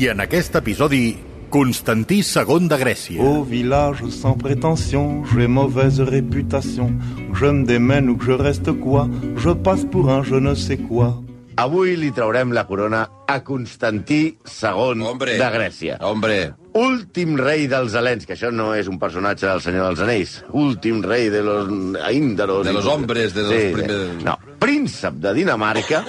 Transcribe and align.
I 0.00 0.06
en 0.08 0.20
aquest 0.24 0.54
episodi, 0.56 1.16
Constantí 1.50 2.20
II 2.22 2.68
de 2.70 2.76
Grècia. 2.78 3.20
Au 3.22 3.42
village 3.44 4.04
sans 4.08 4.34
prétention, 4.38 5.24
j'ai 5.34 5.48
mauvaise 5.48 6.00
réputation. 6.00 6.92
Je 7.34 7.46
me 7.46 7.64
démène 7.66 8.08
ou 8.08 8.16
que 8.16 8.24
je 8.24 8.32
reste 8.32 8.72
quoi, 8.80 9.08
je 9.36 9.50
passe 9.50 9.84
pour 9.84 10.10
un 10.10 10.22
je 10.22 10.36
ne 10.36 10.54
sais 10.54 10.78
quoi. 10.78 11.20
Avui 11.56 11.96
li 11.98 12.08
traurem 12.16 12.54
la 12.56 12.62
corona 12.64 13.02
a 13.28 13.40
Constantí 13.44 14.38
II 14.62 15.02
Hombre. 15.02 15.36
de 15.36 15.50
Grècia. 15.52 15.98
Hombre, 16.00 16.54
Últim 16.72 17.34
rei 17.36 17.66
dels 17.66 17.92
Helens, 17.98 18.24
que 18.24 18.36
això 18.36 18.52
no 18.54 18.70
és 18.78 18.86
un 18.88 18.96
personatge 18.98 19.44
del 19.44 19.60
Senyor 19.60 19.88
dels 19.90 20.00
Anells. 20.06 20.36
Últim 20.54 21.02
rei 21.02 21.28
de 21.28 21.42
los 21.42 21.68
índaros. 22.14 22.64
De 22.64 22.72
los 22.72 22.86
hombres, 22.86 23.34
de 23.34 23.42
los 23.42 23.52
primer- 23.74 24.22
No, 24.24 24.38
príncep 24.60 25.14
de 25.20 25.34
Dinamarca 25.34 26.04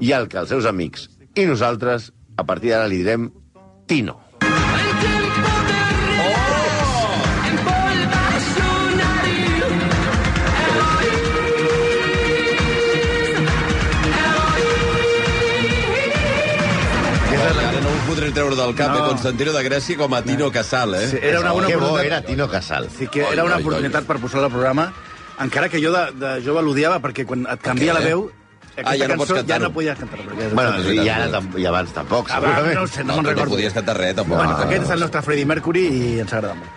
i 0.00 0.10
el 0.16 0.26
que 0.26 0.38
els 0.38 0.48
seus 0.48 0.64
amics. 0.64 1.10
I 1.36 1.44
nosaltres, 1.44 2.14
a 2.36 2.44
partir 2.44 2.70
d'ara, 2.70 2.88
li 2.88 2.98
direm 3.02 3.30
Tino. 3.86 4.20
podré 18.06 18.30
treure 18.30 18.54
del 18.56 18.74
cap, 18.74 18.92
No. 18.92 18.98
no. 19.00 19.08
Constantino 19.08 19.52
de 19.52 19.62
Grècia 19.68 19.96
com 19.96 20.14
a 20.14 20.22
Tino 20.22 20.50
Casal, 20.52 20.94
eh? 20.94 21.08
Sí, 21.08 21.18
era 21.20 21.40
una 21.40 21.52
bona 21.52 21.66
que 21.66 21.76
bo 21.76 21.86
oportunitat. 21.86 22.06
era 22.06 22.26
Tino 22.26 22.48
Casal. 22.48 22.88
Sí 22.90 23.08
que 23.08 23.24
Oi, 23.24 23.32
era 23.32 23.44
una 23.44 23.56
oi, 23.56 23.62
oportunitat 23.62 24.02
oi. 24.02 24.06
per 24.06 24.18
posar 24.20 24.44
al 24.44 24.50
programa, 24.50 24.92
encara 25.40 25.68
que 25.68 25.80
jo 25.82 25.92
de, 25.92 26.04
de 26.12 26.40
jove 26.44 26.62
l'odiava, 26.62 27.00
perquè 27.02 27.26
quan 27.26 27.46
et 27.50 27.60
canvia 27.60 27.92
la 27.92 28.00
veu, 28.00 28.30
aquesta 28.76 28.90
Ah, 28.92 28.96
ja 28.96 29.08
no 29.08 29.16
pots 29.16 29.32
cançó 29.32 29.46
ja 29.48 29.58
no 29.58 29.72
podies 29.72 29.98
cantar-ho. 29.98 30.24
perquè- 30.24 30.50
Bueno, 30.52 30.92
i, 30.92 31.08
ara, 31.08 31.24
és 31.26 31.30
tam- 31.32 31.58
i 31.58 31.64
abans 31.66 31.92
tampoc, 31.92 32.30
Abans, 32.30 32.54
segurament. 32.54 32.80
no 32.80 32.86
sé, 32.86 33.00
no, 33.04 33.06
No, 33.06 33.14
me'n 33.16 33.22
no, 33.24 33.30
recordo. 33.30 33.50
podies 33.56 33.72
cantar 33.72 33.96
res, 33.96 34.14
tampoc. 34.14 34.36
Bueno, 34.36 34.52
no. 34.52 34.64
aquest 34.64 34.84
és 34.84 34.90
el 34.90 35.00
nostre 35.00 35.22
Freddie 35.22 35.46
Mercury 35.46 35.86
i 35.86 36.20
ens 36.20 36.32
agrada 36.32 36.54
molt. 36.54 36.70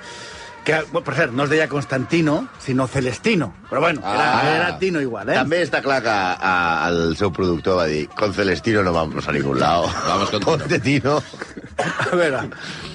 Que, 0.64 0.76
per 1.02 1.16
cert, 1.16 1.32
no 1.34 1.46
es 1.46 1.50
deia 1.50 1.68
Constantino, 1.70 2.50
sinó 2.60 2.86
Celestino. 2.86 3.54
Però 3.70 3.80
bueno, 3.80 4.02
era, 4.02 4.40
Ah. 4.40 4.56
era 4.56 4.78
Tino 4.78 5.02
igual, 5.02 5.28
eh? 5.30 5.34
També 5.34 5.64
està 5.64 5.82
clar 5.82 6.02
que 6.04 6.10
a, 6.12 6.88
el 6.90 7.16
seu 7.18 7.32
productor 7.32 7.78
va 7.78 7.86
dir 7.86 8.08
con 8.10 8.34
Celestino 8.34 8.84
no 8.84 8.94
vamos 8.94 9.28
a 9.28 9.32
ningún 9.32 9.58
lado. 9.60 9.90
Vamos 10.08 10.30
con. 10.30 10.42
Ponte 10.42 10.80
Tino. 10.80 11.24
A 12.12 12.16
veure, 12.16 12.50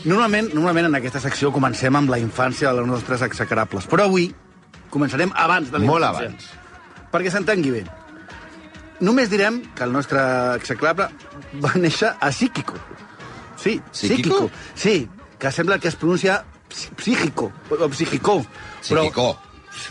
normalment, 0.05 0.53
normalment 0.55 0.87
en 0.87 0.95
aquesta 0.95 1.19
secció 1.19 1.51
comencem 1.51 1.97
amb 1.97 2.11
la 2.11 2.19
infància 2.19 2.73
dels 2.73 2.87
nostres 2.87 3.23
execrables, 3.23 3.89
però 3.89 4.05
avui 4.05 4.33
començarem 4.91 5.33
abans 5.35 5.73
de 5.73 5.79
la 5.79 5.85
Molt 5.87 6.05
infància. 6.05 6.27
abans. 6.27 6.45
Perquè 7.11 7.31
s'entengui 7.31 7.71
bé. 7.71 7.85
Només 9.05 9.29
direm 9.31 9.61
que 9.77 9.85
el 9.85 9.93
nostre 9.93 10.21
execrable 10.57 11.09
va 11.63 11.73
néixer 11.77 12.15
a 12.21 12.31
Psíquico. 12.33 12.75
Sí, 13.61 13.79
Psíquico? 13.93 14.51
Sí, 14.75 15.09
que 15.39 15.51
sembla 15.53 15.79
que 15.79 15.89
es 15.89 15.97
pronuncia 15.97 16.43
psí- 16.71 16.91
psíquico, 17.01 17.53
o 17.71 17.89
psíquico. 17.93 18.45
Psíquico. 18.81 19.39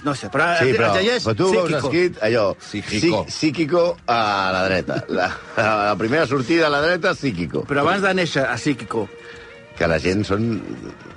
no 0.03 0.13
sé, 0.15 0.29
però, 0.31 0.45
Sí, 0.59 0.71
però, 0.73 0.93
llegeix 0.95 1.25
però 1.27 1.35
tu 1.35 1.49
veus 1.51 1.65
psíquico. 1.67 1.87
escrit 1.87 2.21
allò, 2.23 2.55
Psíquico. 2.57 3.25
psí- 3.25 3.31
psíquico 3.31 3.97
a 4.07 4.49
la 4.53 4.61
dreta. 4.69 5.03
La, 5.09 5.27
la 5.57 5.95
primera 5.97 6.25
sortida 6.25 6.67
a 6.67 6.69
la 6.69 6.81
dreta, 6.81 7.13
psíquico. 7.13 7.65
Però 7.67 7.81
abans 7.83 8.01
de 8.01 8.13
néixer 8.13 8.45
a 8.47 8.57
Psíquico, 8.57 9.07
Que 9.73 9.87
la 9.89 9.97
gent 9.99 10.21
són 10.23 10.43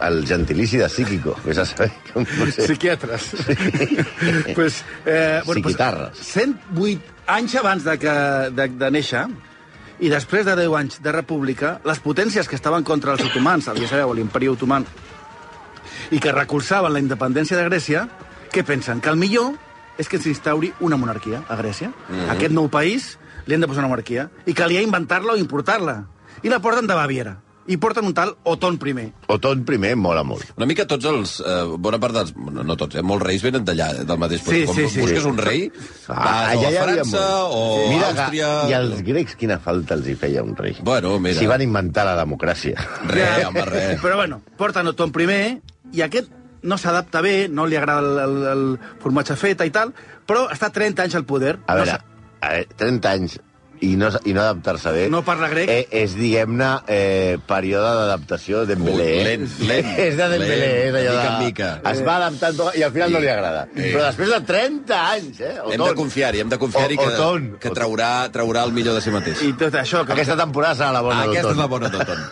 el 0.00 0.22
gentilici 0.26 0.78
de 0.80 0.86
psíquico. 0.88 1.34
Vés 1.44 1.58
a 1.60 1.66
saber 1.68 1.90
com 2.14 2.24
no 2.24 2.46
sé. 2.50 2.64
psiquiatres. 2.66 3.26
pues, 4.54 4.82
eh, 5.04 5.42
Psiquitarres. 5.44 6.16
108 6.18 7.02
anys 7.26 7.54
abans 7.56 7.84
de, 7.84 7.98
que, 7.98 8.14
de, 8.54 8.68
de 8.80 8.90
néixer, 8.90 9.26
i 9.98 10.10
després 10.12 10.44
de 10.44 10.54
10 10.58 10.74
anys 10.76 10.98
de 11.02 11.12
república, 11.12 11.76
les 11.88 12.00
potències 12.04 12.48
que 12.48 12.56
estaven 12.58 12.84
contra 12.84 13.14
els 13.14 13.24
otomans, 13.24 13.68
el, 13.72 13.80
ja 13.80 13.88
sabeu, 13.90 14.12
l'imperi 14.14 14.50
otomà, 14.52 14.82
i 16.12 16.20
que 16.22 16.34
recolzaven 16.34 16.92
la 16.92 17.02
independència 17.02 17.58
de 17.58 17.64
Grècia, 17.66 18.06
què 18.52 18.62
pensen? 18.64 19.00
Que 19.00 19.10
el 19.10 19.20
millor 19.20 19.54
és 19.98 20.08
que 20.08 20.20
s'instauri 20.20 20.72
una 20.84 20.98
monarquia 21.00 21.42
a 21.48 21.56
Grècia. 21.56 21.88
Mm 21.88 22.14
-hmm. 22.14 22.30
Aquest 22.30 22.52
nou 22.52 22.68
país 22.68 23.18
li 23.46 23.54
han 23.54 23.60
de 23.60 23.66
posar 23.66 23.80
una 23.80 23.88
monarquia, 23.88 24.30
i 24.46 24.54
calia 24.54 24.82
inventar-la 24.82 25.32
o 25.32 25.36
importar-la. 25.36 26.04
I 26.42 26.48
la 26.48 26.60
porten 26.60 26.86
de 26.86 26.94
Baviera. 26.94 27.45
I 27.68 27.76
porten 27.82 28.06
un 28.06 28.14
tal 28.14 28.34
Oton 28.46 28.78
I. 28.78 29.06
Oton 29.32 29.64
primer 29.66 29.96
mola 29.96 30.22
molt. 30.22 30.52
Una 30.56 30.66
mica 30.70 30.86
tots 30.86 31.04
els... 31.10 31.40
Eh, 31.40 31.64
bona 31.78 31.98
part 31.98 32.14
dels... 32.14 32.32
No, 32.36 32.62
no 32.62 32.76
tots, 32.78 32.94
eh? 32.96 33.02
Molts 33.02 33.24
reis 33.26 33.42
venen 33.42 33.64
d'allà, 33.66 33.88
del 34.06 34.18
mateix 34.22 34.42
Sí, 34.44 34.62
lloc. 34.62 34.74
sí, 34.76 34.82
Quan 34.84 34.92
sí. 34.92 35.00
busques 35.02 35.24
un 35.26 35.38
rei, 35.38 35.66
vas 36.06 36.54
o 36.54 36.66
a 36.68 36.70
França 36.76 37.24
molt. 37.24 37.56
o 37.58 37.88
Mira 37.90 38.06
a 38.06 38.14
Àustria... 38.14 38.50
I 38.70 38.76
als 38.78 39.02
grecs 39.06 39.34
quina 39.40 39.58
falta 39.62 39.98
els 39.98 40.06
hi 40.06 40.14
feia 40.14 40.44
un 40.46 40.54
rei. 40.56 40.76
Bueno, 40.86 41.18
mira. 41.18 41.38
Si 41.40 41.46
van 41.50 41.62
inventar 41.66 42.06
la 42.06 42.14
democràcia. 42.22 42.76
Res, 43.10 43.44
home, 43.48 43.64
res. 43.72 44.00
Però 44.02 44.16
bueno, 44.22 44.40
porten 44.56 44.86
Oton 44.94 45.12
I, 45.26 45.60
i 45.92 46.02
aquest 46.02 46.30
no 46.66 46.78
s'adapta 46.78 47.20
bé, 47.22 47.48
no 47.48 47.66
li 47.66 47.76
agrada 47.76 48.00
el, 48.02 48.18
el, 48.18 48.36
el 48.52 48.78
formatge 49.02 49.36
feta 49.38 49.66
i 49.66 49.70
tal, 49.70 49.92
però 50.26 50.48
està 50.50 50.70
30 50.74 51.02
anys 51.06 51.14
al 51.14 51.24
poder. 51.24 51.58
A 51.66 51.74
no 51.74 51.82
veure, 51.84 51.98
a 52.40 52.48
veure 52.54 52.66
30 52.76 53.10
anys 53.10 53.38
i 53.80 53.92
no, 53.98 54.08
i 54.24 54.32
no 54.32 54.42
adaptar-se 54.42 54.92
bé... 54.94 55.06
No 55.12 55.22
parla 55.26 55.48
grec. 55.52 55.70
Eh, 55.70 55.86
és, 56.02 56.14
diguem-ne, 56.16 56.68
eh, 56.92 57.36
període 57.48 57.90
d'adaptació 58.00 58.62
de 58.62 58.74
Dembélé. 58.74 59.06
Ui, 59.06 59.16
eh? 59.16 59.24
lent, 59.26 59.46
lent, 59.68 59.90
és 60.06 60.16
de 60.16 60.28
Dembélé, 60.32 60.70
lent, 60.70 60.98
és 61.02 61.10
allò 61.10 61.16
mica 61.16 61.22
de... 61.22 61.32
en 61.32 61.44
mica. 61.44 61.70
Es 61.92 62.02
va 62.06 62.16
adaptant 62.20 62.58
tot, 62.60 62.78
i 62.78 62.84
al 62.86 62.94
final 62.94 63.12
no 63.16 63.22
li 63.22 63.30
agrada. 63.32 63.66
Eh. 63.74 63.90
Però 63.92 64.04
després 64.06 64.32
de 64.32 64.40
30 64.48 65.00
anys, 65.00 65.42
eh? 65.44 65.52
Hem 65.74 65.84
de 65.84 65.96
confiar-hi, 66.00 66.42
hem 66.44 66.52
de 66.52 66.60
confiar-hi 66.62 66.98
que, 67.00 67.08
Oton. 67.12 67.48
que 67.62 67.74
traurà, 67.76 68.10
traurà 68.34 68.64
el 68.68 68.74
millor 68.76 68.96
de 68.98 69.04
si 69.04 69.14
mateix. 69.14 69.42
I 69.46 69.52
tot 69.60 69.76
això, 69.82 70.04
que, 70.06 70.16
Aquesta 70.16 70.38
temporada 70.40 70.78
serà 70.80 70.92
la 70.96 71.02
bona 71.04 71.26
Aquesta 71.26 71.52
és 71.52 71.60
la 71.60 71.68
bona 71.70 71.90
d'Oton. 71.92 72.24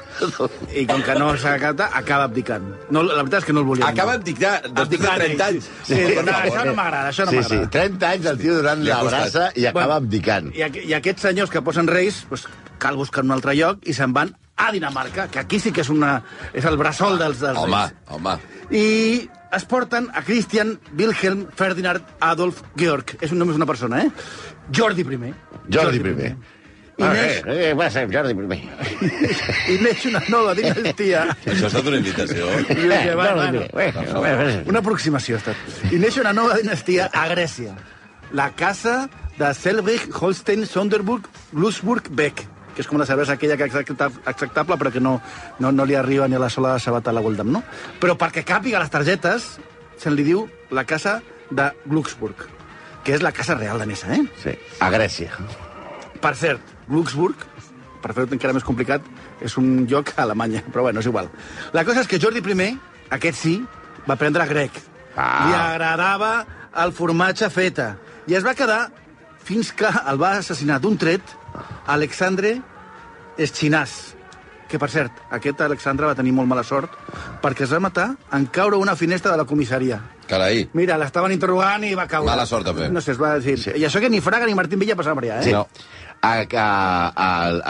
i 0.81 0.87
com 0.89 1.03
que 1.05 1.19
no 1.19 1.33
s'acata, 1.41 1.91
acaba 2.01 2.29
abdicant. 2.31 2.67
No, 2.95 3.05
la 3.05 3.21
veritat 3.23 3.43
és 3.43 3.49
que 3.51 3.57
no 3.57 3.65
el 3.65 3.69
volia. 3.69 3.91
Acaba 3.91 4.17
abdicant, 4.19 4.71
després 4.73 5.05
de 5.05 5.15
30 5.25 5.49
anys. 5.51 5.71
Sí, 5.85 5.99
sí, 5.99 6.17
no, 6.17 6.33
això 6.33 6.65
no 6.65 6.75
m'agrada, 6.79 7.13
això 7.13 7.29
no 7.29 7.35
Sí, 7.35 7.43
sí, 7.43 7.61
m'agrada. 7.61 7.73
30 7.75 8.11
anys 8.15 8.31
el 8.33 8.41
tio 8.41 8.59
ha 8.65 8.75
la 8.81 9.03
brasa 9.05 9.49
i 9.59 9.67
acaba 9.71 9.99
abdicant. 10.01 10.51
I, 10.55 10.65
I 10.89 10.97
aquests 10.99 11.29
senyors 11.35 11.51
que 11.51 11.63
posen 11.67 11.89
reis, 11.91 12.25
pues, 12.29 12.47
cal 12.79 12.95
buscar 12.97 13.25
un 13.27 13.33
altre 13.35 13.57
lloc 13.59 13.83
i 13.91 13.93
se'n 13.97 14.13
van 14.15 14.31
a 14.57 14.71
Dinamarca, 14.71 15.27
que 15.29 15.41
aquí 15.43 15.59
sí 15.59 15.73
que 15.75 15.83
és, 15.83 15.89
una, 15.91 16.21
és 16.55 16.65
el 16.65 16.77
bressol 16.79 17.19
dels, 17.19 17.41
dels 17.43 17.59
Home, 17.59 17.75
reis. 17.75 17.97
home. 18.15 18.37
I 18.71 18.85
es 19.55 19.65
porten 19.67 20.07
a 20.15 20.23
Christian 20.23 20.77
Wilhelm 20.97 21.49
Ferdinand 21.59 22.07
Adolf 22.23 22.63
Georg. 22.79 23.17
És 23.21 23.33
un 23.35 23.39
només 23.43 23.59
una 23.59 23.67
persona, 23.67 24.05
eh? 24.05 24.11
Jordi 24.75 25.03
I. 25.03 25.35
Jordi 25.75 25.99
primer. 26.01 26.37
I 26.95 27.03
Ah, 27.03 27.09
neix, 27.11 27.41
eh, 27.51 27.55
eh, 27.71 27.75
va 27.75 27.89
ser 27.91 28.05
Jordi 28.13 28.35
primer. 28.39 28.61
I 29.75 29.79
neix 29.83 30.05
una 30.07 30.21
nova 30.31 30.55
dinastia. 30.55 31.25
Això 31.43 31.67
ha 31.67 31.71
estat 31.73 31.89
una 31.91 31.99
invitació. 31.99 32.47
I 32.71 32.87
que, 32.87 33.17
va, 33.19 33.27
Jordi 33.35 33.65
Una 34.71 34.79
aproximació 34.79 35.35
ha 35.35 35.43
estat. 35.43 35.91
I 35.91 35.99
neix 35.99 36.21
una 36.23 36.33
nova 36.33 36.55
dinastia 36.63 37.11
a 37.11 37.27
Grècia. 37.35 37.75
La 38.35 38.51
casa 38.59 39.09
de 39.39 39.53
Selbrig, 39.55 40.11
Holstein, 40.15 40.67
Sonderburg, 40.67 41.29
Lusburg, 41.53 42.11
Beck 42.11 42.49
que 42.75 42.83
és 42.83 42.89
com 42.91 42.99
la 42.99 43.07
cervesa 43.07 43.37
aquella 43.39 43.57
que 43.57 43.69
és 43.69 43.75
accepta- 43.79 44.11
acceptable 44.27 44.77
però 44.81 44.91
que 44.91 45.01
no, 45.01 45.21
no, 45.63 45.71
no 45.71 45.85
li 45.87 45.95
arriba 45.95 46.27
ni 46.29 46.35
a 46.35 46.41
la 46.43 46.51
sola 46.51 46.73
de 46.75 46.81
sabata 46.83 47.11
a 47.11 47.15
la 47.15 47.23
Goldam, 47.23 47.53
no? 47.55 47.63
Però 48.03 48.17
perquè 48.19 48.43
càpiga 48.43 48.81
les 48.83 48.91
targetes, 48.91 49.47
se'n 50.03 50.17
li 50.19 50.25
diu 50.27 50.49
la 50.75 50.83
casa 50.85 51.21
de 51.55 51.71
Glucksburg, 51.87 52.49
que 53.07 53.15
és 53.15 53.23
la 53.23 53.33
casa 53.33 53.55
real 53.55 53.79
danesa, 53.79 54.11
eh? 54.17 54.25
Sí, 54.43 54.57
a 54.83 54.91
Grècia. 54.91 55.31
Per 56.21 56.35
cert, 56.41 56.75
Glucksburg, 56.89 57.47
per 58.03 58.13
fer-ho 58.17 58.35
encara 58.35 58.57
més 58.57 58.67
complicat, 58.67 59.07
és 59.45 59.55
un 59.61 59.87
lloc 59.87 60.11
a 60.17 60.25
Alemanya, 60.25 60.65
però 60.73 60.89
bueno, 60.89 61.01
és 61.01 61.07
igual. 61.07 61.31
La 61.73 61.85
cosa 61.87 62.03
és 62.03 62.11
que 62.11 62.19
Jordi 62.19 62.43
I, 62.43 62.79
aquest 63.11 63.39
sí, 63.39 63.55
va 64.09 64.15
aprendre 64.15 64.47
grec. 64.47 64.73
Ah. 65.17 65.47
Li 65.47 65.55
agradava 65.55 66.47
el 66.83 66.93
formatge 66.93 67.49
feta. 67.51 67.95
I 68.27 68.37
es 68.39 68.45
va 68.45 68.55
quedar 68.57 68.89
fins 69.45 69.73
que 69.77 69.89
el 69.89 70.21
va 70.21 70.37
assassinar 70.39 70.81
d'un 70.81 70.97
tret 71.01 71.35
Alexandre 71.93 72.57
Eschinàs, 73.37 74.15
que, 74.71 74.79
per 74.81 74.89
cert, 74.91 75.19
aquest 75.37 75.61
Alexandre 75.61 76.09
va 76.09 76.17
tenir 76.17 76.33
molt 76.35 76.49
mala 76.49 76.65
sort 76.65 76.95
perquè 77.43 77.67
es 77.67 77.73
va 77.75 77.83
matar 77.85 78.15
en 78.33 78.47
caure 78.47 78.81
una 78.81 78.97
finestra 78.97 79.35
de 79.35 79.43
la 79.43 79.47
comissaria. 79.49 80.01
Carai. 80.29 80.65
Mira, 80.73 80.97
l'estaven 80.97 81.35
interrogant 81.35 81.85
i 81.85 81.93
va 81.99 82.07
caure. 82.09 82.31
Mala 82.31 82.47
sort, 82.49 82.65
també. 82.71 82.89
No 82.89 83.03
sé, 83.05 83.13
es 83.13 83.21
va 83.21 83.35
dir... 83.45 83.59
Sí. 83.61 83.75
I 83.77 83.85
això 83.85 84.01
que 84.01 84.09
ni 84.09 84.23
Fraga 84.25 84.49
ni 84.49 84.57
Martín 84.57 84.81
Villa 84.81 84.97
passaven 84.97 85.21
per 85.21 85.29
allà, 85.29 85.43
eh? 85.43 85.51
Sí. 85.51 85.53
No. 85.53 85.67
A, 86.25 86.39
a, 86.41 86.69
a, 87.13 87.27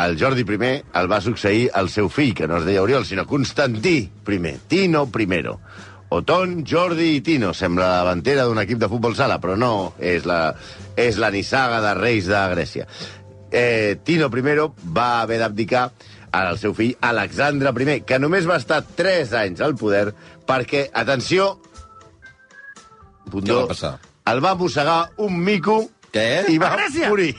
el 0.07 0.15
Jordi 0.21 0.45
I 0.47 0.71
el 1.01 1.11
va 1.11 1.21
succeir 1.21 1.71
el 1.75 1.89
seu 1.91 2.09
fill, 2.09 2.35
que 2.35 2.47
no 2.47 2.61
es 2.61 2.65
deia 2.65 2.83
Oriol, 2.83 3.05
sinó 3.05 3.27
Constantí 3.27 4.11
I, 4.29 4.59
Tino 4.69 5.09
I. 5.11 5.43
Oton, 6.11 6.65
Jordi 6.67 7.17
i 7.17 7.21
Tino. 7.25 7.53
Sembla 7.55 7.89
la 7.89 8.01
davantera 8.03 8.45
d'un 8.45 8.61
equip 8.63 8.79
de 8.79 8.89
futbol 8.89 9.17
sala, 9.17 9.41
però 9.43 9.57
no, 9.59 9.95
és 9.99 10.27
la, 10.29 10.55
és 10.97 11.17
la 11.19 11.31
nissaga 11.35 11.81
de 11.83 11.95
reis 11.99 12.29
de 12.31 12.43
Grècia. 12.53 12.87
Eh, 13.51 13.97
Tino 14.05 14.29
I 14.29 14.59
va 14.93 15.23
haver 15.23 15.39
d'abdicar 15.39 15.91
al 16.35 16.59
seu 16.59 16.75
fill 16.75 16.97
Alexandre 17.01 17.71
I, 17.71 18.01
que 18.03 18.19
només 18.19 18.47
va 18.49 18.57
estar 18.57 18.83
3 18.83 19.33
anys 19.39 19.61
al 19.61 19.77
poder 19.77 20.13
perquè, 20.47 20.89
atenció, 20.93 21.61
Què 23.31 23.55
va 23.55 23.67
passar? 23.69 23.99
el 24.27 24.41
va 24.45 24.55
mossegar 24.55 25.11
un 25.19 25.39
mico 25.45 25.89
Què? 26.13 26.45
i 26.51 26.59
va 26.59 26.75
A 26.75 27.09
morir. 27.09 27.35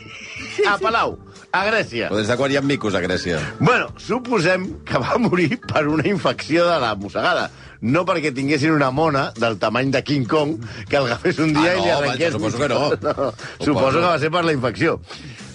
A 0.68 0.78
Palau, 0.78 1.18
a 1.52 1.66
Grècia. 1.66 2.10
Però 2.10 2.18
des 2.20 2.28
de 2.28 2.38
quan 2.38 2.52
hi 2.52 2.58
ha 2.58 2.62
micos 2.62 2.96
a 2.96 3.02
Grècia? 3.04 3.40
Bueno, 3.60 3.90
suposem 3.98 4.66
que 4.86 5.00
va 5.00 5.18
morir 5.18 5.60
per 5.68 5.88
una 5.88 6.08
infecció 6.08 6.66
de 6.68 6.80
la 6.80 6.96
mossegada. 6.96 7.50
No 7.82 8.06
perquè 8.08 8.32
tinguessin 8.36 8.72
una 8.72 8.92
mona 8.92 9.32
del 9.38 9.58
tamany 9.60 9.92
de 9.92 10.04
King 10.04 10.26
Kong 10.30 10.58
que 10.90 10.98
el 10.98 11.06
agafés 11.10 11.40
un 11.40 11.54
dia 11.54 11.74
Ah, 11.74 11.78
i 11.78 11.82
li 11.82 11.90
no, 11.92 11.98
arrenqués... 11.98 12.34
vaja, 12.34 12.38
suposo 12.38 12.58
que 12.58 12.70
no. 12.70 12.90
no. 13.06 13.32
Suposo 13.60 14.00
que 14.00 14.06
va 14.08 14.20
ser 14.20 14.32
per 14.32 14.46
la 14.46 14.54
infecció. 14.56 15.00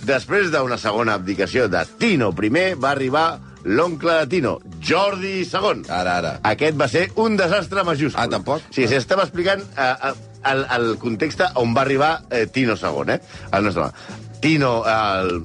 Després 0.07 0.51
d'una 0.53 0.79
segona 0.81 1.15
abdicació 1.21 1.69
de 1.69 1.85
Tino 1.99 2.31
I, 2.33 2.51
va 2.75 2.91
arribar 2.91 3.27
l'oncle 3.65 4.15
de 4.23 4.27
Tino, 4.33 4.55
Jordi 4.81 5.43
II. 5.45 5.85
Ara, 5.93 6.17
ara. 6.19 6.33
Aquest 6.49 6.79
va 6.81 6.89
ser 6.89 7.11
un 7.21 7.37
desastre 7.37 7.85
majúscul. 7.85 8.21
Ah, 8.23 8.29
tampoc? 8.33 8.63
Sí, 8.73 8.87
sí, 8.89 8.97
estava 8.97 9.27
explicant 9.27 9.61
eh, 9.77 9.91
eh, 10.09 10.15
el, 10.51 10.65
el 10.77 10.95
context 10.99 11.43
on 11.61 11.75
va 11.77 11.83
arribar 11.85 12.23
eh, 12.31 12.47
Tino 12.47 12.77
II, 12.81 13.13
eh? 13.13 13.21
El 13.53 13.65
nostre 13.69 13.85
home. 13.85 14.29
Tino, 14.41 14.71
el 14.89 15.43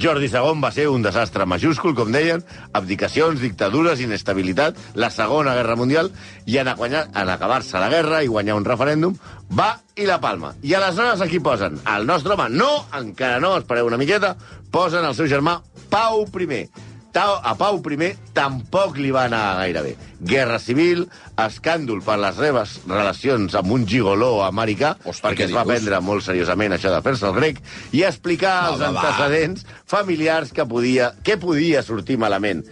Jordi 0.00 0.28
II 0.30 0.60
va 0.62 0.70
ser 0.72 0.86
un 0.88 1.02
desastre 1.04 1.44
majúscul, 1.48 1.94
com 1.94 2.12
deien, 2.12 2.44
abdicacions, 2.72 3.40
dictadures, 3.40 4.00
inestabilitat, 4.00 4.78
la 4.94 5.10
Segona 5.12 5.54
Guerra 5.58 5.76
Mundial, 5.76 6.12
i 6.46 6.58
en, 6.62 6.72
guanyar, 6.78 7.06
en 7.14 7.32
acabar-se 7.32 7.80
la 7.80 7.90
guerra 7.92 8.22
i 8.22 8.30
guanyar 8.30 8.56
un 8.56 8.68
referèndum, 8.68 9.18
va 9.52 9.74
i 9.96 10.06
la 10.08 10.20
palma. 10.20 10.54
I 10.62 10.74
aleshores 10.78 11.20
aquí 11.20 11.40
posen 11.40 11.76
el 11.96 12.06
nostre 12.08 12.36
home, 12.36 12.48
no, 12.54 12.70
encara 12.98 13.40
no, 13.42 13.56
espereu 13.60 13.90
una 13.90 14.00
miqueta, 14.00 14.36
posen 14.72 15.04
el 15.04 15.18
seu 15.18 15.28
germà 15.28 15.60
Pau 15.92 16.24
I. 16.24 16.64
Tau, 17.12 17.34
a 17.44 17.52
Pau 17.60 17.76
I 17.92 18.14
tampoc 18.32 18.96
li 18.96 19.10
va 19.12 19.26
anar 19.28 19.58
gaire 19.58 19.82
bé. 19.84 19.90
Guerra 20.24 20.58
civil, 20.58 21.04
escàndol 21.36 22.00
per 22.04 22.16
les 22.16 22.38
seves 22.40 22.78
relacions 22.88 23.54
amb 23.58 23.74
un 23.76 23.84
gigoló 23.86 24.42
americà, 24.46 24.94
Hosti, 25.04 25.26
perquè 25.26 25.42
què 25.42 25.48
es 25.50 25.52
va 25.52 25.66
prendre 25.68 26.00
molt 26.00 26.24
seriosament 26.24 26.72
això 26.72 26.88
de 26.94 27.02
fer-se 27.04 27.28
el 27.28 27.36
grec, 27.36 27.60
i 27.92 28.04
explicar 28.08 28.54
Va, 28.62 28.70
els 28.72 28.80
va, 28.80 28.90
va. 28.96 29.04
antecedents 29.04 29.66
familiars 29.84 30.56
que 30.56 30.64
podia, 30.64 31.12
que 31.22 31.36
podia 31.36 31.84
sortir 31.84 32.16
malament. 32.16 32.64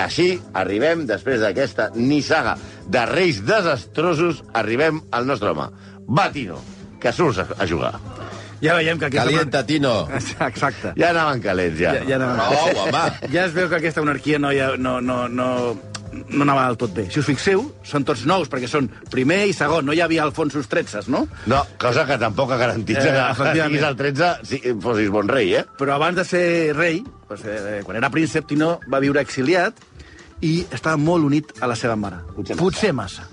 Així, 0.00 0.38
arribem, 0.56 1.04
després 1.04 1.42
d'aquesta 1.44 1.90
nissaga 1.94 2.56
de 2.88 3.04
reis 3.12 3.42
desastrosos, 3.44 4.40
arribem 4.56 5.02
al 5.12 5.28
nostre 5.28 5.52
home. 5.52 5.68
Va, 6.08 6.30
Tino, 6.32 6.62
que 7.02 7.12
surts 7.12 7.44
a 7.44 7.68
jugar. 7.68 7.98
Ja 8.62 8.76
veiem 8.78 8.98
que 9.00 9.08
aquesta... 9.08 9.24
Calienta, 9.26 9.64
Tino. 9.66 9.94
Exacte. 10.14 10.92
Ja 10.98 11.10
anaven 11.10 11.40
calents, 11.42 11.80
ja. 11.82 11.96
Ja, 11.98 12.04
ja, 12.14 12.18
no, 12.20 12.28
No, 12.36 12.44
home. 12.84 13.06
ja 13.32 13.46
es 13.48 13.54
veu 13.56 13.68
que 13.68 13.80
aquesta 13.80 14.00
monarquia 14.04 14.38
no, 14.38 14.52
ja, 14.54 14.72
no, 14.78 15.00
no, 15.02 15.24
no, 15.28 15.48
no 16.12 16.44
anava 16.44 16.68
del 16.68 16.76
tot 16.78 16.92
bé. 16.94 17.08
Si 17.10 17.18
us 17.18 17.26
fixeu, 17.26 17.64
són 17.88 18.04
tots 18.06 18.22
nous, 18.28 18.46
perquè 18.52 18.68
són 18.70 18.86
primer 19.10 19.40
i 19.50 19.56
segon. 19.56 19.84
No 19.88 19.96
hi 19.96 20.02
havia 20.04 20.22
Alfonsos 20.22 20.68
XIII, 20.70 21.08
no? 21.10 21.24
No, 21.50 21.62
cosa 21.80 22.06
que 22.06 22.18
tampoc 22.22 22.54
garantitza 22.54 23.08
Eh, 23.08 23.16
eh, 23.18 23.36
que 23.42 23.62
siguis 23.64 23.82
el 23.88 23.96
13 23.98 24.32
si 24.46 24.60
fossis 24.80 25.10
bon 25.10 25.28
rei, 25.32 25.54
eh? 25.58 25.64
Però 25.80 25.96
abans 25.96 26.20
de 26.22 26.24
ser 26.28 26.44
rei, 26.76 27.02
doncs, 27.28 27.42
eh, 27.48 27.80
quan 27.82 27.98
era 27.98 28.10
príncep, 28.14 28.46
Tino 28.46 28.76
va 28.92 29.00
viure 29.02 29.20
exiliat 29.24 29.74
i 30.42 30.60
estava 30.74 30.96
molt 30.98 31.24
unit 31.24 31.52
a 31.62 31.66
la 31.70 31.74
seva 31.78 31.94
mare. 31.96 32.22
Potser 32.36 32.54
massa. 32.56 32.62
Potser 32.62 32.92
massa. 32.94 33.28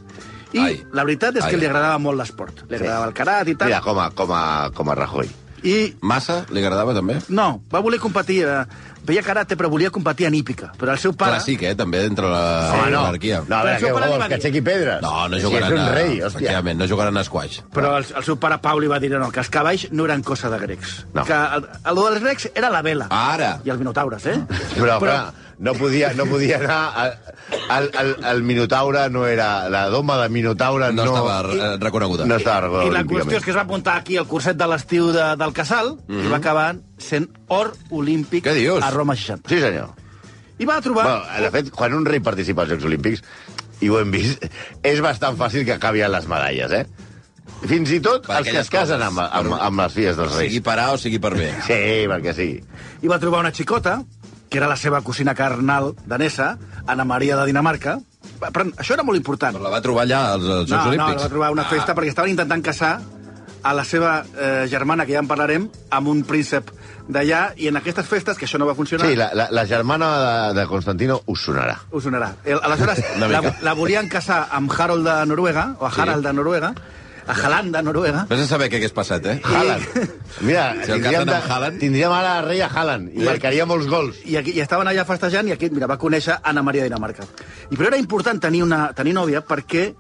I 0.54 0.60
Ai. 0.60 0.80
la 0.92 1.04
veritat 1.06 1.36
és 1.38 1.44
Ai. 1.46 1.52
que 1.52 1.60
li 1.62 1.68
agradava 1.70 2.00
molt 2.02 2.18
l'esport. 2.18 2.64
Li 2.70 2.80
agradava 2.80 3.06
el 3.10 3.14
carat 3.14 3.52
i 3.52 3.56
tal. 3.56 3.70
Mira, 3.70 3.82
com 3.86 4.00
a, 4.02 4.10
com 4.18 4.32
a, 4.34 4.44
com 4.76 4.90
a 4.90 4.96
Rajoy. 4.98 5.30
I 5.64 5.76
Massa? 6.02 6.46
Li 6.56 6.62
agradava, 6.64 6.94
també? 6.96 7.20
no, 7.30 7.62
va 7.72 7.82
voler 7.84 8.00
competir... 8.00 8.44
Eh, 8.48 8.64
veia 9.10 9.24
karate, 9.26 9.58
però 9.60 9.70
volia 9.74 9.90
competir 9.92 10.28
en 10.30 10.38
hípica. 10.38 10.72
Però 10.80 10.94
el 10.94 11.02
seu 11.02 11.14
pare... 11.18 11.40
Clàssic, 11.40 11.64
eh, 11.68 11.74
també, 11.80 12.04
dintre 12.08 12.30
la 12.30 12.44
Home, 12.78 12.92
no. 12.94 13.02
monarquia. 13.08 13.42
No, 13.48 13.58
a 13.60 13.64
Però 13.64 13.66
veure, 13.66 13.74
el 13.76 13.82
seu 13.84 13.90
què 13.90 13.96
vols, 13.98 14.06
va 14.22 14.30
que 14.30 14.36
dir- 14.36 14.40
aixequi 14.40 14.62
pedres? 14.70 15.02
No, 15.04 15.14
no 15.28 15.38
Si 15.42 15.44
jugaran 15.50 15.74
és 15.74 15.80
un 15.80 15.84
a... 15.84 15.90
rei, 15.98 16.14
hòstia. 16.14 16.30
Efectivament, 16.30 16.80
no 16.80 16.88
jugaran 16.94 17.18
a 17.18 17.26
squash. 17.28 17.60
Però 17.76 17.98
el, 18.00 18.08
el 18.16 18.24
seu 18.30 18.40
pare 18.40 18.62
Pau 18.64 18.80
li 18.80 18.88
va 18.92 19.02
dir 19.04 19.12
no, 19.18 19.32
que 19.34 19.44
els 19.44 19.50
cavalls 19.54 19.88
no 19.92 20.06
eren 20.08 20.24
cosa 20.24 20.50
de 20.54 20.60
grecs. 20.64 20.96
No. 21.14 21.26
Que 21.28 21.34
el, 21.60 21.68
el 21.92 22.02
dels 22.06 22.24
grecs 22.24 22.50
era 22.56 22.70
la 22.74 22.82
vela. 22.86 23.10
Ara. 23.10 23.58
I 23.66 23.74
els 23.76 23.80
minotaures, 23.82 24.26
eh? 24.32 24.40
Però, 24.78 25.00
però 25.02 25.20
no 25.60 25.74
podia, 25.76 26.14
no 26.16 26.26
podia 26.30 26.62
anar... 26.62 26.82
El, 27.50 27.90
el, 28.00 28.12
el 28.30 28.44
Minotaure 28.44 29.08
no 29.10 29.26
era... 29.28 29.68
La 29.74 29.88
doma 29.90 30.18
de 30.22 30.30
Minotaure 30.30 30.92
No, 30.94 31.04
no... 31.06 31.16
estava 31.16 31.40
eh, 31.42 31.78
reconeguda. 31.82 32.26
No 32.30 32.36
estava 32.38 32.62
reconeguda 32.68 32.86
I 32.86 32.94
la 32.94 33.00
olímpicament. 33.02 33.26
qüestió 33.26 33.40
és 33.42 33.44
que 33.48 33.52
es 33.52 33.58
va 33.58 33.64
apuntar 33.66 33.96
aquí 33.98 34.18
al 34.22 34.28
curset 34.30 34.56
de 34.60 34.68
l'estiu 34.70 35.10
de, 35.16 35.26
del 35.42 35.54
Casal 35.58 35.96
i 36.08 36.30
va 36.30 36.38
acabar 36.38 36.68
sent 37.04 37.30
or 37.48 37.72
olímpic 37.92 38.44
Què 38.46 38.54
dius? 38.58 38.84
a 38.84 38.92
Roma 38.94 39.16
60. 39.16 39.50
Sí, 39.50 39.60
senyor. 39.64 39.92
I 40.60 40.68
va 40.68 40.80
trobar... 40.84 41.06
Bueno, 41.08 41.44
de 41.46 41.52
fet, 41.56 41.70
quan 41.72 41.94
un 41.96 42.06
rei 42.06 42.20
participa 42.20 42.66
als 42.66 42.74
Jocs 42.74 42.88
Olímpics, 42.90 43.22
i 43.80 43.88
ho 43.90 44.00
hem 44.02 44.12
vist, 44.12 44.44
és 44.92 45.00
bastant 45.04 45.38
fàcil 45.40 45.64
que 45.68 45.78
acabi 45.78 46.04
en 46.04 46.12
les 46.12 46.28
medalles, 46.28 46.72
eh? 46.72 46.86
Fins 47.60 47.90
i 47.92 47.98
tot 48.04 48.24
Per 48.28 48.38
els 48.40 48.48
que 48.48 48.60
es 48.62 48.70
casen 48.72 49.02
amb, 49.04 49.20
amb, 49.20 49.56
amb 49.60 49.82
les 49.82 49.96
filles 49.96 50.16
dels 50.20 50.32
Sigui 50.36 50.60
reis. 50.60 50.64
per 50.64 50.78
A 50.80 50.92
o 50.94 51.00
sigui 51.02 51.20
per 51.20 51.34
B. 51.36 51.48
Sí, 51.68 51.80
perquè 52.12 52.34
sí. 52.38 52.50
I 53.04 53.12
va 53.12 53.18
trobar 53.20 53.42
una 53.44 53.52
xicota, 53.56 53.98
que 54.50 54.58
era 54.62 54.68
la 54.70 54.78
seva 54.80 55.02
cosina 55.06 55.34
carnal 55.36 55.92
danesa, 56.08 56.54
Anna 56.88 57.04
Maria 57.06 57.36
de 57.40 57.48
Dinamarca. 57.50 57.98
Però 58.40 58.64
això 58.80 58.96
era 58.96 59.04
molt 59.04 59.20
important. 59.20 59.56
Però 59.58 59.64
la 59.68 59.74
va 59.74 59.82
trobar 59.84 60.06
allà 60.06 60.22
als, 60.36 60.44
als 60.48 60.70
Jocs 60.70 60.72
no, 60.72 60.84
no, 60.84 60.90
Olímpics. 60.94 61.16
la 61.20 61.28
va 61.28 61.34
trobar 61.34 61.50
a 61.50 61.56
una 61.58 61.66
festa 61.72 61.96
perquè 61.98 62.14
estaven 62.14 62.32
intentant 62.36 62.64
casar 62.64 62.94
a 63.64 63.74
la 63.74 63.84
seva 63.84 64.24
eh, 64.38 64.68
germana, 64.70 65.06
que 65.06 65.14
ja 65.14 65.20
en 65.24 65.28
parlarem, 65.28 65.70
amb 65.92 66.08
un 66.08 66.24
príncep 66.24 66.70
d'allà, 67.10 67.54
i 67.58 67.68
en 67.68 67.78
aquestes 67.80 68.06
festes, 68.08 68.38
que 68.38 68.46
això 68.46 68.60
no 68.62 68.68
va 68.70 68.76
funcionar, 68.78 69.08
Sí, 69.10 69.16
la, 69.18 69.32
la, 69.34 69.48
la 69.52 69.66
germana 69.68 70.12
de, 70.54 70.60
de 70.62 70.68
Constantino 70.68 71.22
us 71.26 71.48
sonarà. 71.48 71.80
us 71.92 72.04
sonarà. 72.06 72.34
El, 72.46 72.60
aleshores, 72.64 73.04
la, 73.20 73.42
la 73.62 73.74
volien 73.74 74.08
casar 74.08 74.48
amb 74.52 74.72
Harold 74.72 75.08
de 75.08 75.26
Noruega, 75.26 75.76
o 75.80 75.86
a 75.88 75.92
Sí. 75.92 76.02
Harald 76.02 76.26
de 76.26 76.34
Noruega, 76.34 76.74
a 77.30 77.34
Haaland 77.34 77.76
de 77.76 77.82
Noruega, 77.84 78.24
Vés 78.30 78.40
a 78.42 78.46
saber 78.50 78.72
què 78.72 78.78
hagués 78.80 78.94
passat, 78.96 79.26
eh? 79.30 79.36
Haaland. 79.46 79.84
Mira, 80.48 80.64
Si 80.82 80.92
tindríem, 80.96 81.26
de, 81.30 81.36
Haaland. 81.36 81.78
tindríem 81.80 82.12
ara 82.16 82.32
el 82.40 82.46
rei 82.48 82.62
a 82.66 82.70
Haaland 82.74 83.12
i 83.14 83.22
marcaria 83.28 83.68
molts 83.70 83.86
gols. 83.86 84.18
i, 84.26 84.36
aquí, 84.40 84.56
i 84.58 84.62
estaven 84.64 84.88
allà 84.90 85.04
festejant, 85.06 85.46
i 85.48 85.54
aquí, 85.54 85.70
mira, 85.70 85.86
va 85.86 85.98
conèixer 86.02 86.40
Anna 86.42 86.64
Maria 86.66 86.82
de 86.88 86.90
Dinamarca. 86.90 87.28
I 87.70 87.76
però 87.78 87.92
era 87.92 87.98
important 88.02 88.40
tenir, 88.42 88.64
una, 88.66 88.88
tenir 88.98 89.14
nòvia 89.14 89.44
perquè 89.46 89.92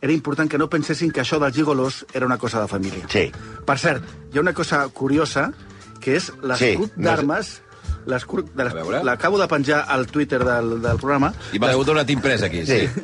era 0.00 0.12
important 0.12 0.48
que 0.50 0.58
no 0.58 0.68
pensessin 0.70 1.10
que 1.12 1.20
això 1.22 1.38
dels 1.42 1.54
gigolos 1.56 2.04
era 2.14 2.26
una 2.26 2.38
cosa 2.38 2.60
de 2.62 2.68
família. 2.68 3.06
Sí. 3.10 3.32
Per 3.66 3.78
cert, 3.78 4.04
hi 4.32 4.38
ha 4.38 4.40
una 4.44 4.52
cosa 4.54 4.84
curiosa, 4.88 5.52
que 6.00 6.16
és 6.16 6.30
l'escut 6.42 6.58
Sí, 6.58 6.76
no 6.78 6.86
sé. 6.86 7.02
d'armes... 7.08 7.62
l'escut 8.08 8.46
veure. 8.56 8.96
les- 8.98 9.04
L'acabo 9.04 9.36
de 9.38 9.46
penjar 9.48 9.82
al 9.88 10.06
Twitter 10.06 10.38
del, 10.44 10.80
del 10.80 10.96
programa. 10.96 11.32
I 11.52 11.58
me 11.60 11.66
l'heu 11.68 11.82
donat 11.84 12.08
imprès, 12.10 12.42
aquí, 12.46 12.62
sí. 12.64 12.86
Sí. 12.86 13.02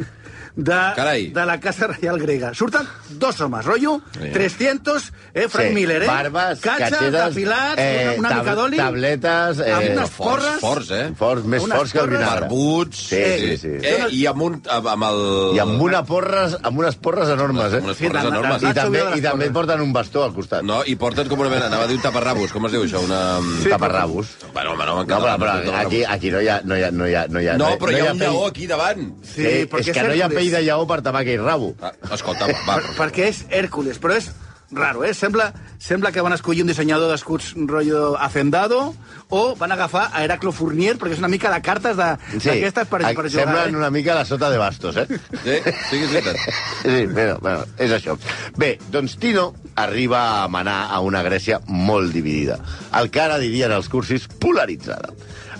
De, 0.56 0.70
Carai. 0.94 1.32
de 1.34 1.44
la 1.46 1.58
Casa 1.58 1.88
Reial 1.88 2.16
Grega. 2.20 2.52
Surten 2.54 2.86
dos 3.10 3.40
homes, 3.40 3.64
rotllo, 3.64 4.00
Sí. 4.14 4.28
300, 4.32 5.12
eh, 5.34 5.48
Frank 5.48 5.68
Sí. 5.70 5.74
Miller, 5.74 6.02
eh? 6.04 6.06
Barbes, 6.06 6.60
Catxa, 6.60 6.90
catxetes, 6.90 7.34
depilats, 7.34 7.74
eh, 7.82 8.14
una, 8.18 8.28
una 8.28 8.28
mica 8.38 8.44
tab- 8.52 8.56
d'oli... 8.60 8.76
tabletes, 8.76 9.58
eh, 9.58 9.72
amb 9.72 9.88
unes 9.96 10.10
Forts, 10.10 10.44
porres... 10.44 10.60
forts, 10.60 10.90
eh? 10.92 11.08
Forts, 11.18 11.44
més 11.44 11.66
forts 11.66 11.92
que 11.92 11.98
el 11.98 12.10
vinagre. 12.12 12.40
Barbuts. 12.46 12.96
Sí, 13.08 13.24
sí, 13.40 13.56
sí. 13.64 13.72
Eh, 13.82 14.06
I 14.12 14.26
amb, 14.30 14.42
un, 14.46 14.60
amb, 14.70 14.86
amb 14.94 15.08
el... 15.08 15.18
I 15.56 15.58
amb, 15.64 15.82
una 15.82 16.04
porres, 16.06 16.54
amb 16.62 16.78
unes 16.78 16.94
porres 17.02 17.28
enormes, 17.34 17.72
eh? 17.74 17.82
Amb 17.82 17.90
unes 17.90 17.98
Sí, 17.98 18.06
porres 18.06 18.22
de- 18.22 18.28
enormes. 18.28 18.62
I 18.62 18.72
també, 18.78 19.02
i 19.18 19.20
també 19.26 19.50
porten 19.50 19.80
un 19.82 19.92
bastó 19.92 20.22
al 20.22 20.32
costat. 20.38 20.62
No, 20.62 20.84
i 20.86 20.94
porten 20.94 21.26
com 21.28 21.40
una 21.42 21.50
mena, 21.50 21.66
anava 21.66 21.88
a 21.88 21.90
dir 21.90 21.96
un 21.98 22.02
taparrabos, 22.06 22.52
com 22.54 22.70
es 22.70 22.76
diu 22.78 22.86
això? 22.86 23.02
Una... 23.02 23.40
Sí, 23.60 23.68
Taparrabos. 23.74 24.36
Bueno, 24.54 24.72
home, 24.78 24.86
no, 24.86 25.02
No, 25.02 25.18
però, 25.18 25.34
però 25.36 25.76
aquí, 25.82 26.04
aquí 26.04 26.30
no 26.30 26.40
hi 26.40 26.46
ha... 26.48 26.60
No, 26.62 26.76
hi 26.78 26.84
ha, 26.86 26.92
no, 26.94 27.08
hi 27.10 27.14
ha, 27.18 27.26
no, 27.26 27.40
hi 27.42 27.48
ha, 27.50 27.58
No, 27.58 27.74
però 27.82 27.90
hi 27.90 28.00
ha 28.06 28.12
un 28.12 28.18
lleó 28.22 28.46
aquí 28.46 28.68
davant. 28.70 29.04
Sí, 29.24 29.42
Sí, 29.42 29.66
perquè 29.66 29.90
és 29.90 29.98
que 29.98 30.02
no 30.06 30.14
hi 30.14 30.22
ha. 30.22 30.30
Pell 30.44 30.52
de 30.58 30.64
lleó 30.64 30.86
per 30.88 31.00
tapar 31.02 31.24
aquell 31.24 31.44
rabo. 31.44 31.74
Ah, 31.80 31.92
escolta, 32.12 32.48
va. 32.66 32.80
Per, 32.80 32.96
perquè 32.98 33.30
és 33.32 33.44
Hèrcules, 33.50 34.00
però 34.02 34.16
és 34.18 34.30
raro, 34.74 35.04
eh? 35.06 35.12
Sembla, 35.14 35.52
sembla 35.78 36.10
que 36.10 36.22
van 36.24 36.34
escollir 36.34 36.64
un 36.64 36.70
dissenyador 36.70 37.12
d'escuts 37.12 37.52
rotllo 37.68 38.16
hacendado 38.18 38.94
o 39.30 39.42
van 39.56 39.72
agafar 39.72 40.08
a 40.12 40.24
Heraclo 40.24 40.50
Fournier, 40.52 40.96
perquè 40.98 41.14
és 41.14 41.22
una 41.22 41.30
mica 41.30 41.52
de 41.52 41.60
cartes 41.62 41.96
d'aquestes 41.96 42.88
per, 42.90 43.00
per 43.04 43.12
jugar. 43.14 43.30
semblen 43.30 43.74
Eh? 43.74 43.78
una 43.78 43.90
mica 43.94 44.16
la 44.18 44.24
sota 44.26 44.50
de 44.50 44.58
bastos, 44.58 44.96
eh? 44.98 45.06
Sí, 45.44 45.60
sí 45.90 46.00
que 46.00 46.08
és 46.08 46.12
veritat. 46.12 46.40
Sí, 46.82 47.06
bueno, 47.06 47.38
bueno, 47.40 47.64
és 47.78 47.94
això. 47.94 48.18
Bé, 48.58 48.74
doncs 48.90 49.16
Tino 49.22 49.52
arriba 49.76 50.42
a 50.42 50.48
manar 50.48 50.88
a 50.90 51.00
una 51.00 51.22
Grècia 51.22 51.60
molt 51.68 52.12
dividida. 52.12 52.58
El 52.98 53.12
que 53.14 53.22
ara 53.22 53.38
dirien 53.38 53.72
els 53.72 53.88
cursis 53.88 54.26
polaritzada. 54.28 55.14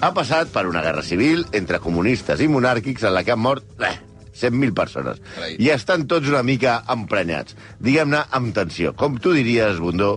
Ha 0.05 0.11
passat 0.13 0.51
per 0.53 0.67
una 0.67 0.83
guerra 0.85 1.05
civil 1.07 1.47
entre 1.53 1.79
comunistes 1.81 2.43
i 2.43 2.51
monàrquics 2.51 3.07
en 3.07 3.15
la 3.15 3.23
que 3.25 3.33
han 3.33 3.41
mort 3.41 3.65
eh, 3.81 3.95
100.000 4.35 4.75
persones. 4.77 5.21
Carai. 5.35 5.57
I 5.63 5.71
estan 5.75 6.09
tots 6.11 6.31
una 6.31 6.43
mica 6.47 6.81
emprenyats. 6.93 7.57
Diguem-ne, 7.83 8.25
amb 8.35 8.55
tensió. 8.57 8.95
Com 8.99 9.19
tu 9.23 9.33
diries, 9.37 9.79
Bundó, 9.83 10.17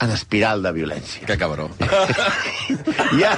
en 0.00 0.10
espiral 0.14 0.62
de 0.64 0.72
violència. 0.72 1.26
Que 1.28 1.36
cabró. 1.38 1.68
Hi 3.10 3.24
ha, 3.26 3.32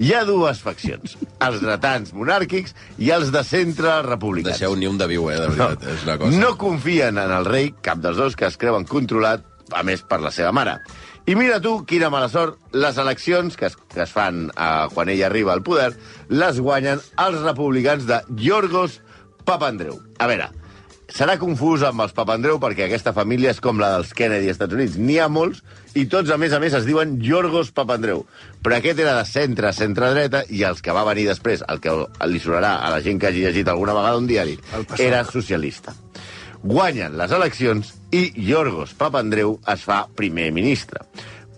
hi 0.00 0.12
ha 0.14 0.22
dues 0.24 0.60
faccions. 0.64 1.16
Els 1.44 1.60
dretans 1.60 2.14
monàrquics 2.16 2.72
i 3.02 3.10
els 3.14 3.32
de 3.34 3.42
centre 3.44 3.98
republicans. 4.06 4.54
Deixeu 4.54 4.76
ni 4.78 4.88
un 4.88 4.96
de 5.00 5.08
viu, 5.10 5.26
eh, 5.32 5.36
de 5.40 5.50
veritat. 5.50 5.88
És 5.92 6.06
una 6.06 6.16
cosa. 6.20 6.38
No 6.40 6.54
confien 6.60 7.18
en 7.20 7.34
el 7.34 7.48
rei, 7.48 7.74
cap 7.84 8.00
dels 8.04 8.16
dos, 8.20 8.38
que 8.38 8.48
es 8.48 8.56
creuen 8.60 8.86
controlat, 8.88 9.44
a 9.74 9.82
més, 9.84 10.04
per 10.06 10.20
la 10.22 10.32
seva 10.32 10.52
mare. 10.56 10.78
I 11.24 11.32
mira 11.40 11.56
tu, 11.56 11.78
quina 11.88 12.10
mala 12.12 12.26
sort, 12.28 12.58
les 12.76 12.98
eleccions 13.00 13.54
que 13.56 13.70
es, 13.70 13.78
que 13.94 14.02
es 14.04 14.10
fan 14.12 14.50
eh, 14.50 14.66
quan 14.92 15.08
ell 15.08 15.22
arriba 15.24 15.54
al 15.54 15.62
poder, 15.64 15.94
les 16.28 16.58
guanyen 16.60 17.00
els 17.00 17.38
republicans 17.40 18.04
de 18.04 18.18
Yorgos 18.44 18.98
Papandreou. 19.48 19.96
A 20.20 20.28
veure, 20.28 20.50
serà 21.08 21.38
confús 21.40 21.80
amb 21.88 22.04
els 22.04 22.12
Papandreou 22.12 22.60
perquè 22.60 22.84
aquesta 22.84 23.14
família 23.16 23.54
és 23.54 23.62
com 23.64 23.80
la 23.80 23.94
dels 23.94 24.12
Kennedy 24.12 24.52
als 24.52 24.58
Estats 24.58 24.76
Units. 24.76 25.00
N'hi 25.00 25.16
ha 25.16 25.30
molts 25.32 25.64
i 25.96 26.04
tots, 26.12 26.28
a 26.28 26.36
més 26.36 26.52
a 26.52 26.60
més, 26.60 26.76
es 26.76 26.84
diuen 26.84 27.16
Yorgos 27.24 27.72
Papandreou. 27.72 28.26
Però 28.60 28.76
aquest 28.76 29.00
era 29.00 29.16
de 29.16 29.24
centre, 29.24 29.72
centre-dreta, 29.72 30.44
i 30.52 30.60
els 30.68 30.84
que 30.84 30.92
va 30.92 31.08
venir 31.08 31.24
després, 31.30 31.64
el 31.72 31.80
que 31.80 31.96
li 32.28 32.44
sonarà 32.44 32.76
a 32.84 32.92
la 32.92 33.00
gent 33.00 33.16
que 33.22 33.32
hagi 33.32 33.46
llegit 33.46 33.72
alguna 33.72 33.96
vegada 33.96 34.20
un 34.20 34.28
diari, 34.28 34.58
era 35.00 35.24
socialista. 35.24 35.96
Guanyen 36.64 37.18
les 37.20 37.32
eleccions 37.36 37.90
i 38.14 38.30
Yorgos 38.48 38.94
Papandreou 38.96 39.58
es 39.68 39.82
fa 39.84 40.04
primer 40.16 40.46
ministre. 40.56 41.02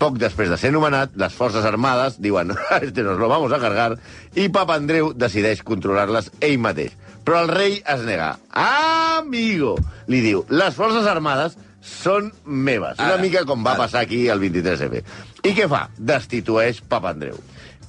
Poc 0.01 0.19
després 0.21 0.51
de 0.51 0.59
ser 0.61 0.73
nomenat, 0.75 1.15
les 1.17 1.33
forces 1.33 1.65
armades 1.65 2.19
diuen 2.21 2.51
este 2.83 3.05
nos 3.07 3.21
lo 3.21 3.29
vamos 3.31 3.53
a 3.55 3.61
cargar 3.63 3.93
i 4.35 4.49
Papandreou 4.53 5.13
decideix 5.15 5.63
controlar-les 5.65 6.33
ell 6.41 6.59
mateix. 6.61 6.97
Però 7.27 7.41
el 7.43 7.49
rei 7.51 7.79
es 7.83 8.03
nega. 8.07 8.33
Ah, 8.55 9.21
amigo! 9.21 9.77
Li 10.11 10.21
diu, 10.23 10.43
les 10.51 10.75
forces 10.77 11.07
armades 11.11 11.57
són 11.87 12.33
meves. 12.45 12.99
Una 12.99 13.15
Ara, 13.15 13.23
mica 13.23 13.45
com 13.47 13.63
va 13.67 13.73
ara. 13.77 13.85
passar 13.87 14.03
aquí 14.07 14.27
el 14.31 14.43
23F. 14.43 15.01
I 15.47 15.55
què 15.55 15.67
fa? 15.71 15.87
Destitueix 15.99 16.83
Papandreou. 16.87 17.39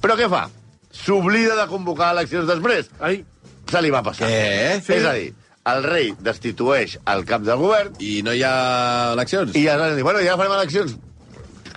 Però 0.02 0.14
què 0.18 0.30
fa? 0.30 0.46
S'oblida 0.94 1.58
de 1.58 1.66
convocar 1.70 2.12
eleccions 2.14 2.46
després 2.48 2.88
Ai, 3.04 3.20
se 3.68 3.82
li 3.84 3.90
va 3.94 4.02
passar. 4.06 4.26
Què? 4.30 4.78
Sí. 4.86 4.96
És 4.96 5.06
a 5.06 5.14
dir, 5.18 5.32
el 5.74 5.82
rei 5.84 6.14
destitueix 6.20 6.98
el 7.06 7.24
cap 7.28 7.42
del 7.42 7.58
govern 7.58 7.92
I 8.00 8.22
no 8.22 8.32
hi 8.34 8.42
ha 8.46 9.12
eleccions? 9.12 9.54
i 9.56 9.66
aleshores 9.68 9.96
diu, 9.96 10.04
bueno, 10.04 10.20
ja 10.24 10.36
farem 10.36 10.52
eleccions. 10.60 10.96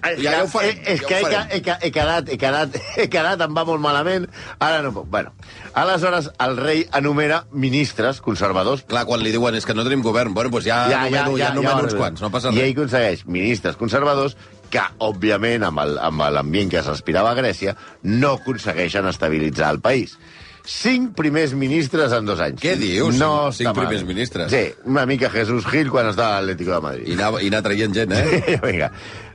Eh, 0.01 0.15
Ja- 0.17 0.31
ja 0.31 0.43
ho 0.43 0.47
farem, 0.49 0.79
eh, 0.81 0.93
És 0.95 1.01
ja 1.01 1.07
que 1.07 1.17
he, 1.19 1.21
farem. 1.21 1.47
he, 1.51 1.57
he, 1.61 1.75
he, 1.87 1.91
quedat, 1.93 2.29
he, 2.29 2.37
quedat, 2.41 2.75
he 2.97 3.07
quedat, 3.13 3.41
em 3.45 3.53
va 3.53 3.63
molt 3.67 3.81
malament, 3.83 4.25
ara 4.57 4.79
no 4.81 4.89
puc. 4.95 5.05
Bueno, 5.13 5.33
aleshores 5.77 6.31
el 6.41 6.57
rei 6.57 6.87
enumera 6.97 7.43
ministres 7.51 8.19
conservadors 8.25 8.81
Clar, 8.89 9.05
quan 9.05 9.21
li 9.21 9.29
diuen 9.31 9.53
és 9.55 9.65
que 9.65 9.75
no 9.77 9.83
tenim 9.85 10.01
govern, 10.01 10.33
bueno, 10.33 10.49
doncs 10.49 10.65
ja, 10.65 10.79
ja, 10.89 11.03
nomeno, 11.05 11.37
ja, 11.37 11.51
ja, 11.51 11.53
nomeno 11.53 11.83
uns 11.85 11.93
quants, 11.93 12.21
no 12.21 12.31
passa 12.33 12.49
I 12.49 12.57
ell 12.57 12.63
res. 12.71 12.73
aconsegueix 12.79 13.25
ministres 13.27 13.77
conservadors 13.77 14.35
que, 14.71 14.81
òbviament, 15.03 15.65
amb 15.67 15.79
el- 15.83 15.99
amb 15.99 16.21
l'ambient 16.31 16.71
que 16.71 16.79
es 16.79 16.85
respirava 16.87 17.31
a 17.31 17.35
Grècia, 17.37 17.75
no 18.01 18.37
aconsegueixen 18.39 19.05
estabilitzar 19.05 19.69
el 19.75 19.81
país. 19.81 20.17
Cinc 20.65 21.15
primers 21.17 21.53
ministres 21.57 22.11
en 22.13 22.25
dos 22.25 22.39
anys. 22.39 22.59
Què 22.61 22.75
dius? 22.77 23.15
No 23.17 23.49
Cinc- 23.49 23.65
cinc 23.71 23.75
primers 23.79 24.03
ministres? 24.05 24.51
Sí, 24.51 24.63
una 24.85 25.05
mica 25.09 25.29
Jesús 25.33 25.65
Gil 25.65 25.89
quan 25.89 26.07
estava 26.11 26.37
a 26.37 26.41
l'Atlético 26.41 26.75
de 26.77 26.81
Madrid. 26.85 27.07
I 27.09 27.13
anar, 27.17 27.31
i 27.41 27.47
anar 27.49 27.63
traient 27.65 27.93
gent, 27.97 28.13
eh? 28.13 28.59
Vinga. 28.67 28.91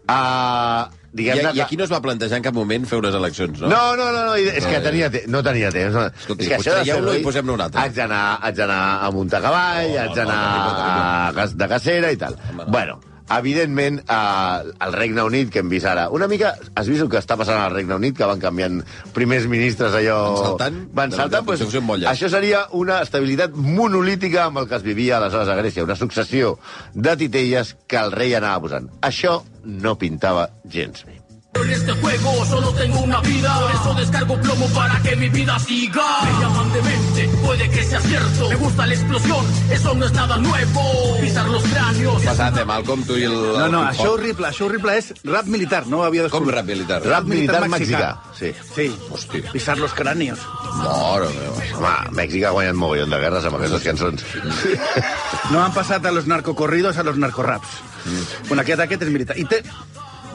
Uh, 0.07 0.87
I, 1.17 1.17
diguem-ne 1.19 1.51
I 1.57 1.61
aquí 1.65 1.77
no 1.81 1.83
es 1.87 1.91
va 1.91 1.99
plantejar 2.05 2.39
en 2.39 2.45
cap 2.45 2.55
moment 2.55 2.85
fer 2.87 2.99
unes 3.01 3.15
eleccions, 3.19 3.59
no? 3.65 3.71
No, 3.73 3.97
no, 3.99 4.13
no, 4.15 4.23
no, 4.29 4.35
és 4.37 4.63
que 4.69 4.77
No, 4.79 4.85
tenia 4.85 5.11
te... 5.11 5.25
no 5.27 5.43
tenia 5.43 5.73
temps. 5.75 5.95
No. 5.97 6.05
Escolti, 6.13 6.45
és 6.47 6.53
que 6.53 6.59
això 6.61 6.77
traieu-lo 6.79 7.17
i 7.19 7.25
posem-ne 7.25 7.55
un 7.57 7.65
altre. 7.67 7.81
Haig 7.83 7.97
d'anar, 7.97 8.23
haig 8.47 8.55
d'anar 8.61 8.81
a 9.03 9.11
muntar 9.17 9.41
cavall, 9.43 9.91
No, 9.91 10.01
haig 10.05 10.13
no, 10.13 10.17
d'anar 10.21 10.39
no, 10.39 10.87
a 10.87 11.33
cas- 11.41 11.57
de 11.59 11.69
cacera 11.75 12.13
i 12.15 12.21
tal. 12.21 12.37
Home, 12.53 12.63
no. 12.63 12.71
Bueno, 12.71 13.01
evidentment, 13.33 14.01
eh, 14.01 14.73
el 14.87 14.93
Regne 14.93 15.25
Unit, 15.27 15.51
que 15.53 15.63
hem 15.63 15.71
vist 15.73 15.89
ara... 15.91 16.09
Una 16.15 16.29
mica... 16.31 16.55
Has 16.77 16.91
vist 16.91 17.05
el 17.05 17.11
que 17.13 17.19
està 17.21 17.39
passant 17.39 17.59
al 17.61 17.75
Regne 17.75 17.97
Unit, 17.99 18.17
que 18.19 18.29
van 18.29 18.43
canviant 18.43 18.81
primers 19.17 19.49
ministres 19.51 19.97
allò... 19.99 20.19
Van 20.31 20.45
saltant? 20.45 20.81
Van 20.97 21.17
saltant, 21.17 21.47
doncs, 21.51 21.75
llarg. 21.75 22.09
això 22.13 22.31
seria 22.33 22.65
una 22.79 23.01
estabilitat 23.05 23.57
monolítica 23.57 24.47
amb 24.47 24.63
el 24.63 24.71
que 24.71 24.79
es 24.79 24.87
vivia 24.87 25.19
aleshores 25.19 25.51
a 25.53 25.59
Grècia, 25.59 25.87
una 25.87 25.99
successió 25.99 26.57
de 26.95 27.17
titelles 27.17 27.77
que 27.87 28.01
el 28.01 28.15
rei 28.15 28.37
anava 28.39 28.65
posant. 28.69 28.91
Això 29.07 29.41
no 29.67 29.97
pintava 29.99 30.51
gens 30.71 31.07
bé. 31.07 31.16
En 31.63 31.71
este 31.71 31.93
juego 31.95 32.45
solo 32.47 32.73
tengo 32.75 33.01
una 33.01 33.21
vida, 33.21 33.59
por 33.61 33.71
eso 33.71 33.95
descargo 33.95 34.41
plomo 34.41 34.67
para 34.69 35.01
que 35.03 35.17
mi 35.17 35.29
vida 35.29 35.59
siga. 35.59 36.03
Me 36.25 36.41
llaman 36.41 36.73
demente, 36.73 37.29
puede 37.45 37.71
que 37.71 37.83
sea 37.85 38.01
cierto. 38.01 38.49
Me 38.49 38.55
gusta 38.57 38.87
la 38.87 38.95
explosión, 38.95 39.47
eso 39.71 39.95
no 39.95 40.07
es 40.07 40.13
nada 40.13 40.37
nuevo. 40.37 41.17
Pisar 41.21 41.47
los 41.49 41.63
cráneos. 41.65 42.23
Passat, 42.23 42.59
eh, 42.59 42.65
Malcolm, 42.65 43.05
tu 43.05 43.17
i 43.17 43.25
el... 43.25 43.33
no, 43.33 43.69
no, 43.69 43.83
hip-hop. 43.83 43.93
això 43.95 44.13
horrible, 44.13 44.49
això 44.49 44.67
horrible 44.67 44.97
és 44.99 45.13
rap 45.25 45.47
militar, 45.47 45.87
no 45.87 45.99
ho 46.01 46.05
havia 46.05 46.29
Com 46.29 46.45
descobert. 46.45 46.57
rap 46.59 46.67
militar? 46.67 47.01
Rap 47.05 47.25
militar 47.25 47.69
mexicà, 47.69 48.13
sí. 48.39 48.53
Sí, 48.75 48.89
Hòstia. 49.11 49.51
pisar 49.53 49.79
los 49.79 49.93
cráneos. 49.95 50.39
Mare 50.77 51.29
meva. 51.33 51.67
Home, 51.77 52.17
Mèxic 52.21 52.45
ha 52.47 52.51
guanyat 52.55 52.75
mogollon 52.77 53.11
de 53.11 53.19
guerres 53.21 53.45
amb 53.45 53.57
aquestes 53.61 53.83
cançons. 53.83 54.25
No 55.51 55.61
han 55.63 55.73
passat 55.73 56.05
a 56.07 56.11
los 56.11 56.27
narcocorridos 56.27 56.97
a 56.99 57.05
los 57.05 57.17
narcoraps. 57.17 57.69
Mm. 58.05 58.49
Bueno, 58.49 58.63
aquest, 58.63 58.81
aquest 58.83 59.03
és 59.07 59.11
militar. 59.15 59.37
I 59.39 59.45
té, 59.47 59.61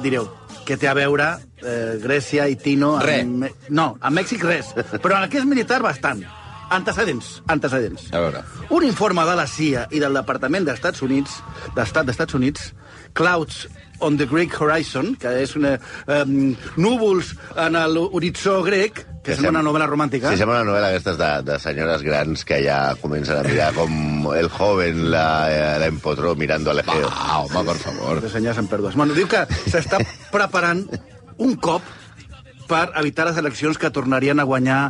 direu, 0.02 0.30
què 0.68 0.78
té 0.80 0.88
a 0.90 0.94
veure 0.98 1.28
eh, 1.62 1.98
Grècia 2.04 2.48
i 2.52 2.56
Tino... 2.60 2.94
amb 3.00 3.06
Res. 3.08 3.26
Me- 3.26 3.52
No, 3.70 3.96
a 4.02 4.12
Mèxic 4.14 4.44
res. 4.46 4.74
Però 5.02 5.18
en 5.18 5.26
aquest 5.28 5.46
militar 5.50 5.82
bastant. 5.84 6.24
Antecedents, 6.72 7.42
antecedents. 7.52 8.06
A 8.16 8.22
veure. 8.24 8.42
Un 8.72 8.86
informe 8.88 9.26
de 9.28 9.34
la 9.36 9.44
CIA 9.48 9.88
i 9.92 10.00
del 10.00 10.16
Departament 10.16 10.64
d'Estats 10.70 11.02
Units, 11.04 11.42
d'Estat 11.76 12.08
d'Estats 12.08 12.38
Units, 12.38 12.70
Clouds 13.14 13.66
on 14.02 14.18
the 14.18 14.26
Greek 14.26 14.54
Horizon, 14.60 15.16
que 15.16 15.30
és 15.44 15.56
una, 15.56 15.76
um, 16.08 16.56
núvols 16.78 17.34
en 17.56 17.78
l'horitzó 17.94 18.62
grec, 18.66 19.06
que 19.24 19.36
és 19.36 19.40
una 19.46 19.62
novel·la 19.62 19.86
romàntica. 19.86 20.32
Sí, 20.34 20.38
sembla 20.42 20.62
una 20.62 20.72
novel·la 20.72 20.90
aquestes 20.90 21.18
de, 21.20 21.30
de 21.46 21.60
senyores 21.62 22.02
grans 22.02 22.44
que 22.46 22.58
ja 22.66 22.96
comencen 23.02 23.38
a 23.38 23.44
mirar 23.46 23.72
com 23.78 24.32
el 24.34 24.50
joven 24.50 25.12
la, 25.14 25.26
la 25.78 25.86
empotró 25.92 26.34
mirando 26.36 26.72
al 26.72 26.80
Egeo. 26.82 27.08
Ah, 27.12 27.42
home, 27.46 27.64
per 27.70 27.78
favor. 27.78 28.22
de 28.22 28.30
senyors 28.34 28.58
en 28.58 28.68
pèrdues. 28.68 28.96
Bueno, 28.98 29.14
diu 29.14 29.28
que 29.30 29.46
s'està 29.70 30.02
preparant 30.34 30.82
un 31.38 31.56
cop 31.62 31.86
per 32.68 32.88
evitar 33.02 33.28
les 33.30 33.38
eleccions 33.38 33.78
que 33.78 33.90
tornarien 33.94 34.40
a 34.40 34.44
guanyar 34.48 34.82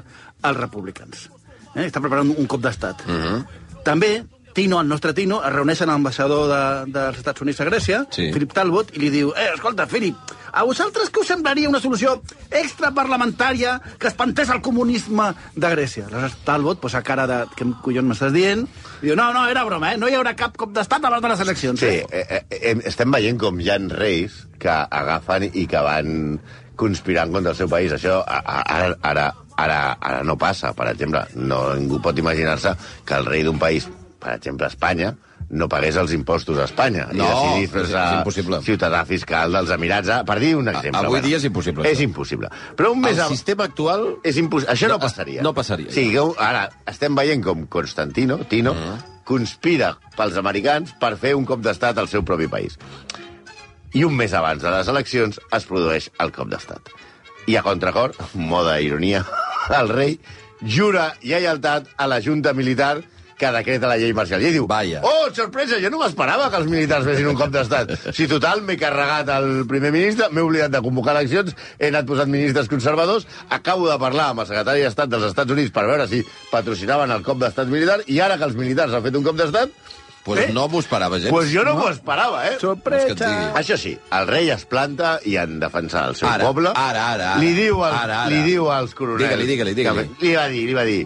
els 0.43 0.57
republicans. 0.57 1.27
Eh? 1.75 1.87
Està 1.89 1.99
preparant 2.03 2.31
un 2.31 2.47
cop 2.47 2.61
d'estat. 2.63 3.03
Uh 3.07 3.11
Mhm. 3.11 3.25
-huh. 3.35 3.83
També 3.83 4.23
Tino, 4.53 4.81
el 4.81 4.87
nostre 4.87 5.13
Tino, 5.17 5.41
es 5.45 5.53
reuneix 5.53 5.81
amb 5.81 5.93
l'ambaixador 5.93 6.47
de, 6.51 6.61
dels 6.91 7.17
Estats 7.21 7.41
Units 7.41 7.61
a 7.61 7.67
Grècia, 7.69 8.03
Sí. 8.11 8.29
Philip 8.33 8.53
Talbot, 8.53 8.93
i 8.95 8.99
li 8.99 9.09
diu, 9.13 9.33
eh, 9.35 9.49
escolta, 9.55 9.87
Philip, 9.87 10.15
a 10.51 10.63
vosaltres 10.67 11.11
què 11.11 11.21
us 11.21 11.29
semblaria 11.31 11.69
una 11.69 11.79
solució 11.79 12.17
extraparlamentària 12.49 13.77
que 13.97 14.09
espantés 14.09 14.49
el 14.51 14.61
comunisme 14.61 15.31
de 15.55 15.69
Grècia? 15.71 16.07
Aleshores, 16.07 16.37
Talbot 16.45 16.81
posa 16.83 17.01
cara 17.07 17.27
de, 17.29 17.39
què 17.55 17.67
collons 17.83 18.09
m'estàs 18.11 18.33
dient? 18.35 18.65
I 19.01 19.09
diu, 19.09 19.15
no, 19.15 19.29
no, 19.35 19.45
era 19.51 19.63
broma, 19.67 19.93
eh? 19.93 19.99
No 20.01 20.09
hi 20.09 20.17
haurà 20.19 20.35
cap 20.35 20.57
cop 20.59 20.73
d'estat 20.75 21.05
abans 21.07 21.23
de 21.23 21.31
les 21.31 21.45
eleccions. 21.45 21.79
Sí, 21.79 22.01
eh? 22.01 22.25
eh, 22.29 22.41
eh, 22.49 22.75
estem 22.91 23.11
veient 23.13 23.39
com 23.39 23.59
hi 23.61 23.69
ha 23.71 23.79
reis 23.95 24.43
que 24.61 24.71
agafen 24.71 25.49
i 25.53 25.65
que 25.69 25.79
van 25.85 26.39
conspirant 26.75 27.31
contra 27.31 27.53
el 27.53 27.57
seu 27.57 27.69
país. 27.69 27.93
Això 27.93 28.19
ara, 28.25 28.91
ara, 29.01 29.31
ara, 29.57 29.79
ara 29.99 30.21
no 30.27 30.37
passa, 30.41 30.73
per 30.77 30.89
exemple. 30.91 31.23
No, 31.35 31.63
ningú 31.77 32.01
pot 32.03 32.17
imaginar-se 32.17 32.75
que 33.05 33.17
el 33.17 33.27
rei 33.29 33.43
d'un 33.47 33.59
país, 33.61 33.87
per 34.21 34.35
exemple 34.37 34.67
Espanya, 34.69 35.15
no 35.51 35.67
pagués 35.67 35.97
els 35.99 36.13
impostos 36.15 36.57
a 36.61 36.63
Espanya 36.69 37.07
No, 37.11 37.25
i 37.25 37.27
decidís 37.65 37.73
és- 37.81 37.89
és 37.91 38.13
impossible. 38.19 38.61
ciutadà 38.63 39.01
fiscal 39.05 39.51
dels 39.51 39.69
Emirats, 39.75 40.07
ah, 40.09 40.23
per 40.23 40.39
dir 40.39 40.53
un 40.55 40.69
exemple. 40.69 41.01
avui 41.01 41.19
dia 41.25 41.37
és 41.37 41.43
impossible, 41.49 41.83
És 41.89 41.97
això. 41.97 42.03
impossible. 42.03 42.49
Però 42.77 42.91
un 42.93 43.01
mes 43.01 43.17
El 43.17 43.23
ab- 43.25 43.31
sistema 43.31 43.65
actual... 43.65 44.17
és 44.23 44.37
impossible. 44.37 44.73
Això 44.73 44.87
no, 44.87 44.93
No, 44.93 44.99
passaria. 44.99 45.41
no 45.41 45.53
passaria. 45.53 45.91
Sí, 45.91 46.11
que 46.11 46.21
ara 46.39 46.69
estem 46.87 47.15
veient 47.15 47.43
com 47.43 47.65
Constantino, 47.67 48.37
Tino, 48.47 48.73
Mm. 48.73 49.03
conspira 49.25 49.97
pels 50.15 50.37
americans 50.37 50.93
per 50.99 51.17
fer 51.17 51.35
un 51.35 51.45
cop 51.45 51.59
d'estat 51.61 51.97
al 51.97 52.07
seu 52.07 52.23
propi 52.23 52.47
país. 52.47 52.77
I 53.93 54.05
un 54.05 54.15
mes 54.15 54.31
abans 54.33 54.61
de 54.63 54.71
les 54.71 54.87
eleccions 54.87 55.39
es 55.51 55.65
produeix 55.65 56.09
el 56.19 56.31
cop 56.31 56.47
d'estat. 56.47 56.79
I 57.47 57.57
a 57.57 57.63
contracor, 57.63 58.13
moda 58.35 58.79
ironia, 58.79 59.25
el 59.81 59.89
rei 59.89 60.19
jura 60.63 61.15
lleialtat 61.21 61.87
a 61.97 62.07
la 62.07 62.21
junta 62.21 62.53
militar 62.53 63.01
que 63.41 63.49
decreta 63.55 63.89
la 63.89 63.97
llei 63.97 64.13
marcial. 64.13 64.43
I 64.43 64.51
ell 64.51 64.53
diu, 64.59 64.67
Vaja. 64.69 65.01
oh, 65.03 65.27
sorpresa, 65.33 65.79
jo 65.81 65.89
no 65.89 65.97
m'esperava 66.03 66.51
que 66.53 66.59
els 66.61 66.69
militars 66.69 67.07
fessin 67.09 67.31
un 67.31 67.39
cop 67.39 67.49
d'estat. 67.53 67.95
Si 68.13 68.27
total 68.29 68.61
m'he 68.67 68.77
carregat 68.77 69.31
el 69.39 69.65
primer 69.69 69.89
ministre, 69.95 70.29
m'he 70.29 70.43
oblidat 70.45 70.69
de 70.75 70.81
convocar 70.85 71.15
eleccions, 71.17 71.55
he 71.79 71.89
anat 71.89 72.05
posant 72.05 72.29
ministres 72.29 72.69
conservadors, 72.69 73.25
acabo 73.49 73.89
de 73.89 73.97
parlar 74.01 74.29
amb 74.35 74.45
el 74.45 74.51
secretari 74.51 74.85
d'Estat 74.85 75.09
dels 75.09 75.25
Estats 75.31 75.51
Units 75.57 75.73
per 75.73 75.87
veure 75.89 76.05
si 76.11 76.21
patrocinaven 76.51 77.11
el 77.17 77.25
cop 77.25 77.41
d'estat 77.41 77.67
militar, 77.73 78.01
i 78.05 78.19
ara 78.21 78.37
que 78.37 78.45
els 78.45 78.55
militars 78.59 78.93
han 78.93 79.03
fet 79.09 79.17
un 79.17 79.25
cop 79.25 79.35
d'estat, 79.41 79.73
Pues 80.21 80.37
Eh? 80.37 80.51
no 80.53 80.67
m'ho 80.69 80.77
esperava 80.83 81.17
gens. 81.17 81.31
pues 81.33 81.47
jo 81.49 81.63
no, 81.65 81.71
m'ho 81.79 81.87
esperava, 81.89 82.43
eh? 82.45 82.59
Sorpresa! 82.61 83.29
Això 83.57 83.73
sí, 83.75 83.95
el 84.13 84.27
rei 84.29 84.51
es 84.53 84.65
planta 84.69 85.15
i 85.25 85.33
en 85.41 85.55
defensar 85.59 86.03
el 86.11 86.15
seu 86.19 86.27
Ara, 86.29 86.45
poble... 86.45 86.69
ara, 86.75 87.07
ara, 87.15 87.31
ara. 87.31 87.39
li 87.41 87.49
diu, 87.57 87.81
al, 87.83 87.95
Ara, 88.03 88.19
ara. 88.27 88.29
Li 88.29 88.43
diu 88.45 88.69
als 88.69 88.93
coronels... 88.93 89.23
Digue-li, 89.31 89.47
digue-li, 89.49 89.73
digue-li. 89.73 90.05
Li 90.21 90.35
va 90.37 90.45
dir, 90.53 90.67
li 90.69 90.77
va 90.77 90.83
dir... 90.85 90.99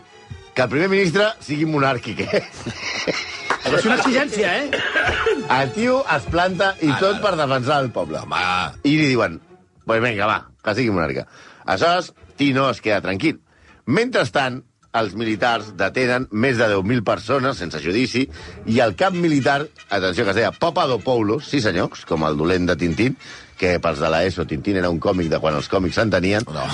que 0.55 0.63
el 0.63 0.69
primer 0.71 0.89
ministre 0.89 1.29
sigui 1.43 1.67
monàrquic, 1.67 2.21
eh? 2.25 2.43
Però 3.65 3.79
és 3.79 3.88
una 3.88 3.97
exigència, 4.00 4.51
eh? 4.62 4.83
El 5.51 5.74
tio 5.75 5.97
es 6.15 6.27
planta 6.31 6.71
i 6.85 6.91
tot 7.01 7.19
per 7.24 7.33
defensar 7.35 7.81
el 7.83 7.91
poble. 7.93 8.21
Home, 8.24 8.43
I 8.88 8.93
li 8.95 9.09
diuen, 9.12 9.39
pues 9.85 10.03
vinga, 10.03 10.29
va, 10.29 10.38
que 10.63 10.77
sigui 10.77 10.93
monarca. 10.95 11.25
Aleshores, 11.65 12.13
Tino 12.39 12.69
es 12.69 12.79
queda 12.83 13.01
tranquil. 13.03 13.41
Mentrestant, 13.85 14.62
els 14.95 15.15
militars 15.19 15.74
detenen 15.75 16.29
més 16.31 16.55
de 16.59 16.69
10.000 16.71 17.03
persones 17.03 17.59
sense 17.59 17.81
judici 17.83 18.24
i 18.71 18.79
el 18.83 18.95
cap 18.95 19.15
militar, 19.15 19.65
atenció 19.89 20.24
que 20.24 20.31
es 20.31 20.39
deia 20.39 20.53
Papadopoulos, 20.55 21.50
sí 21.51 21.59
senyors, 21.62 22.05
com 22.07 22.24
el 22.24 22.39
dolent 22.39 22.69
de 22.69 22.77
Tintín, 22.79 23.17
que 23.57 23.77
pels 23.79 24.00
de 24.03 24.09
l'ESO 24.12 24.45
Tintín 24.50 24.77
era 24.77 24.89
un 24.91 25.00
còmic 25.00 25.29
de 25.31 25.39
quan 25.39 25.55
els 25.55 25.69
còmics 25.71 25.95
s'entenien, 26.00 26.43
No. 26.51 26.65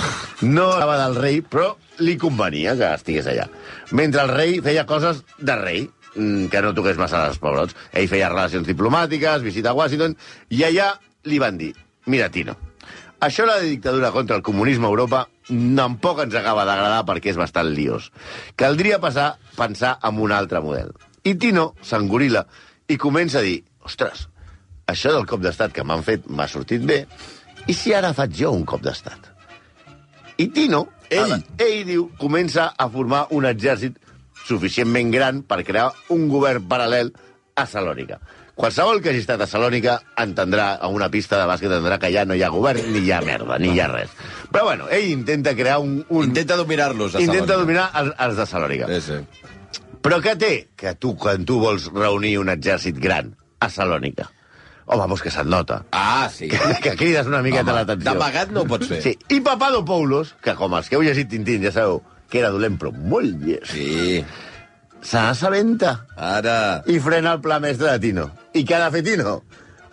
no 0.42 0.68
estava 0.74 0.98
del 1.04 1.16
rei, 1.16 1.40
però 1.42 1.76
li 2.02 2.16
convenia 2.18 2.74
que 2.76 2.92
estigués 2.94 3.26
allà. 3.30 3.48
Mentre 3.92 4.22
el 4.22 4.32
rei 4.32 4.60
feia 4.60 4.86
coses 4.86 5.22
de 5.38 5.56
rei, 5.56 5.90
mm, 6.16 6.46
que 6.50 6.62
no 6.62 6.74
toqués 6.74 6.98
massa 6.98 7.26
els 7.28 7.38
pobrots. 7.38 7.76
Ell 7.92 8.08
feia 8.08 8.28
relacions 8.28 8.66
diplomàtiques, 8.66 9.42
visita 9.42 9.70
a 9.70 9.74
Washington, 9.78 10.16
i 10.50 10.64
allà 10.64 10.98
li 11.24 11.38
van 11.38 11.58
dir, 11.58 11.72
mira, 12.06 12.28
Tino, 12.30 12.56
això 13.20 13.46
la 13.46 13.60
dictadura 13.60 14.10
contra 14.10 14.36
el 14.36 14.42
comunisme 14.42 14.86
a 14.86 14.90
Europa 14.90 15.28
tampoc 15.46 16.20
ens 16.24 16.34
acaba 16.34 16.64
d'agradar 16.64 17.04
perquè 17.06 17.30
és 17.30 17.36
bastant 17.38 17.70
liós. 17.70 18.10
Caldria 18.56 18.98
passar, 18.98 19.36
pensar 19.56 19.98
en 20.02 20.18
un 20.18 20.32
altre 20.32 20.60
model. 20.60 20.92
I 21.22 21.36
Tino 21.38 21.74
s'engorila 21.82 22.46
i 22.88 22.96
comença 22.98 23.38
a 23.38 23.42
dir, 23.42 23.62
ostres, 23.86 24.28
això 24.86 25.12
del 25.14 25.26
cop 25.28 25.42
d'estat 25.44 25.72
que 25.72 25.84
m'han 25.84 26.02
fet 26.06 26.26
m'ha 26.28 26.48
sortit 26.48 26.82
bé, 26.86 27.04
i 27.66 27.74
si 27.76 27.94
ara 27.94 28.12
faig 28.16 28.34
jo 28.42 28.52
un 28.52 28.64
cop 28.66 28.82
d'estat? 28.82 29.30
I 30.42 30.48
Tino, 30.50 30.86
ell, 31.12 31.36
ell 31.60 31.82
diu, 31.86 32.08
comença 32.18 32.72
a 32.76 32.88
formar 32.90 33.26
un 33.36 33.46
exèrcit 33.46 33.98
suficientment 34.46 35.12
gran 35.12 35.42
per 35.46 35.62
crear 35.62 35.90
un 36.10 36.26
govern 36.30 36.64
paral·lel 36.68 37.12
a 37.54 37.66
Salònica. 37.68 38.18
Qualsevol 38.58 39.00
que 39.00 39.12
hagi 39.12 39.22
estat 39.22 39.40
a 39.40 39.48
Salònica 39.48 39.94
entendrà, 40.20 40.74
a 40.76 40.88
una 40.92 41.08
pista 41.12 41.38
de 41.40 41.46
bàsquet, 41.48 41.70
entendrà 41.70 41.96
que 42.02 42.10
ja 42.12 42.26
no 42.28 42.34
hi 42.36 42.42
ha 42.44 42.50
govern, 42.52 42.82
ni 42.92 43.04
hi 43.06 43.12
ha 43.14 43.22
merda, 43.24 43.56
ni 43.62 43.70
hi 43.72 43.80
ha 43.80 43.88
res. 43.88 44.12
Però 44.52 44.66
bueno, 44.66 44.90
ell 44.92 45.08
intenta 45.08 45.54
crear 45.56 45.78
un... 45.80 46.02
un... 46.08 46.26
intenta 46.28 46.58
dominar-los. 46.60 47.14
a 47.16 47.22
intenta 47.22 47.54
Salònica. 47.54 47.60
dominar 47.62 47.86
els, 48.02 48.12
els 48.26 48.36
de 48.36 48.46
Salònica. 48.50 48.90
Sí, 48.92 49.00
sí. 49.06 49.88
Però 50.02 50.18
què 50.20 50.34
té 50.36 50.52
que 50.76 50.92
tu, 50.98 51.14
quan 51.16 51.46
tu 51.48 51.60
vols 51.62 51.88
reunir 51.94 52.36
un 52.42 52.50
exèrcit 52.52 52.98
gran 53.00 53.32
a 53.62 53.70
Salònica? 53.70 54.28
Home, 54.92 55.08
doncs 55.08 55.22
que 55.24 55.30
se't 55.34 55.48
nota. 55.48 55.82
Ah, 55.92 56.28
sí. 56.32 56.48
Que, 56.52 56.60
que 56.84 56.94
crides 57.00 57.26
una 57.30 57.42
miqueta 57.42 57.64
Home, 57.70 57.80
l'atenció. 57.80 58.10
D'amagat 58.10 58.52
no 58.54 58.62
ho 58.62 58.68
pots 58.70 58.88
fer. 58.92 59.00
Sí, 59.04 59.16
i 59.34 59.40
Papadopoulos, 59.44 60.34
que 60.44 60.54
com 60.58 60.74
els 60.78 60.88
que 60.88 60.96
heu 60.98 61.04
llegit 61.06 61.30
Tintín 61.32 61.64
ja 61.64 61.72
sabeu 61.74 62.02
que 62.32 62.40
era 62.40 62.50
dolent 62.54 62.78
però 62.80 62.92
molt 62.96 63.42
llest, 63.44 63.72
Sí. 63.74 64.22
se 65.02 65.18
n'assabenta 65.18 66.06
Ara... 66.16 66.82
i 66.86 66.98
frena 67.02 67.32
el 67.36 67.40
pla 67.44 67.58
mestre 67.60 67.90
de 67.90 67.98
Tino. 68.00 68.30
I 68.54 68.62
què 68.64 68.76
ha 68.78 68.84
de 68.86 68.90
fer 68.94 69.02
Tino? 69.10 69.42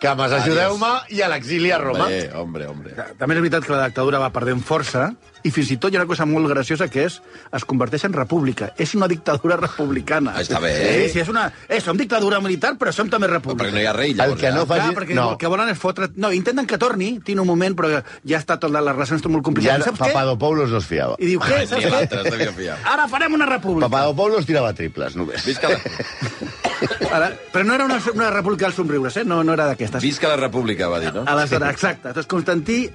Que 0.00 0.14
mas 0.16 0.32
ajudeu-me 0.32 0.88
i 1.12 1.20
a 1.20 1.28
l'exili 1.28 1.68
a 1.74 1.78
Roma. 1.82 2.06
Hombre, 2.06 2.30
hombre, 2.40 2.66
hombre. 2.70 2.94
També 3.18 3.34
és 3.36 3.42
veritat 3.42 3.66
que 3.66 3.74
la 3.74 3.88
dictadura 3.90 4.20
va 4.22 4.30
perdent 4.32 4.62
força 4.64 5.10
i 5.42 5.50
fins 5.54 5.70
i 5.72 5.76
tot 5.80 5.92
hi 5.92 5.96
ha 5.96 6.02
una 6.02 6.08
cosa 6.10 6.26
molt 6.28 6.48
graciosa 6.50 6.88
que 6.92 7.04
és 7.08 7.20
es 7.56 7.64
converteix 7.64 8.04
en 8.08 8.12
república. 8.16 8.72
És 8.76 8.94
una 8.94 9.08
dictadura 9.08 9.56
republicana. 9.56 10.34
Està 10.40 10.60
bé. 10.60 10.72
Sí, 10.76 11.12
sí, 11.14 11.20
és 11.24 11.28
una... 11.32 11.46
Eh, 11.68 11.80
som 11.80 11.96
dictadura 11.96 12.40
militar, 12.40 12.74
però 12.80 12.92
som 12.92 13.08
també 13.10 13.28
república. 13.30 13.64
Perquè 13.64 13.74
no 13.76 13.80
hi 13.82 13.86
ha 13.88 13.94
rei, 13.96 14.10
El 14.12 14.18
llavors. 14.20 14.40
que 14.40 14.50
no 14.52 14.62
ja. 14.62 14.66
fa- 14.66 14.74
Clar, 14.80 14.86
Faci- 14.90 14.98
perquè 15.00 15.14
no. 15.18 15.28
el 15.32 15.38
que 15.40 15.46
volen 15.52 15.68
és 15.72 15.78
fotre... 15.78 16.10
No, 16.16 16.32
intenten 16.32 16.66
que 16.66 16.78
torni, 16.78 17.12
Tino, 17.24 17.42
un 17.42 17.48
moment, 17.48 17.76
però 17.76 17.90
ja 18.24 18.38
està 18.40 18.58
tot, 18.60 18.70
les 18.72 18.84
relacions 18.94 19.20
estan 19.20 19.32
molt 19.32 19.42
Ja 19.44 19.48
complicades. 19.50 19.84
Saps 19.90 19.98
què? 20.00 20.10
Papadopoulos 20.12 20.70
no 20.70 20.78
es 20.82 20.86
fiava. 20.88 21.16
I 21.18 21.32
diu, 21.32 21.40
què? 21.40 21.60
Ni 21.60 21.66
Saps 21.70 21.84
què? 21.84 22.70
Ara 22.94 23.08
farem 23.08 23.34
una 23.38 23.46
república. 23.50 23.88
Papadopoulos 23.88 24.46
tirava 24.48 24.72
triples, 24.76 25.16
només. 25.16 25.44
Visca 25.46 25.68
la, 25.72 25.80
Ara, 27.10 27.30
però 27.52 27.64
no 27.66 27.74
era 27.74 27.84
una, 27.84 27.98
una 28.14 28.30
república 28.30 28.66
dels 28.68 28.76
somriures, 28.78 29.16
eh? 29.20 29.24
No, 29.24 29.42
no 29.44 29.52
era 29.52 29.66
d'aquestes. 29.68 30.02
visca 30.02 30.28
la 30.30 30.36
república, 30.40 30.88
va 30.88 31.00
dir, 31.02 31.12
no? 31.12 31.24
Aleshores, 31.28 31.68
exacte. 31.74 32.12
Doncs 32.16 32.28
Constantí 32.30 32.78
eh, 32.86 32.90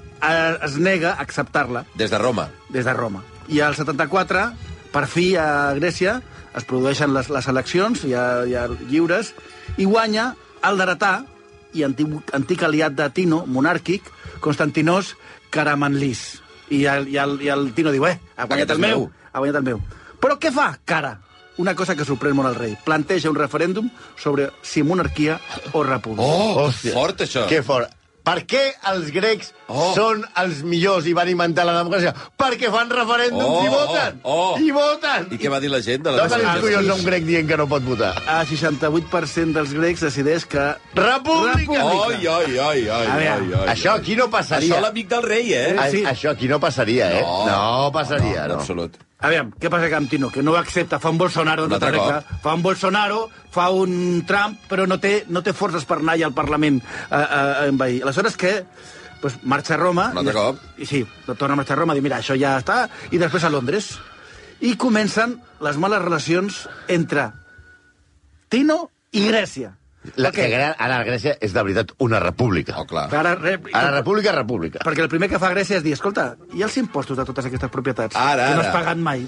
es 0.65 0.77
nega 0.77 1.13
a 1.13 1.21
acceptar-la 1.21 1.85
Des 1.95 2.09
de 2.11 2.17
Roma. 2.17 2.49
des 2.69 2.85
de 2.85 2.93
Roma. 2.93 3.23
I 3.47 3.59
al 3.61 3.75
74, 3.75 4.53
per 4.91 5.05
fi, 5.07 5.35
a 5.37 5.73
Grècia, 5.75 6.21
es 6.55 6.63
produeixen 6.63 7.13
les, 7.13 7.29
les 7.29 7.47
eleccions 7.51 8.01
ja, 8.07 8.43
ja 8.49 8.67
lliures, 8.89 9.33
i 9.77 9.85
guanya 9.85 10.35
el 10.63 10.77
d'Aratà 10.79 11.25
i 11.75 11.83
antic, 11.83 12.07
antic 12.33 12.63
aliat 12.63 12.95
de 12.95 13.09
Tino, 13.11 13.43
monàrquic, 13.45 14.07
Constantinos 14.39 15.15
Karamanlis. 15.51 16.41
I 16.73 16.85
el, 16.89 17.07
i, 17.11 17.17
el, 17.21 17.37
I 17.45 17.51
el 17.53 17.67
Tino 17.75 17.91
diu, 17.93 18.07
eh, 18.09 18.17
ha 18.37 18.47
guanyat 18.47 18.71
Aquest 18.71 18.71
és 18.71 18.75
el 18.79 18.81
meu, 18.81 18.99
meu. 19.05 19.11
ha 19.33 19.39
guanyat 19.43 19.59
el 19.61 19.67
meu. 19.67 19.81
Però 20.23 20.39
què 20.41 20.51
fa, 20.55 20.71
Cara? 20.85 21.19
Una 21.61 21.71
cosa 21.75 21.93
que 21.95 22.03
sorprèn 22.03 22.33
molt 22.35 22.49
al 22.49 22.55
rei. 22.57 22.73
Planteja 22.83 23.29
un 23.31 23.37
referèndum 23.39 23.85
sobre 24.19 24.49
si 24.65 24.81
monarquia 24.83 25.37
o 25.71 25.83
república. 25.87 26.25
Oh, 26.25 26.65
Hòstia. 26.65 26.91
fort, 26.97 27.21
això. 27.23 27.45
Que 27.47 27.61
fort. 27.63 27.91
Per 28.25 28.39
què 28.49 28.61
els 28.91 29.11
grecs 29.13 29.51
Oh. 29.67 29.93
són 29.95 30.19
els 30.37 30.59
millors 30.61 31.07
i 31.09 31.13
van 31.17 31.29
inventar 31.29 31.63
la 31.65 31.73
democràcia? 31.79 32.11
Perquè 32.37 32.69
fan 32.73 32.89
referèndums 32.93 33.49
Oh, 33.49 33.63
i 33.65 33.69
voten! 33.73 34.19
oh, 34.21 34.35
oh. 34.53 34.59
I 34.61 34.69
voten! 34.75 35.25
I 35.33 35.39
què 35.41 35.49
va 35.49 35.59
dir 35.63 35.71
la 35.73 35.79
gent 35.81 36.03
de 36.05 36.11
la 36.13 36.23
No 36.23 36.29
tenim 36.29 36.61
collons 36.61 36.89
a 36.89 36.97
un 36.99 37.03
grec 37.07 37.25
dient 37.25 37.47
que 37.49 37.57
no 37.57 37.65
pot 37.71 37.81
votar. 37.85 38.11
El 38.35 38.45
68% 38.51 39.53
dels 39.57 39.73
grecs 39.73 40.01
decideix 40.05 40.45
que... 40.45 40.65
República! 40.93 41.81
Ai, 41.81 42.27
ai, 42.27 42.57
A 42.59 42.69
ai, 42.69 43.09
veure, 43.23 43.63
ai. 43.63 43.67
Això 43.73 43.95
aquí 43.97 44.15
no 44.19 44.29
passaria. 44.29 44.75
Això 44.75 44.81
l'amic 44.85 45.09
del 45.09 45.23
rei, 45.25 45.53
eh? 45.53 45.75
A- 45.79 45.89
sí. 45.89 46.03
Això 46.05 46.31
aquí 46.35 46.47
no 46.51 46.59
passaria, 46.59 47.09
eh? 47.19 47.21
No. 47.25 47.45
No, 47.49 47.91
passaria, 47.95 48.45
en 48.45 48.53
no. 48.53 48.59
absolut. 48.61 48.97
A 49.23 49.29
veure, 49.31 49.47
què 49.61 49.69
passa 49.71 49.87
que 49.87 49.95
amb 49.95 50.09
Tino? 50.11 50.27
Que 50.29 50.43
no 50.43 50.51
ho 50.51 50.57
accepta, 50.59 50.99
fa 50.99 51.09
un 51.13 51.17
Bolsonaro, 51.17 51.65
Un 51.65 51.71
no 51.71 51.77
altre 51.77 51.93
t'arregla. 51.93 52.39
Fa 52.43 52.53
un 52.57 52.63
Bolsonaro, 52.65 53.21
fa 53.53 53.69
un 53.71 54.25
Trump, 54.27 54.59
però 54.69 54.85
no 54.89 54.99
té, 54.99 55.23
no 55.31 55.41
té 55.41 55.53
forces 55.55 55.87
per 55.87 56.01
anar 56.01 56.17
al 56.19 56.35
Parlament 56.35 56.81
a, 57.09 57.21
a, 57.21 57.39
a 57.61 57.69
envair. 57.71 58.01
Aleshores, 58.03 58.35
què? 58.37 58.57
Pues 59.21 59.39
marxa 59.47 59.77
a 59.77 59.79
Roma. 59.79 60.09
Un 60.11 60.19
altre 60.21 60.35
i, 60.35 60.37
cop. 60.37 60.59
I 60.83 60.89
sí, 60.89 61.01
torna 61.31 61.55
a 61.55 61.61
marxar 61.61 61.77
a 61.77 61.79
Roma, 61.79 61.95
diu, 61.95 62.03
mira, 62.05 62.19
això 62.19 62.35
ja 62.37 62.57
està, 62.59 62.83
i 63.15 63.21
després 63.21 63.47
a 63.47 63.53
Londres. 63.53 63.93
I 64.59 64.75
comencen 64.79 65.39
les 65.63 65.79
males 65.79 66.03
relacions 66.03 66.65
entre 66.91 67.29
Tino 68.51 68.89
i 69.15 69.25
Grècia. 69.29 69.73
La, 70.15 70.31
què? 70.31 70.47
que 70.49 70.61
ara 70.77 70.99
Grècia 71.05 71.35
és 71.41 71.53
de 71.53 71.63
veritat 71.63 71.91
una 71.99 72.19
república. 72.19 72.75
Oh, 72.79 72.85
clar. 72.85 73.07
Ara, 73.13 73.35
re, 73.35 73.57
Ara 73.73 73.91
república, 73.97 74.31
república. 74.31 74.79
Perquè 74.85 75.01
el 75.05 75.09
primer 75.09 75.29
que 75.29 75.39
fa 75.39 75.49
Grècia 75.53 75.77
és 75.77 75.83
dir, 75.83 75.93
escolta, 75.93 76.35
i 76.53 76.61
els 76.63 76.77
impostos 76.77 77.17
de 77.17 77.25
totes 77.25 77.45
aquestes 77.45 77.69
propietats? 77.69 78.15
Ara, 78.15 78.49
que 78.49 78.55
no 78.55 78.61
ara. 78.61 78.69
has 78.69 78.75
pagat 78.75 78.97
mai. 78.97 79.27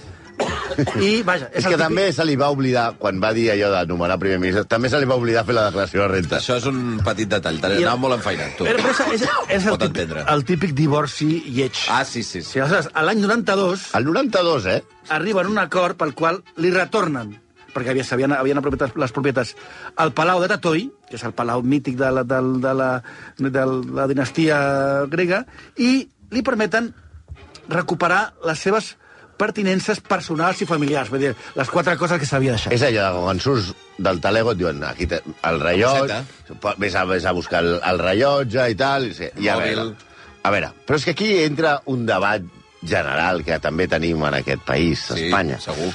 I, 1.01 1.23
vaja, 1.25 1.47
És 1.51 1.65
el 1.65 1.71
que 1.71 1.77
típic- 1.77 1.81
també 1.81 2.03
se 2.13 2.23
li 2.25 2.35
va 2.37 2.49
oblidar, 2.53 2.91
quan 2.99 3.17
va 3.23 3.31
dir 3.33 3.47
allò 3.49 3.71
de 3.73 3.79
nomenar 3.89 4.19
primer 4.21 4.37
ministre, 4.39 4.63
també 4.69 4.89
se 4.89 4.99
li 5.01 5.05
va 5.09 5.15
oblidar 5.17 5.43
fer 5.47 5.55
la 5.57 5.63
declaració 5.71 6.01
de 6.03 6.07
renta. 6.11 6.37
Això 6.37 6.57
és 6.59 6.65
un 6.69 6.99
petit 7.03 7.27
detall. 7.31 7.57
I 7.79 7.83
el- 7.83 7.97
molt 7.97 8.13
enfeinat, 8.19 8.53
tu. 8.57 8.65
Però, 8.67 8.77
però 8.83 8.91
és, 8.91 9.23
és, 9.23 9.29
és 9.57 9.65
el, 9.65 9.77
típic, 9.81 10.13
el 10.27 10.45
típic 10.45 10.75
divorci 10.77 11.29
lleig. 11.47 11.73
Ah, 11.89 12.03
sí, 12.05 12.21
sí. 12.21 12.43
Sí, 12.43 12.51
sí. 12.51 12.59
aleshores, 12.59 12.91
l'any 12.93 13.19
92 13.25 13.87
El 13.95 14.05
92, 14.05 14.65
eh? 14.67 14.83
arriben 15.09 15.45
a 15.47 15.49
un 15.49 15.57
acord 15.57 15.97
pel 15.97 16.13
qual 16.13 16.43
li 16.57 16.69
retornen 16.69 17.39
perquè 17.77 17.93
havia, 17.93 18.05
havien, 18.17 18.33
havien 18.33 18.59
apropiat 18.59 18.97
les 18.97 19.13
propietats 19.15 19.53
al 20.01 20.11
Palau 20.17 20.41
de 20.43 20.49
Tatoi, 20.51 20.87
que 21.07 21.15
és 21.15 21.23
el 21.27 21.35
palau 21.37 21.61
mític 21.63 21.95
de 21.99 22.09
la, 22.11 22.25
de, 22.27 22.41
de, 22.65 22.73
la, 22.81 22.91
de 23.37 23.65
la 24.01 24.07
dinastia 24.09 24.57
grega, 25.11 25.43
i 25.77 26.01
li 26.33 26.41
permeten 26.43 26.89
recuperar 27.69 28.33
les 28.47 28.59
seves 28.59 28.95
pertinences 29.37 29.99
personals 30.01 30.63
i 30.63 30.65
familiars, 30.65 31.11
vull 31.13 31.21
dir, 31.21 31.33
les 31.55 31.69
quatre 31.69 31.93
coses 32.01 32.17
que 32.17 32.25
s'havia 32.25 32.55
deixat. 32.55 32.73
És 32.73 32.81
allò 32.87 33.11
quan 33.21 33.39
surts 33.43 33.69
del 34.01 34.17
talego 34.23 34.55
et 34.55 34.57
diuen 34.59 34.81
aquí 34.87 35.05
te, 35.11 35.19
el 35.45 35.59
rellotge, 35.61 36.23
vés 36.81 36.97
a, 36.97 37.05
vés 37.05 37.25
a 37.29 37.35
buscar 37.37 37.61
el, 37.61 37.75
el 37.85 38.01
rellotge 38.01 38.65
i 38.73 38.77
tal, 38.79 39.05
i, 39.11 39.13
sí, 39.13 39.29
i 39.37 39.51
a 39.53 39.59
veure, 39.61 39.91
a 40.41 40.53
veure, 40.53 40.71
però 40.87 40.97
és 40.97 41.05
que 41.05 41.13
aquí 41.13 41.29
entra 41.43 41.77
un 41.93 42.07
debat 42.09 42.41
general 42.81 43.43
que 43.45 43.59
també 43.61 43.87
tenim 43.89 44.25
en 44.25 44.39
aquest 44.41 44.65
país, 44.65 45.05
Sí, 45.11 45.27
Espanya. 45.27 45.61
segur. 45.61 45.91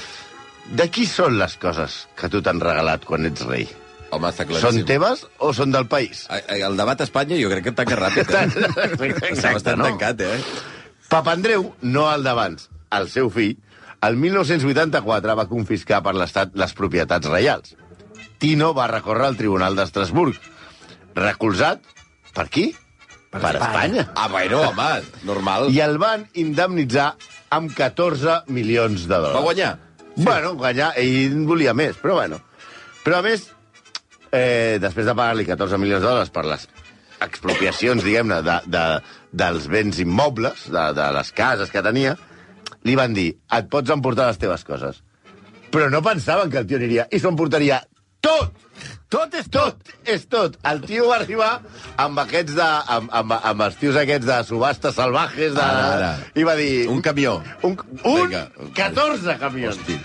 De 0.71 0.87
qui 0.89 1.05
són 1.05 1.37
les 1.37 1.55
coses 1.59 2.07
que 2.17 2.29
tu 2.31 2.41
t'han 2.41 2.59
regalat 2.63 3.03
quan 3.05 3.25
ets 3.27 3.43
rei? 3.45 3.67
Home, 4.13 4.29
està 4.29 4.45
Són 4.45 4.53
claríssim. 4.53 4.85
teves 4.85 5.25
o 5.39 5.51
són 5.53 5.71
del 5.73 5.87
país? 5.89 6.25
A- 6.29 6.37
a- 6.37 6.57
El 6.69 6.77
debat 6.77 7.01
a 7.01 7.03
Espanya 7.03 7.35
jo 7.41 7.49
crec 7.49 7.63
que 7.65 7.71
tanca 7.73 7.97
ràpid, 7.97 8.29
eh? 8.29 9.31
Està 9.33 9.53
bastant 9.53 9.81
tancat, 9.81 10.21
eh? 10.21 10.39
Papandreu, 11.09 11.73
no 11.81 12.07
el 12.13 12.23
d'abans, 12.23 12.69
el 12.91 13.09
seu 13.09 13.29
fill, 13.29 13.57
el 14.03 14.15
1984 14.17 15.35
va 15.35 15.47
confiscar 15.49 16.01
per 16.03 16.13
l'Estat 16.15 16.55
les 16.55 16.73
propietats 16.73 17.27
reials. 17.29 17.75
Tino 18.39 18.73
va 18.73 18.87
recórrer 18.91 19.27
al 19.27 19.37
Tribunal 19.39 19.75
d'Estrasburg, 19.75 20.35
recolzat 21.15 21.81
per 22.33 22.47
qui? 22.49 22.69
Per, 23.33 23.39
per 23.41 23.55
Espanya. 23.57 24.07
Ah, 24.15 24.27
bueno, 24.29 24.61
home, 24.69 25.01
normal. 25.25 25.69
I 25.73 25.79
el 25.81 25.97
van 25.97 26.27
indemnitzar 26.37 27.15
amb 27.49 27.73
14 27.73 28.43
milions 28.53 29.07
de 29.07 29.15
dòlars. 29.15 29.33
Va 29.37 29.41
guanyar? 29.47 29.71
Bueno, 30.15 30.53
guanyar, 30.59 30.93
ell 31.01 31.39
volia 31.49 31.73
més, 31.73 31.97
però 32.01 32.19
bueno. 32.19 32.39
Però 33.03 33.19
a 33.19 33.25
més, 33.25 33.47
eh, 34.31 34.77
després 34.81 35.07
de 35.09 35.15
pagar-li 35.17 35.45
14 35.47 35.79
milions 35.81 36.03
de 36.03 36.09
dòlars 36.09 36.33
per 36.33 36.45
les 36.45 36.67
expropiacions, 37.23 38.03
diguem-ne, 38.03 38.41
de, 38.45 38.59
de, 38.67 38.83
dels 39.31 39.65
béns 39.71 39.99
immobles, 40.03 40.67
de, 40.69 40.85
de 40.97 41.07
les 41.17 41.31
cases 41.31 41.71
que 41.71 41.83
tenia, 41.85 42.17
li 42.83 42.95
van 42.99 43.15
dir, 43.15 43.31
et 43.57 43.69
pots 43.71 43.89
emportar 43.95 44.27
les 44.29 44.39
teves 44.41 44.63
coses. 44.67 45.01
però 45.73 45.89
no 45.89 46.03
pensaven 46.05 46.51
que 46.53 46.59
el 46.61 46.67
tio 46.69 46.77
aniria. 46.77 47.07
I 47.09 47.17
s'ho 47.19 47.31
emportaria 47.33 47.79
tot! 48.21 48.53
Tot 49.13 49.35
és 49.37 49.49
Tot 49.53 49.91
és 50.09 50.23
tot. 50.25 50.55
El 50.69 50.81
tio 50.87 51.07
va 51.11 51.19
arribar 51.21 51.51
amb 52.01 52.21
aquests 52.23 52.55
de... 52.57 52.69
amb, 52.95 53.11
amb, 53.13 53.35
amb 53.37 53.65
els 53.67 53.77
tios 53.81 53.97
aquests 53.99 54.25
de 54.27 54.39
subhastes 54.47 54.97
salvajes 54.97 55.53
de... 55.53 55.61
Ara, 55.63 55.83
ara. 55.97 56.11
I 56.35 56.45
va 56.47 56.55
dir... 56.59 56.87
Un 56.91 57.03
camió. 57.05 57.37
Un, 57.63 57.77
un 58.01 58.23
Vinga. 58.23 58.47
14 58.75 59.37
camions. 59.41 59.77
Hosti. 59.77 59.99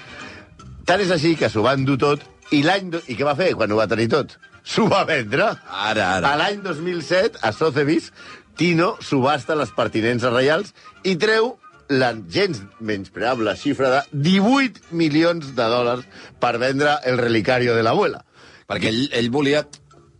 Tant 0.88 1.04
és 1.04 1.12
així 1.14 1.34
que 1.40 1.50
s'ho 1.52 1.64
va 1.64 1.74
endur 1.78 1.98
tot 2.00 2.26
i 2.54 2.62
l'any... 2.66 2.92
I 3.08 3.16
què 3.16 3.26
va 3.26 3.36
fer 3.38 3.54
quan 3.56 3.72
ho 3.72 3.80
va 3.80 3.88
tenir 3.90 4.10
tot? 4.12 4.36
S'ho 4.68 4.84
va 4.90 5.02
vendre. 5.08 5.54
Ara, 5.72 6.12
ara. 6.18 6.34
A 6.34 6.36
l'any 6.40 6.60
2007, 6.64 7.40
a 7.42 7.54
Sotheby's, 7.56 8.12
Tino 8.58 8.96
subhasta 9.00 9.54
les 9.54 9.70
pertinences 9.70 10.32
reials 10.34 10.72
i 11.06 11.14
treu 11.16 11.54
la 11.88 12.10
gens 12.28 12.60
menyspreable 12.84 13.54
xifra 13.56 13.90
de 13.92 14.00
18 14.28 14.90
milions 14.98 15.52
de 15.56 15.68
dòlars 15.72 16.08
per 16.42 16.56
vendre 16.60 16.98
el 17.08 17.20
relicario 17.22 17.76
de 17.78 17.84
l'abuela. 17.86 18.24
Perquè 18.68 18.90
ell, 18.92 19.06
ell 19.16 19.30
volia 19.32 19.62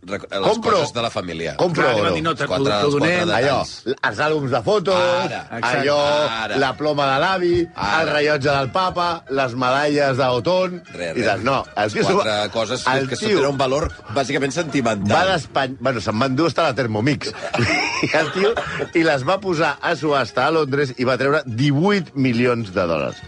les 0.09 0.23
Compro. 0.41 0.71
coses 0.79 0.93
de 0.95 1.01
la 1.03 1.09
família. 1.11 1.51
Compro 1.59 1.83
Clar, 1.83 1.97
oro. 1.99 2.13
dir, 2.15 2.21
no, 2.23 2.31
Els 2.31 2.39
quatre- 2.47 2.63
t'ho- 2.63 2.85
els 2.87 2.95
quatre 2.95 3.17
donem. 3.19 3.29
Allò, 3.35 3.57
els 4.09 4.19
àlbums 4.25 4.49
de 4.55 4.61
fotos, 4.63 4.95
Ara. 4.95 5.41
Exacte. 5.57 5.67
allò, 5.81 5.97
Ara. 6.45 6.57
la 6.57 6.69
ploma 6.77 7.05
de 7.13 7.19
l'avi, 7.19 7.51
el 7.99 8.09
rellotge 8.09 8.49
del 8.49 8.71
papa, 8.71 9.23
les 9.29 9.53
medalles 9.53 10.17
d'Otón... 10.17 10.81
Res, 10.95 11.17
i 11.19 11.21
tal. 11.27 11.43
No, 11.43 11.57
el 11.75 11.91
tio... 11.91 12.03
s'ho 12.07 12.15
Quatre 12.15 12.31
va- 12.31 12.49
coses 12.49 12.87
el 12.87 13.09
que 13.11 13.17
tio 13.17 13.35
tenen 13.37 13.51
un 13.51 13.57
valor 13.59 13.91
bàsicament 14.15 14.51
sentimental. 14.55 15.13
Va 15.13 15.25
d'Espanya... 15.33 15.75
Bueno, 15.79 16.01
se'n 16.01 16.17
van 16.17 16.35
dur 16.39 16.47
hasta 16.47 16.63
la 16.63 16.73
Thermomix. 16.73 17.29
I 18.07 18.09
el 18.23 18.31
tio... 18.33 18.53
I 18.95 19.03
les 19.03 19.27
va 19.27 19.37
posar 19.43 19.75
a 19.81 19.93
subhasta 19.99 20.47
a 20.47 20.51
Londres 20.55 20.95
i 20.97 21.03
va 21.05 21.17
treure 21.21 21.43
18 21.45 22.15
milions 22.15 22.71
de 22.73 22.87
dòlars. 22.87 23.19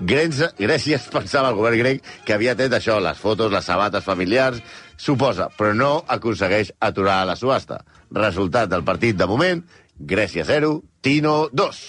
Grècia, 0.00 0.50
Grècia 0.58 0.96
es 0.98 1.06
pensava, 1.12 1.50
el 1.52 1.58
govern 1.58 1.78
grec, 1.78 2.02
que 2.26 2.34
havia 2.34 2.56
tret 2.58 2.72
això, 2.74 2.96
les 3.02 3.18
fotos, 3.18 3.52
les 3.52 3.64
sabates 3.64 4.04
familiars, 4.04 4.58
suposa, 4.96 5.48
però 5.56 5.74
no 5.74 5.92
aconsegueix 6.08 6.72
aturar 6.80 7.20
la 7.28 7.36
subhasta. 7.36 7.82
Resultat 8.14 8.68
del 8.72 8.82
partit 8.84 9.16
de 9.16 9.26
moment, 9.30 9.62
Grècia 9.98 10.44
0, 10.44 10.80
Tino 11.00 11.48
2. 11.52 11.82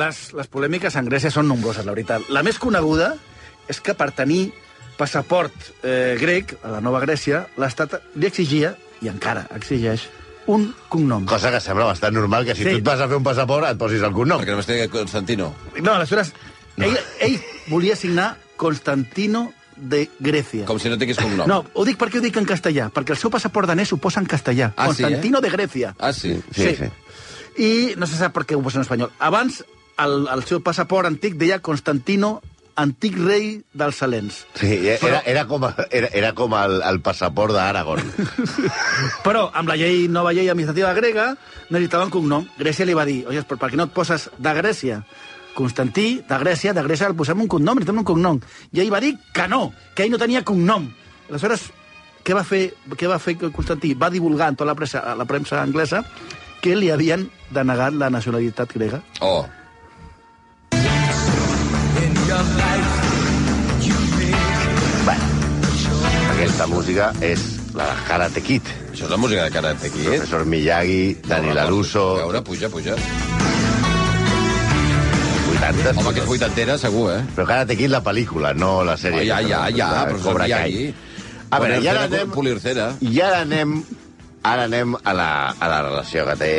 Les, 0.00 0.20
les 0.32 0.48
polèmiques 0.48 0.94
en 0.96 1.04
Grècia 1.10 1.30
són 1.34 1.48
nombroses, 1.52 1.84
la 1.84 1.92
veritat. 1.92 2.24
La 2.32 2.42
més 2.42 2.56
coneguda 2.58 3.12
és 3.68 3.80
que 3.84 3.92
per 3.94 4.10
tenir 4.16 4.46
passaport 4.96 5.52
eh, 5.84 6.16
grec 6.20 6.56
a 6.62 6.72
la 6.76 6.80
Nova 6.84 7.00
Grècia, 7.04 7.44
l'Estat 7.60 7.98
li 8.16 8.28
exigia, 8.28 8.74
i 9.02 9.10
encara 9.10 9.44
exigeix, 9.56 10.06
un 10.50 10.68
cognom. 10.90 11.24
Cosa 11.30 11.50
que 11.54 11.60
sembla 11.62 11.86
bastant 11.90 12.14
normal, 12.16 12.44
que 12.48 12.54
si 12.54 12.64
Sí. 12.64 12.70
tu 12.70 12.76
et 12.80 12.86
vas 12.86 13.00
a 13.00 13.06
fer 13.08 13.16
un 13.16 13.22
passaport 13.26 13.68
et 13.68 13.78
posis 13.78 14.02
el 14.02 14.12
cognom. 14.14 14.40
Perquè 14.40 14.50
només 14.56 14.66
té 14.66 14.88
Constantino. 14.90 15.52
No, 15.82 15.92
aleshores, 15.94 16.32
ell, 16.78 16.96
ell 17.20 17.38
volia 17.68 17.96
signar 17.96 18.36
Constantino 18.56 19.52
de 19.76 20.04
Grècia. 20.20 20.66
Com 20.68 20.78
si 20.78 20.90
no 20.92 20.98
tingués 21.00 21.18
cognom. 21.18 21.48
No, 21.48 21.62
ho 21.74 21.84
dic 21.88 21.96
perquè 21.98 22.20
ho 22.20 22.24
dic 22.24 22.36
en 22.38 22.46
castellà, 22.46 22.90
perquè 22.94 23.14
el 23.16 23.18
seu 23.20 23.30
passaport 23.32 23.66
danès 23.70 23.90
ho 23.92 23.98
posa 23.98 24.20
en 24.20 24.28
castellà. 24.30 24.72
Ah, 24.76 24.90
sí, 24.92 25.02
Constantino 25.02 25.38
eh? 25.40 25.42
de 25.46 25.50
Grècia. 25.50 25.94
Ah, 25.98 26.12
sí? 26.12 26.36
Sí, 26.54 26.68
Sí. 26.68 26.76
sí. 26.76 26.90
I 27.62 27.70
no 28.00 28.06
se 28.08 28.16
sap 28.16 28.32
per 28.32 28.46
què 28.48 28.56
ho 28.56 28.62
posa 28.64 28.78
en 28.80 28.86
espanyol. 28.86 29.10
Abans, 29.18 29.62
el, 30.00 30.26
el 30.32 30.44
seu 30.48 30.62
passaport 30.64 31.08
antic 31.08 31.34
deia 31.40 31.58
Constantino, 31.60 32.38
antic 32.80 33.18
rei 33.20 33.58
dels 33.76 33.98
Salens. 34.00 34.38
Sí, 34.56 34.78
era, 34.88 35.20
era 35.28 35.42
com, 35.50 35.66
era, 35.90 36.08
era 36.16 36.30
com 36.32 36.54
el, 36.56 36.78
el 36.88 37.00
passaport 37.04 37.52
d'Aragón. 37.52 38.00
Però 39.26 39.48
amb 39.52 39.68
la 39.68 39.76
llei, 39.76 40.06
nova 40.08 40.32
llei 40.32 40.48
administrativa 40.48 40.92
grega 40.96 41.32
necessitaven 41.68 42.10
cognom. 42.12 42.46
Grècia 42.58 42.86
li 42.88 42.96
va 42.96 43.04
dir, 43.08 43.22
oi, 43.28 43.40
però 43.44 43.60
per 43.60 43.72
què 43.72 43.76
no 43.80 43.88
et 43.90 43.92
poses 43.96 44.28
de 44.38 44.54
Grècia? 44.56 45.02
Constantí, 45.54 46.22
de 46.28 46.38
Grècia, 46.40 46.72
de 46.72 46.82
Grècia 46.84 47.08
el 47.10 47.16
posem 47.18 47.40
un 47.44 47.48
cognom, 47.50 47.78
necessitem 47.78 48.02
un 48.02 48.08
cognom. 48.08 48.40
I 48.72 48.82
ell 48.84 48.92
va 48.92 49.00
dir 49.04 49.14
que 49.34 49.46
no, 49.48 49.70
que 49.94 50.06
ell 50.06 50.12
no 50.12 50.20
tenia 50.20 50.44
cognom. 50.44 50.88
Aleshores, 51.30 51.68
què 52.22 52.36
va 52.38 52.44
fer, 52.46 52.62
què 52.98 53.10
va 53.10 53.18
fer 53.22 53.36
Constantí? 53.42 53.94
Va 53.98 54.10
divulgar 54.10 54.52
en 54.52 54.58
tota 54.58 54.70
la 54.70 54.76
premsa, 54.78 55.02
la 55.18 55.26
premsa 55.26 55.62
anglesa 55.62 56.04
que 56.62 56.76
li 56.78 56.92
havien 56.94 57.26
denegat 57.50 57.96
la 57.98 58.10
nacionalitat 58.14 58.72
grega. 58.76 59.02
Oh. 59.20 59.42
Aquesta 66.32 66.66
música 66.66 67.10
és 67.22 67.42
la 67.74 67.88
de 67.90 68.04
Karate 68.06 68.42
Kid. 68.44 68.70
Això 68.92 69.06
és 69.06 69.10
la 69.12 69.18
música 69.18 69.46
de 69.46 69.54
Karate 69.54 69.90
Kid. 69.90 70.08
Professor 70.08 70.46
Miyagi, 70.46 71.02
Dani 71.26 71.54
Laruso... 71.56 72.06
A 72.16 72.26
veure, 72.26 72.42
puja, 72.46 72.70
puja. 72.70 72.96
80. 75.62 75.94
Home, 76.00 76.10
que 76.14 76.20
és 76.24 76.26
vuitantera, 76.26 76.74
segur, 76.80 77.04
eh? 77.14 77.20
Però 77.36 77.44
Karate 77.46 77.76
Kid 77.78 77.92
la 77.92 78.00
pel·lícula, 78.02 78.50
no 78.58 78.82
la 78.82 78.96
Oh, 78.96 78.98
sèrie. 78.98 79.22
ja, 79.28 79.38
ja, 79.40 79.68
ja, 79.70 79.90
La 79.92 80.06
però 80.08 80.18
Cobra 80.22 80.48
ja 80.48 80.58
Kai. 80.58 80.94
A 81.50 81.58
veure, 81.60 81.78
i 81.80 81.86
ara 81.88 82.00
Polircera, 82.00 82.22
anem... 82.24 82.30
Polircera. 82.34 82.86
I 83.00 83.20
ara 83.20 83.40
anem, 83.44 83.76
ara 84.42 84.64
anem 84.64 84.96
a, 84.96 85.12
la, 85.14 85.28
a 85.60 85.68
la 85.68 85.82
relació 85.82 86.24
que 86.26 86.36
té 86.36 86.50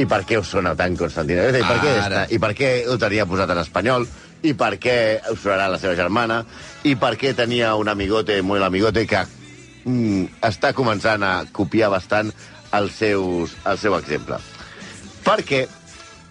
i 0.00 0.06
per 0.06 0.24
què 0.26 0.38
us 0.40 0.48
sona 0.50 0.74
tant 0.74 0.96
Constantino. 0.98 1.42
És 1.46 1.54
a 1.54 1.58
dir, 1.58 1.62
per 1.68 1.78
què, 1.78 1.94
està, 2.00 2.26
I 2.30 2.38
per 2.42 2.52
què 2.58 2.70
ho 2.90 2.98
tenia 2.98 3.26
posat 3.26 3.50
en 3.54 3.58
espanyol, 3.62 4.06
i 4.42 4.54
per 4.54 4.72
què 4.82 4.96
us 5.30 5.42
sonarà 5.44 5.68
la 5.70 5.78
seva 5.78 5.94
germana, 5.94 6.44
i 6.82 6.96
per 6.96 7.14
què 7.20 7.34
tenia 7.36 7.74
un 7.76 7.88
amigote, 7.88 8.40
molt 8.42 8.64
amigote, 8.66 9.06
que 9.06 9.22
mm, 9.84 10.24
està 10.42 10.72
començant 10.74 11.22
a 11.22 11.44
copiar 11.52 11.90
bastant 11.92 12.32
els 12.72 12.98
seus, 12.98 13.54
el 13.66 13.78
seu 13.78 13.94
exemple. 13.98 14.38
Perquè 15.22 15.66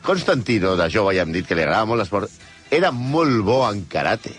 Constantino, 0.06 0.76
de 0.80 0.88
jove 0.92 1.16
ja 1.18 1.24
hem 1.26 1.34
dit 1.36 1.48
que 1.48 1.56
li 1.58 1.64
agradava 1.66 1.86
molt 1.92 2.02
l'esport, 2.04 2.32
era 2.72 2.92
molt 2.92 3.42
bo 3.46 3.62
en 3.70 3.84
karate. 3.92 4.32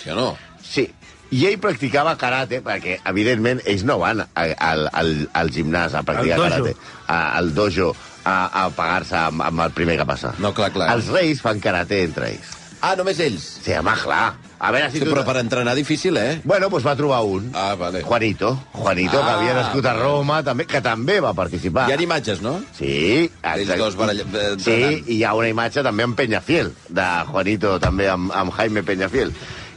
Sí 0.00 0.10
o 0.12 0.16
no? 0.18 0.26
Sí, 0.62 0.86
i 1.34 1.44
ell 1.48 1.58
practicava 1.62 2.16
karate, 2.20 2.60
perquè, 2.62 2.98
evidentment, 3.10 3.62
ells 3.66 3.84
no 3.86 3.98
van 4.02 4.20
a- 4.26 4.28
al, 4.68 4.88
al, 4.92 5.14
al 5.32 5.50
gimnàs 5.54 5.94
a 5.94 6.02
practicar 6.06 6.38
karate, 6.50 6.74
a, 7.06 7.20
al 7.38 7.52
dojo, 7.54 7.94
a, 8.24 8.64
a 8.64 8.68
pagar-se 8.74 9.16
amb, 9.16 9.42
amb 9.46 9.60
el 9.66 9.70
primer 9.74 9.96
que 10.00 10.06
passa. 10.06 10.34
No, 10.42 10.52
clar, 10.54 10.70
clar. 10.74 10.90
Els 10.96 11.08
reis 11.14 11.40
fan 11.42 11.60
karate 11.62 12.02
entre 12.04 12.32
ells. 12.34 12.52
Ah, 12.82 12.94
només 12.98 13.18
ells? 13.24 13.44
Sí, 13.64 13.72
home, 13.78 13.94
clar. 14.02 14.34
A 14.58 14.70
veure 14.72 14.90
si 14.90 14.98
Sí, 14.98 15.04
tu... 15.04 15.10
però 15.12 15.22
per 15.26 15.36
entrenar 15.36 15.74
difícil, 15.76 16.16
eh? 16.16 16.40
Bueno, 16.44 16.70
doncs 16.72 16.84
va 16.86 16.94
trobar 16.96 17.18
un. 17.28 17.50
Ah, 17.54 17.74
vale. 17.76 18.00
Juanito. 18.02 18.54
Juanito, 18.72 19.18
que 19.18 19.24
Ah, 19.30 19.34
havia 19.38 19.54
nascut 19.54 19.84
a. 19.86 19.92
Roma, 19.98 20.38
també, 20.42 20.64
que 20.66 20.80
també 20.80 21.18
va 21.20 21.34
participar. 21.36 21.88
Hi 21.90 21.92
ha 21.92 22.00
imatges, 22.00 22.40
no? 22.40 22.54
Sí, 22.78 23.30
Ells 23.42 23.74
dos 23.76 23.96
barall- 23.98 24.24
eh, 24.24 24.54
Sí, 24.58 24.78
i 25.12 25.18
hi 25.18 25.24
ha 25.24 25.34
una 25.36 25.48
imatge 25.52 25.82
també 25.84 26.02
amb 26.08 26.16
Peñafiel, 26.16 26.72
de 26.88 27.06
Juanito, 27.28 27.78
també 27.78 28.08
amb, 28.08 28.32
amb 28.32 28.52
Jaime 28.56 28.82
Peñafiel. 28.82 29.32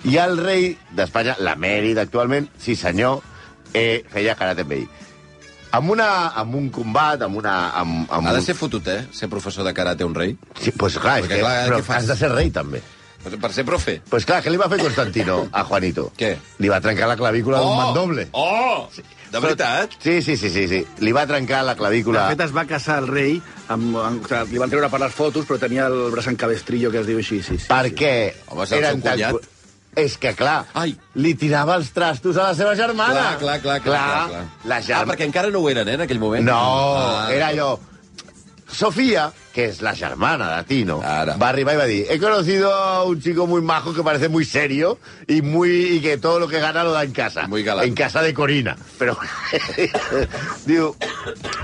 I 0.08 0.16
el 0.18 0.38
rei 0.40 0.78
d'Espanya, 0.96 1.36
l'emèrit 1.44 1.98
actualment, 2.00 2.48
sí 2.58 2.76
senyor, 2.80 3.20
eh, 3.74 4.06
feia 4.10 4.36
karate 4.40 4.62
amb 4.64 4.72
ell. 4.78 4.88
Amb, 5.72 5.92
una, 5.92 6.30
amb 6.40 6.56
un 6.56 6.70
combat, 6.74 7.22
amb 7.22 7.36
una... 7.38 7.70
Amb, 7.78 8.08
amb 8.10 8.28
Ha 8.28 8.34
de 8.34 8.42
ser 8.42 8.56
fotut, 8.56 8.88
eh? 8.88 9.04
Ser 9.12 9.28
professor 9.30 9.64
de 9.68 9.74
karate 9.74 10.04
un 10.08 10.16
rei. 10.16 10.38
Sí, 10.58 10.72
pues 10.72 10.96
clar, 10.98 11.20
és 11.20 11.26
Perquè, 11.28 11.36
que, 11.36 11.42
clar, 11.44 11.68
però 11.68 11.98
has 11.98 12.08
de 12.08 12.16
ser 12.16 12.32
rei, 12.32 12.50
també. 12.50 12.82
Per 13.20 13.52
ser 13.52 13.66
profe. 13.68 13.98
Pues 14.10 14.26
clar, 14.26 14.40
què 14.44 14.50
li 14.54 14.58
va 14.58 14.70
fer 14.72 14.78
Constantino 14.80 15.42
a 15.52 15.64
Juanito? 15.68 16.06
Què? 16.18 16.34
Li 16.64 16.70
va 16.72 16.80
trencar 16.82 17.08
la 17.12 17.18
clavícula 17.20 17.60
d'un 17.60 17.76
mandoble. 17.78 18.30
Oh! 18.32 18.88
De 19.30 19.38
veritat? 19.44 19.92
Sí, 20.02 20.22
sí, 20.26 20.38
sí, 20.40 20.50
sí, 20.50 20.64
sí. 20.72 20.80
Li 21.06 21.12
va 21.14 21.28
trencar 21.30 21.60
la 21.68 21.76
De 21.76 21.80
clavícula... 21.84 22.24
fet, 22.32 22.40
es 22.48 22.54
va 22.56 22.64
casar 22.66 22.96
el 23.04 23.08
rei, 23.12 23.36
amb, 23.68 23.92
amb, 24.02 24.24
o 24.26 24.28
sigui, 24.32 24.56
li 24.56 24.62
van 24.64 24.72
treure 24.72 24.90
per 24.90 25.02
les 25.04 25.14
fotos, 25.14 25.46
però 25.46 25.60
tenia 25.62 25.86
el 25.92 26.00
braç 26.16 26.32
en 26.32 26.40
cabestrillo, 26.40 26.90
que 26.96 27.04
es 27.04 27.06
diu 27.12 27.20
així. 27.22 27.42
Sí, 27.46 27.60
sí, 27.60 27.68
perquè 27.70 28.14
Home, 28.48 28.64
és 28.66 28.72
el 28.80 28.88
seu 28.88 29.02
cunyat. 29.04 29.50
És 30.00 30.16
que, 30.22 30.32
clar, 30.38 30.64
Ai. 30.78 30.96
li 31.20 31.36
tirava 31.36 31.76
els 31.78 31.92
trastos 31.94 32.38
a 32.38 32.48
la 32.50 32.56
seva 32.58 32.74
germana. 32.80 33.36
Clar, 33.38 33.60
clar, 33.60 33.60
clar, 33.62 33.78
clar, 33.84 34.00
clar, 34.00 34.28
clar. 34.32 34.44
La 34.70 34.78
Ah, 34.80 34.82
germana... 34.86 35.12
perquè 35.12 35.28
encara 35.28 35.50
no 35.54 35.60
ho 35.62 35.70
eren, 35.70 35.88
eh, 35.90 35.96
en 36.00 36.06
aquell 36.08 36.20
moment? 36.24 36.46
No, 36.50 36.58
ah, 36.98 37.28
era 37.36 37.52
allò... 37.54 37.72
Sofía, 38.70 39.32
que 39.60 39.66
es 39.66 39.82
la 39.82 39.94
germana 39.94 40.56
de 40.56 40.64
Tino, 40.64 41.02
Ara. 41.04 41.36
va 41.36 41.50
arribar 41.50 41.74
y 41.74 41.78
va 41.78 41.84
a 41.84 41.86
decir, 41.86 42.06
he 42.10 42.18
conocido 42.18 42.74
a 42.74 43.04
un 43.04 43.22
chico 43.22 43.46
muy 43.46 43.62
majo 43.62 43.94
que 43.94 44.02
parece 44.04 44.30
muy 44.30 44.46
serio 44.46 44.98
y 45.28 45.42
muy 45.42 45.70
y 45.98 46.00
que 46.00 46.18
todo 46.18 46.40
lo 46.40 46.48
que 46.48 46.62
gana 46.62 46.82
lo 46.86 46.94
da 46.94 47.04
en 47.04 47.12
casa. 47.12 47.46
Muy. 47.46 47.68
En 47.68 47.94
casa 47.94 48.22
de 48.22 48.34
Corina. 48.34 48.78
Pero, 48.98 49.18
digo, 50.66 50.96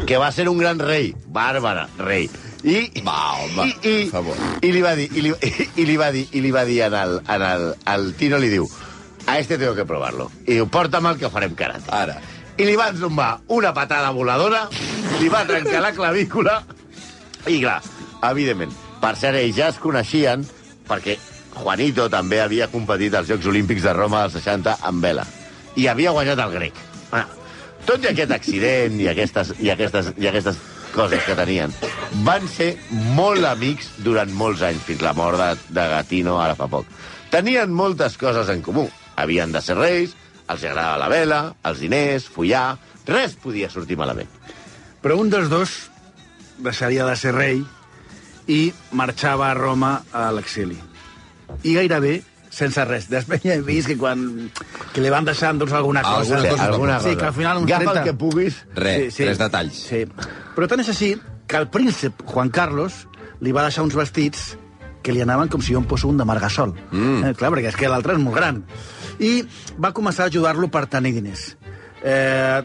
que 0.06 0.18
va 0.18 0.28
a 0.28 0.32
ser 0.34 0.50
un 0.50 0.58
gran 0.58 0.78
rey. 0.78 1.16
Bárbara, 1.28 1.88
rei. 1.98 2.30
I, 2.66 2.92
Va, 3.00 3.36
home, 3.36 3.74
i, 3.82 3.90
i, 3.90 4.10
favor. 4.10 4.36
i 4.60 4.74
li 4.74 4.82
va 4.82 4.94
dir, 4.98 5.08
i 5.16 5.22
li, 5.22 5.34
i 5.78 5.86
li 5.86 5.96
va 5.96 6.12
dir, 6.12 6.28
i 6.34 6.42
li 6.44 6.52
va 6.52 6.66
dir 6.66 6.82
en 6.90 7.00
el, 7.00 7.22
en 7.30 7.48
el, 7.48 7.66
el 7.96 8.14
Tino 8.20 8.44
li 8.44 8.50
diu, 8.52 8.68
a 9.26 9.40
este 9.40 9.58
tengo 9.58 9.74
que 9.74 9.86
probarlo. 9.86 10.32
I 10.44 10.58
diu, 10.58 10.68
porta'm 10.68 11.14
el 11.14 11.22
que 11.22 11.32
farem 11.32 11.56
karate. 11.56 11.88
Ara. 11.96 12.20
I 12.58 12.68
li 12.68 12.76
van 12.76 12.98
zumbar 13.00 13.38
una 13.48 13.72
patada 13.74 14.12
voladora, 14.12 14.66
li 15.22 15.32
va 15.32 15.46
trencar 15.48 15.80
la 15.84 15.94
clavícula, 15.96 16.64
i 17.46 17.60
clar, 17.62 17.80
evidentment, 18.26 18.74
per 19.02 19.14
cert, 19.20 19.38
ells 19.38 19.58
ja 19.58 19.70
es 19.70 19.80
coneixien 19.82 20.46
perquè 20.88 21.18
Juanito 21.56 22.08
també 22.12 22.42
havia 22.44 22.68
competit 22.72 23.16
als 23.16 23.30
Jocs 23.32 23.48
Olímpics 23.52 23.86
de 23.86 23.94
Roma 23.96 24.26
dels 24.26 24.40
60 24.42 24.78
amb 24.90 25.04
vela. 25.04 25.26
I 25.76 25.88
havia 25.92 26.14
guanyat 26.16 26.42
el 26.44 26.56
grec. 26.56 26.80
Ah, 27.16 27.26
tot 27.88 28.04
i 28.04 28.10
aquest 28.12 28.34
accident 28.36 28.98
i 29.00 29.08
aquestes, 29.12 29.54
i 29.62 29.72
aquestes, 29.72 30.12
i 30.18 30.28
aquestes 30.32 30.60
coses 30.96 31.24
que 31.28 31.36
tenien. 31.38 31.74
Van 32.28 32.48
ser 32.52 32.74
molt 33.16 33.46
amics 33.48 33.92
durant 34.04 34.32
molts 34.36 34.64
anys, 34.66 34.84
fins 34.88 35.04
la 35.04 35.14
mort 35.16 35.40
de, 35.40 35.50
de 35.76 35.88
Gatino 35.92 36.40
ara 36.42 36.56
fa 36.58 36.70
poc. 36.72 36.88
Tenien 37.32 37.72
moltes 37.76 38.16
coses 38.18 38.50
en 38.52 38.64
comú. 38.66 38.88
Havien 39.20 39.52
de 39.52 39.62
ser 39.64 39.78
reis, 39.78 40.16
els 40.52 40.64
agradava 40.64 41.02
la 41.04 41.12
vela, 41.12 41.42
els 41.68 41.84
diners, 41.84 42.28
follar... 42.32 42.74
Res 43.06 43.36
podia 43.38 43.68
sortir 43.70 44.00
malament. 44.00 44.32
Però 45.04 45.14
un 45.22 45.28
dels 45.30 45.46
dos 45.52 45.76
deixaria 46.58 47.06
de 47.08 47.16
ser 47.20 47.34
rei 47.36 47.64
i 48.48 48.74
marxava 48.92 49.50
a 49.50 49.58
Roma 49.58 49.98
a 50.14 50.30
l'exili. 50.36 50.78
I 51.64 51.76
gairebé 51.78 52.20
sense 52.56 52.84
res. 52.88 53.10
Després 53.12 53.44
ja 53.44 53.58
he 53.58 53.64
vist 53.66 53.90
que 53.92 53.98
quan 54.00 54.50
que 54.94 55.04
li 55.04 55.12
van 55.14 55.28
deixar 55.28 55.52
endur 55.54 55.70
alguna 55.74 56.04
cosa... 56.06 56.38
Alguna 56.38 56.52
cosa 56.52 56.68
alguna 56.72 57.00
sí, 57.00 57.10
cosa. 57.10 57.20
que 57.20 57.26
al 57.26 57.34
final 57.34 57.58
uns 57.62 57.72
Agafa 57.72 57.92
30... 57.92 58.00
el 58.00 58.08
que 58.08 58.18
puguis. 58.20 58.60
Res, 58.76 59.18
tres 59.18 59.42
detalls. 59.42 59.82
Sí. 59.92 60.04
Però 60.56 60.70
tant 60.72 60.84
és 60.86 60.92
així 60.94 61.16
que 61.46 61.60
el 61.60 61.68
príncep 61.74 62.24
Juan 62.32 62.52
Carlos 62.54 63.06
li 63.44 63.52
va 63.56 63.66
deixar 63.68 63.84
uns 63.86 63.98
vestits 63.98 64.54
que 65.06 65.14
li 65.14 65.22
anaven 65.22 65.52
com 65.54 65.62
si 65.62 65.76
jo 65.76 65.82
em 65.84 65.86
poso 65.90 66.10
un 66.10 66.18
de 66.18 66.26
Margasol. 66.26 66.74
Mm. 66.90 67.18
Eh, 67.30 67.34
clar, 67.38 67.52
perquè 67.54 67.70
és 67.70 67.78
que 67.78 67.92
l'altre 67.92 68.16
és 68.16 68.22
molt 68.24 68.40
gran. 68.40 68.64
I 69.22 69.44
va 69.78 69.94
començar 69.94 70.26
a 70.26 70.32
ajudar-lo 70.32 70.72
per 70.74 70.88
tenir 70.90 71.14
diners. 71.14 71.52
Eh, 72.02 72.64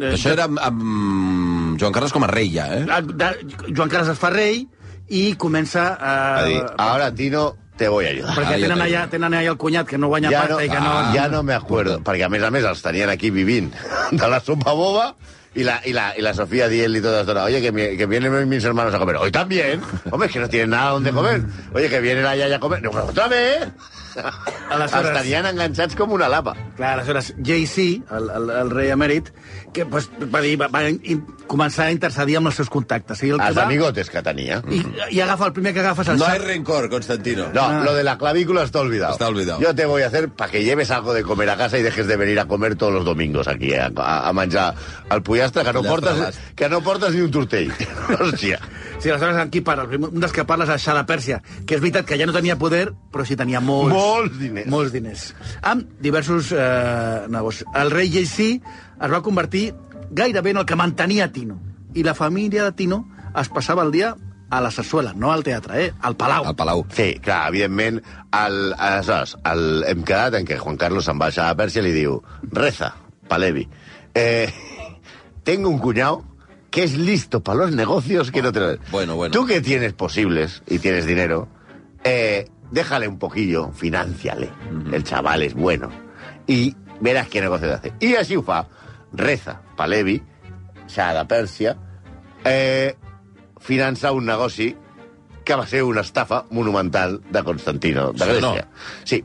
eh, 0.00 0.12
Això 0.14 0.32
era 0.32 0.44
amb, 0.44 0.58
amb 0.62 1.78
Joan 1.80 1.92
Carles 1.92 2.12
com 2.12 2.24
a 2.24 2.30
rei, 2.30 2.50
ja, 2.54 2.66
eh? 2.74 2.84
de, 2.86 3.00
de, 3.14 3.30
Joan 3.74 3.88
Carles 3.92 4.08
es 4.14 4.18
fa 4.18 4.30
rei 4.30 4.66
i 5.08 5.34
comença 5.36 5.94
a... 6.00 6.16
A 6.40 6.44
dir, 6.44 6.62
ahora, 6.78 7.12
Tino, 7.14 7.54
te 7.76 7.88
voy 7.88 8.06
a 8.06 8.08
ayudar. 8.10 8.34
perquè 8.34 8.54
Ah, 8.56 8.60
tenen 8.64 8.80
allà, 8.82 9.06
tenen 9.12 9.34
allà 9.36 9.50
el 9.52 9.58
cunyat 9.60 9.86
que 9.86 9.98
no 10.00 10.08
guanya 10.08 10.30
Ja 10.32 10.40
pasta 10.46 10.54
no, 10.56 10.60
i 10.64 10.68
que 10.72 10.80
no... 10.80 10.92
ah, 10.98 11.12
ja 11.14 11.28
no 11.28 11.42
me 11.42 11.54
acuerdo, 11.54 12.00
perquè 12.02 12.24
a 12.26 12.28
més 12.32 12.42
a 12.42 12.50
més 12.50 12.64
els 12.64 12.80
tenien 12.82 13.10
aquí 13.12 13.30
vivint 13.30 13.68
de 14.10 14.28
la 14.32 14.40
sopa 14.40 14.72
boba 14.72 15.14
y 15.54 15.64
la, 15.64 15.80
y 15.86 15.92
la, 15.94 16.12
y 16.18 16.20
la 16.22 16.34
Sofía 16.34 16.68
Diel 16.68 16.96
y 16.96 17.00
todas 17.00 17.24
todas, 17.24 17.46
oye, 17.46 17.62
que, 17.62 17.72
mi- 17.72 17.96
que 17.96 18.04
vienen 18.06 18.46
mis 18.48 18.62
hermanos 18.64 18.92
a 18.94 18.98
comer. 18.98 19.16
Hoy 19.16 19.30
también. 19.32 19.80
Hombre, 20.10 20.26
es 20.26 20.32
que 20.34 20.40
no 20.40 20.48
tienen 20.50 20.68
nada 20.70 20.90
donde 20.90 21.12
comer. 21.12 21.40
Oye, 21.72 21.88
que 21.88 21.98
vienen 22.00 22.26
allá 22.26 22.54
a 22.54 22.60
comer. 22.60 22.82
No, 22.82 22.90
otra 22.90 23.26
vez. 23.28 23.66
Aleshores- 24.16 25.10
Els 25.12 25.18
tenien 25.22 25.46
enganxats 25.46 25.96
com 25.96 26.12
una 26.12 26.28
lapa. 26.28 26.54
Clar, 26.76 26.94
aleshores, 26.98 27.34
JC, 27.38 28.02
el, 28.10 28.30
el, 28.36 28.50
el 28.50 28.70
rei 28.70 28.90
emèrit, 28.90 29.30
que 29.72 29.86
pues, 29.86 30.08
va, 30.32 30.40
dir, 30.40 30.56
va, 30.60 30.68
va 30.72 30.84
in, 30.90 31.22
començar 31.46 31.86
a 31.86 31.92
intercedir 31.94 32.36
amb 32.38 32.48
els 32.50 32.56
seus 32.58 32.70
contactes. 32.72 33.22
I 33.22 33.30
el 33.34 33.40
Els 33.40 33.56
va, 33.58 33.64
amigotes 33.64 34.10
que 34.10 34.22
tenia. 34.22 34.62
I, 34.70 34.82
I 35.12 35.20
agafa 35.20 35.46
el 35.46 35.52
primer 35.52 35.72
que 35.74 35.80
agafes 35.80 36.08
el 36.08 36.18
No 36.18 36.26
hay 36.26 36.38
rencor, 36.38 36.88
Constantino. 36.90 37.48
No, 37.52 37.84
lo 37.84 37.94
de 37.94 38.02
la 38.04 38.16
clavícula 38.18 38.62
está 38.64 38.80
olvidado. 38.80 39.12
Está 39.12 39.28
olvidado. 39.28 39.60
Yo 39.60 39.74
te 39.74 39.86
voy 39.86 40.02
a 40.02 40.08
hacer 40.08 40.28
para 40.30 40.50
que 40.50 40.64
lleves 40.64 40.90
algo 40.90 41.12
de 41.14 41.22
comer 41.22 41.50
a 41.50 41.56
casa 41.56 41.78
y 41.78 41.82
dejes 41.82 42.06
de 42.06 42.16
venir 42.16 42.40
a 42.40 42.46
comer 42.46 42.76
todos 42.76 42.92
los 42.92 43.04
domingos 43.04 43.48
aquí 43.48 43.74
a, 43.74 43.90
a, 43.96 44.28
a 44.28 44.32
menjar 44.32 44.74
el 45.10 45.22
pollastre, 45.22 45.62
que 45.62 45.72
no, 45.72 45.82
Pollastre 45.82 46.10
portes, 46.14 46.38
que 46.54 46.68
no 46.68 46.80
portes 46.80 47.14
ni 47.14 47.20
un 47.20 47.30
tortell. 47.30 47.70
Hòstia. 48.20 48.58
Sí, 48.98 49.10
aleshores 49.10 49.36
aquí 49.36 49.60
parla, 49.60 49.82
el 49.84 49.88
primer- 49.90 50.08
un 50.10 50.20
dels 50.20 50.32
que 50.32 50.44
parla 50.48 50.64
és 50.64 50.70
el 50.72 50.78
Shah 50.80 50.94
de 50.96 51.02
Pèrsia, 51.06 51.42
que 51.66 51.76
és 51.76 51.80
veritat 51.82 52.06
que 52.08 52.16
ja 52.18 52.24
no 52.26 52.32
tenia 52.32 52.56
poder, 52.56 52.94
però 53.12 53.26
sí 53.28 53.36
tenia 53.36 53.60
molts... 53.60 53.92
Molts 54.06 54.38
diners. 54.40 54.70
Molts 54.70 54.94
diners. 54.94 55.26
Amb 55.66 55.98
diversos 56.02 56.52
eh, 56.54 57.26
negocis. 57.32 57.66
El 57.74 57.90
rei 57.94 58.12
JC 58.12 58.52
es 58.56 59.12
va 59.12 59.22
convertir 59.24 59.72
gairebé 60.10 60.50
en 60.50 60.62
el 60.62 60.66
que 60.66 60.76
mantenia 60.76 61.32
Tino. 61.32 61.60
I 61.94 62.04
la 62.04 62.14
família 62.14 62.64
de 62.64 62.72
Tino 62.72 63.04
es 63.34 63.48
passava 63.48 63.84
el 63.84 63.92
dia 63.92 64.14
a 64.50 64.60
la 64.60 64.70
sarsuela, 64.70 65.12
no 65.12 65.32
al 65.32 65.42
teatre, 65.42 65.86
eh? 65.86 65.92
al 66.00 66.16
Palau. 66.16 66.44
Al 66.46 66.54
Palau. 66.54 66.84
Sí, 66.94 67.16
clar, 67.22 67.48
evidentment, 67.48 67.98
el, 68.30 68.74
aleshores, 68.78 69.36
el, 69.44 69.82
hem 69.88 70.04
quedat 70.06 70.36
en 70.38 70.46
que 70.46 70.58
Juan 70.60 70.78
Carlos 70.78 71.08
se'n 71.08 71.18
va 71.18 71.32
a 71.34 71.56
Pèrsia 71.58 71.82
i 71.82 71.88
li 71.88 71.94
diu 71.96 72.20
reza, 72.52 72.92
Palevi, 73.26 73.66
eh, 74.14 74.46
tengo 75.42 75.68
un 75.68 75.78
cuñado 75.78 76.24
que 76.70 76.84
es 76.84 76.96
listo 76.96 77.42
para 77.42 77.64
los 77.64 77.72
negocios 77.72 78.30
que 78.30 78.42
no 78.42 78.52
te 78.52 78.60
lo... 78.60 78.78
Bueno, 78.92 79.16
bueno. 79.16 79.32
Tú 79.32 79.46
que 79.46 79.60
tienes 79.60 79.94
posibles 79.94 80.62
y 80.68 80.78
tienes 80.78 81.06
dinero, 81.06 81.48
eh, 82.04 82.48
déjale 82.70 83.08
un 83.08 83.18
poquillo, 83.18 83.70
financiale. 83.72 84.50
El 84.92 85.04
chaval 85.04 85.42
es 85.42 85.54
bueno. 85.54 85.90
Y 86.46 86.74
verás 87.00 87.28
qué 87.28 87.40
negocio 87.40 87.68
te 87.68 87.74
hace. 87.74 87.92
I 88.00 88.14
així 88.16 88.36
ho 88.36 88.42
fa. 88.42 88.66
Reza, 89.12 89.60
Palevi, 89.76 90.20
Shah 90.88 91.12
de 91.14 91.24
Pèrsia, 91.28 91.76
eh, 92.44 92.96
finança 93.60 94.12
un 94.12 94.26
negoci 94.26 94.74
que 95.46 95.54
va 95.54 95.66
ser 95.66 95.82
una 95.86 96.02
estafa 96.02 96.44
monumental 96.50 97.20
de 97.30 97.42
Constantino, 97.44 98.12
de 98.12 98.24
Sí 98.24 98.30
o 98.30 98.40
no? 98.40 98.54
Grècia. 98.54 98.68
Sí. 99.04 99.22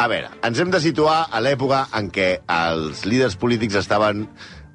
A 0.00 0.06
veure, 0.08 0.30
ens 0.42 0.58
hem 0.58 0.70
de 0.72 0.80
situar 0.80 1.26
a 1.28 1.42
l'època 1.44 1.82
en 1.98 2.08
què 2.08 2.30
els 2.48 3.04
líders 3.04 3.36
polítics 3.36 3.76
estaven 3.76 4.24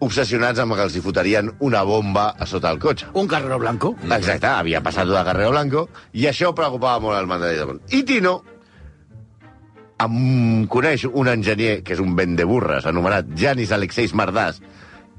obsessionats 0.03 0.59
amb 0.59 0.75
que 0.75 0.83
els 0.85 0.95
hi 0.97 1.01
fotrien 1.03 1.51
una 1.63 1.83
bomba 1.87 2.29
a 2.39 2.45
sota 2.49 2.71
el 2.71 2.79
cotxe. 2.79 3.07
Un 3.13 3.27
carrero 3.27 3.59
blanco. 3.59 3.95
Exacte, 4.09 4.47
havia 4.47 4.81
passat 4.83 5.07
de 5.07 5.23
Carrero 5.23 5.51
Blanco 5.55 5.87
i 6.13 6.27
això 6.29 6.51
preocupava 6.55 6.99
molt 6.99 7.17
al 7.17 7.27
mandat 7.27 7.55
de 7.55 7.97
I 7.97 8.03
Tino 8.03 8.41
em 10.03 10.67
coneix 10.67 11.05
un 11.07 11.29
enginyer, 11.31 11.81
que 11.83 11.95
és 11.95 12.01
un 12.03 12.15
vendeburres, 12.17 12.85
anomenat 12.85 13.29
Janis 13.39 13.71
Alexeis 13.71 14.13
Mardàs, 14.13 14.59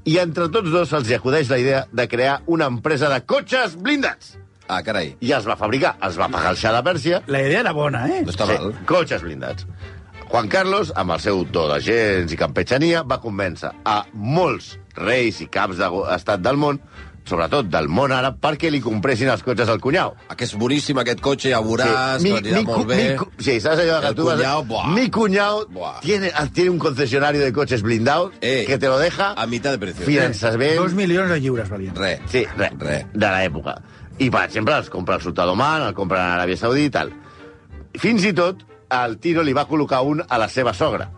i 0.07 0.19
entre 0.21 0.47
tots 0.53 0.69
dos 0.71 0.91
se'ls 0.93 1.09
hi 1.09 1.15
acudeix 1.17 1.49
la 1.49 1.57
idea 1.59 1.85
de 1.91 2.05
crear 2.07 2.41
una 2.45 2.69
empresa 2.69 3.09
de 3.09 3.23
cotxes 3.25 3.75
blindats. 3.81 4.35
Ah, 4.67 4.81
carai. 4.83 5.13
I 5.23 5.31
els 5.31 5.47
va 5.47 5.55
fabricar, 5.55 5.95
els 6.03 6.17
va 6.19 6.27
pagar 6.29 6.51
el 6.53 6.59
Xà 6.59 6.73
de 6.75 6.81
Pèrsia, 6.83 7.21
La 7.31 7.41
idea 7.41 7.61
era 7.63 7.71
bona, 7.73 8.05
eh? 8.11 8.21
No 8.27 8.33
està 8.33 8.45
mal. 8.45 8.73
cotxes 8.85 9.23
blindats. 9.23 9.65
Juan 10.29 10.47
Carlos, 10.51 10.91
amb 10.95 11.13
el 11.15 11.21
seu 11.23 11.43
do 11.47 11.67
de 11.71 11.79
gens 11.81 12.31
i 12.33 12.37
campetxania, 12.39 13.03
va 13.07 13.19
convèncer 13.23 13.71
a 13.87 14.01
molts 14.13 14.73
reis 14.97 15.39
i 15.41 15.47
caps 15.47 15.77
d'estat 15.79 16.41
del 16.43 16.57
món, 16.59 16.81
sobretot 17.27 17.67
del 17.71 17.87
món 17.91 18.11
àrab, 18.15 18.37
perquè 18.43 18.69
li 18.71 18.79
compressin 18.83 19.27
els 19.31 19.41
cotxes 19.43 19.67
al 19.71 19.79
cunyau. 19.83 20.13
Que 20.35 20.45
és 20.47 20.53
boníssim 20.59 20.99
aquest 20.99 21.19
cotxe, 21.23 21.49
ja 21.51 21.61
veuràs, 21.63 22.21
sí, 22.23 22.31
anirà 22.35 22.61
cu- 22.63 22.71
molt 22.75 22.87
bé. 22.87 22.97
mi 23.19 23.43
sí, 23.43 23.57
saps 23.63 23.79
allò 23.83 23.99
que 24.03 24.07
El 24.13 24.15
tu 24.15 24.25
vas- 24.27 24.35
cunyau, 24.37 24.63
buah. 24.65 24.87
Mi 24.93 25.09
cuñado 25.09 25.65
Buah. 25.67 25.99
tiene, 26.01 26.31
tiene 26.53 26.69
un 26.71 26.79
concesionario 26.79 27.41
de 27.41 27.51
coches 27.53 27.81
blindados 27.81 28.31
Eh, 28.41 28.63
que 28.67 28.77
te 28.77 28.87
lo 28.87 28.97
deja 28.99 29.33
a 29.33 29.45
mitad 29.47 29.71
de 29.71 29.77
precio. 29.79 30.05
finançament... 30.05 30.75
Dos 30.77 30.93
milions 30.93 31.29
de 31.29 31.39
lliures 31.39 31.69
valien. 31.69 31.95
Res. 31.95 32.19
Sí, 32.29 32.45
res, 32.57 32.71
Res. 32.79 33.05
de 33.13 33.27
l'època. 33.27 33.81
I, 34.19 34.29
per 34.29 34.43
exemple, 34.45 34.75
els 34.75 34.89
compra 34.89 35.15
el 35.15 35.21
sultà 35.21 35.45
d'Oman, 35.45 35.83
el 35.87 35.93
compra 35.93 36.19
l'Aràbia 36.37 36.57
Saudita 36.57 36.85
i 36.87 36.89
tal. 36.89 37.13
Fins 37.99 38.23
i 38.25 38.33
tot, 38.33 38.63
el 38.91 39.17
Tino 39.23 39.43
li 39.43 39.53
va 39.53 39.67
col·locar 39.67 40.03
un 40.05 40.21
a 40.27 40.37
la 40.39 40.47
seva 40.49 40.73
sogra. 40.73 41.09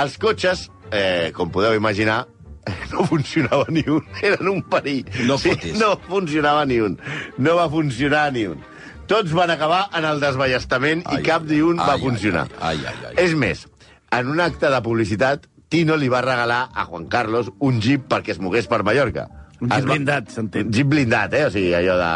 Els 0.00 0.16
cotxes, 0.18 0.68
eh, 0.90 1.32
com 1.36 1.50
podeu 1.52 1.74
imaginar, 1.76 2.24
no 2.92 3.04
funcionava 3.08 3.66
ni 3.68 3.82
un. 3.90 4.04
Eren 4.22 4.48
un 4.48 4.62
perill. 4.62 5.08
No 5.26 5.38
fotis. 5.38 5.78
no 5.80 5.96
funcionava 6.08 6.64
ni 6.66 6.80
un. 6.80 6.98
No 7.38 7.56
va 7.58 7.68
funcionar 7.70 8.30
ni 8.32 8.46
un. 8.46 8.62
Tots 9.10 9.34
van 9.36 9.50
acabar 9.50 9.88
en 9.98 10.06
el 10.08 10.20
desballestament 10.22 11.02
Ai, 11.10 11.20
i 11.20 11.26
cap 11.26 11.44
ni 11.48 11.60
un 11.60 11.80
ai, 11.80 11.86
va 11.86 11.96
ai, 11.98 12.00
funcionar. 12.00 12.46
ai, 12.60 12.78
ai, 12.86 12.94
ai. 13.10 13.14
És 13.20 13.34
més, 13.36 13.66
en 14.14 14.30
un 14.30 14.40
acte 14.40 14.70
de 14.70 14.82
publicitat, 14.84 15.48
Tino 15.72 15.96
li 15.96 16.08
va 16.12 16.20
regalar 16.20 16.66
a 16.74 16.84
Juan 16.84 17.06
Carlos 17.08 17.48
un 17.58 17.80
jeep 17.80 18.04
perquè 18.08 18.34
es 18.36 18.40
mogués 18.40 18.68
per 18.68 18.82
Mallorca. 18.84 19.26
Jeep 19.70 19.86
blindat, 19.86 20.32
s'entén. 20.34 20.66
Un 20.66 20.72
jeep 20.74 20.88
blindat, 20.90 21.36
eh? 21.38 21.44
O 21.46 21.52
sigui, 21.54 21.70
allò 21.78 21.98
de... 22.00 22.10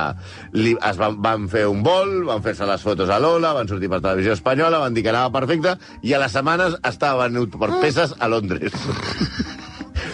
Li, 0.59 0.73
es 0.91 0.99
van, 0.99 1.21
van 1.23 1.47
fer 1.53 1.67
un 1.71 1.85
vol, 1.87 2.25
van 2.27 2.43
fer-se 2.43 2.67
les 2.67 2.83
fotos 2.83 3.13
a 3.13 3.21
l'Ola, 3.23 3.53
van 3.57 3.71
sortir 3.71 3.91
per 3.93 4.01
televisió 4.03 4.35
espanyola, 4.35 4.81
van 4.83 4.97
dir 4.97 5.05
que 5.07 5.13
anava 5.15 5.31
perfecte, 5.39 5.77
i 6.03 6.17
a 6.17 6.23
les 6.23 6.35
setmanes 6.35 6.79
estava 6.83 7.29
venut 7.29 7.55
per 7.61 7.71
peces 7.85 8.17
a 8.19 8.31
Londres. 8.33 8.75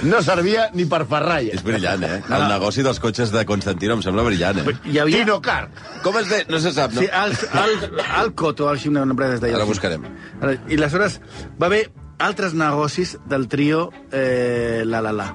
No 0.02 0.18
servia 0.22 0.64
ni 0.74 0.84
per 0.90 1.04
ferralla. 1.06 1.52
És 1.54 1.62
brillant, 1.62 2.02
eh? 2.02 2.16
El 2.26 2.44
negoci 2.50 2.82
dels 2.82 2.98
cotxes 3.02 3.30
de 3.30 3.44
Constantino 3.46 3.94
em 3.94 4.02
sembla 4.02 4.24
brillant, 4.26 4.58
eh? 4.58 4.74
Hi 4.90 4.98
havia... 4.98 5.20
Tino 5.22 5.36
Car. 5.44 5.68
Com 6.02 6.18
es 6.18 6.30
deia? 6.30 6.46
No 6.50 6.58
se 6.62 6.72
sap, 6.74 6.94
no? 6.96 7.04
Sí, 7.04 7.06
al, 7.06 7.34
al, 7.60 7.76
al 8.18 8.32
Coto, 8.38 8.66
així 8.72 8.90
una 8.90 9.04
empresa 9.06 9.38
es 9.38 9.44
deia. 9.44 9.60
Ara 9.60 9.68
buscarem. 9.68 10.06
Ara, 10.40 10.56
I 10.66 10.80
aleshores 10.80 11.20
va 11.60 11.68
haver 11.70 11.84
altres 12.18 12.56
negocis 12.58 13.16
del 13.30 13.46
trio 13.52 13.90
eh, 14.10 14.82
La 14.86 15.04
La 15.06 15.14
La. 15.14 15.28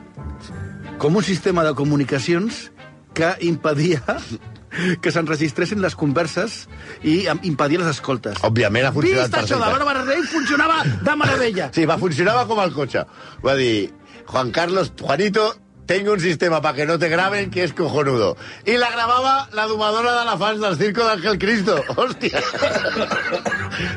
Com 0.97 1.15
un 1.15 1.23
sistema 1.23 1.63
de 1.63 1.73
comunicacions 1.77 2.71
que 3.17 3.29
impedia 3.45 4.01
que 5.01 5.11
s'enregistressin 5.13 5.81
les 5.81 5.95
converses 5.97 6.63
i 7.05 7.19
impedia 7.47 7.81
les 7.83 7.91
escoltes. 7.95 8.41
Òbviament 8.45 8.89
ha 8.89 8.93
funcionat 8.95 9.29
Vist 9.29 9.37
això 9.43 9.59
de. 9.61 9.69
Bàrbara 9.77 10.03
Rey 10.07 10.25
funcionava 10.29 10.81
de 10.85 11.15
meravella. 11.21 11.69
Sí, 11.75 11.85
va, 11.89 11.99
funcionava 12.01 12.45
com 12.49 12.61
el 12.63 12.73
cotxe. 12.75 13.05
Va 13.45 13.55
dir, 13.59 13.91
Juan 14.27 14.51
Carlos, 14.51 14.91
Juanito, 14.99 15.47
tengo 15.87 16.13
un 16.13 16.19
sistema 16.19 16.61
para 16.61 16.75
que 16.75 16.85
no 16.85 16.99
te 16.99 17.09
graben 17.09 17.49
que 17.49 17.63
es 17.63 17.73
cojonudo. 17.73 18.35
Y 18.65 18.77
la 18.77 18.91
grababa 18.91 19.49
la 19.53 19.67
domadora 19.67 20.19
de 20.19 20.25
la 20.25 20.37
fans 20.37 20.59
del 20.59 20.77
circo 20.77 21.05
d'Ángel 21.05 21.37
Cristo. 21.39 21.81
Hòstia. 21.95 22.41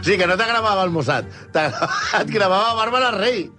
Sí, 0.02 0.16
que 0.16 0.26
no 0.26 0.36
te 0.36 0.44
grabava 0.44 0.84
el 0.84 0.90
Mossad. 0.90 1.24
Te, 1.52 1.66
et 2.20 2.30
gravava 2.36 2.76
Bàrbara 2.78 3.10
Rey. 3.16 3.50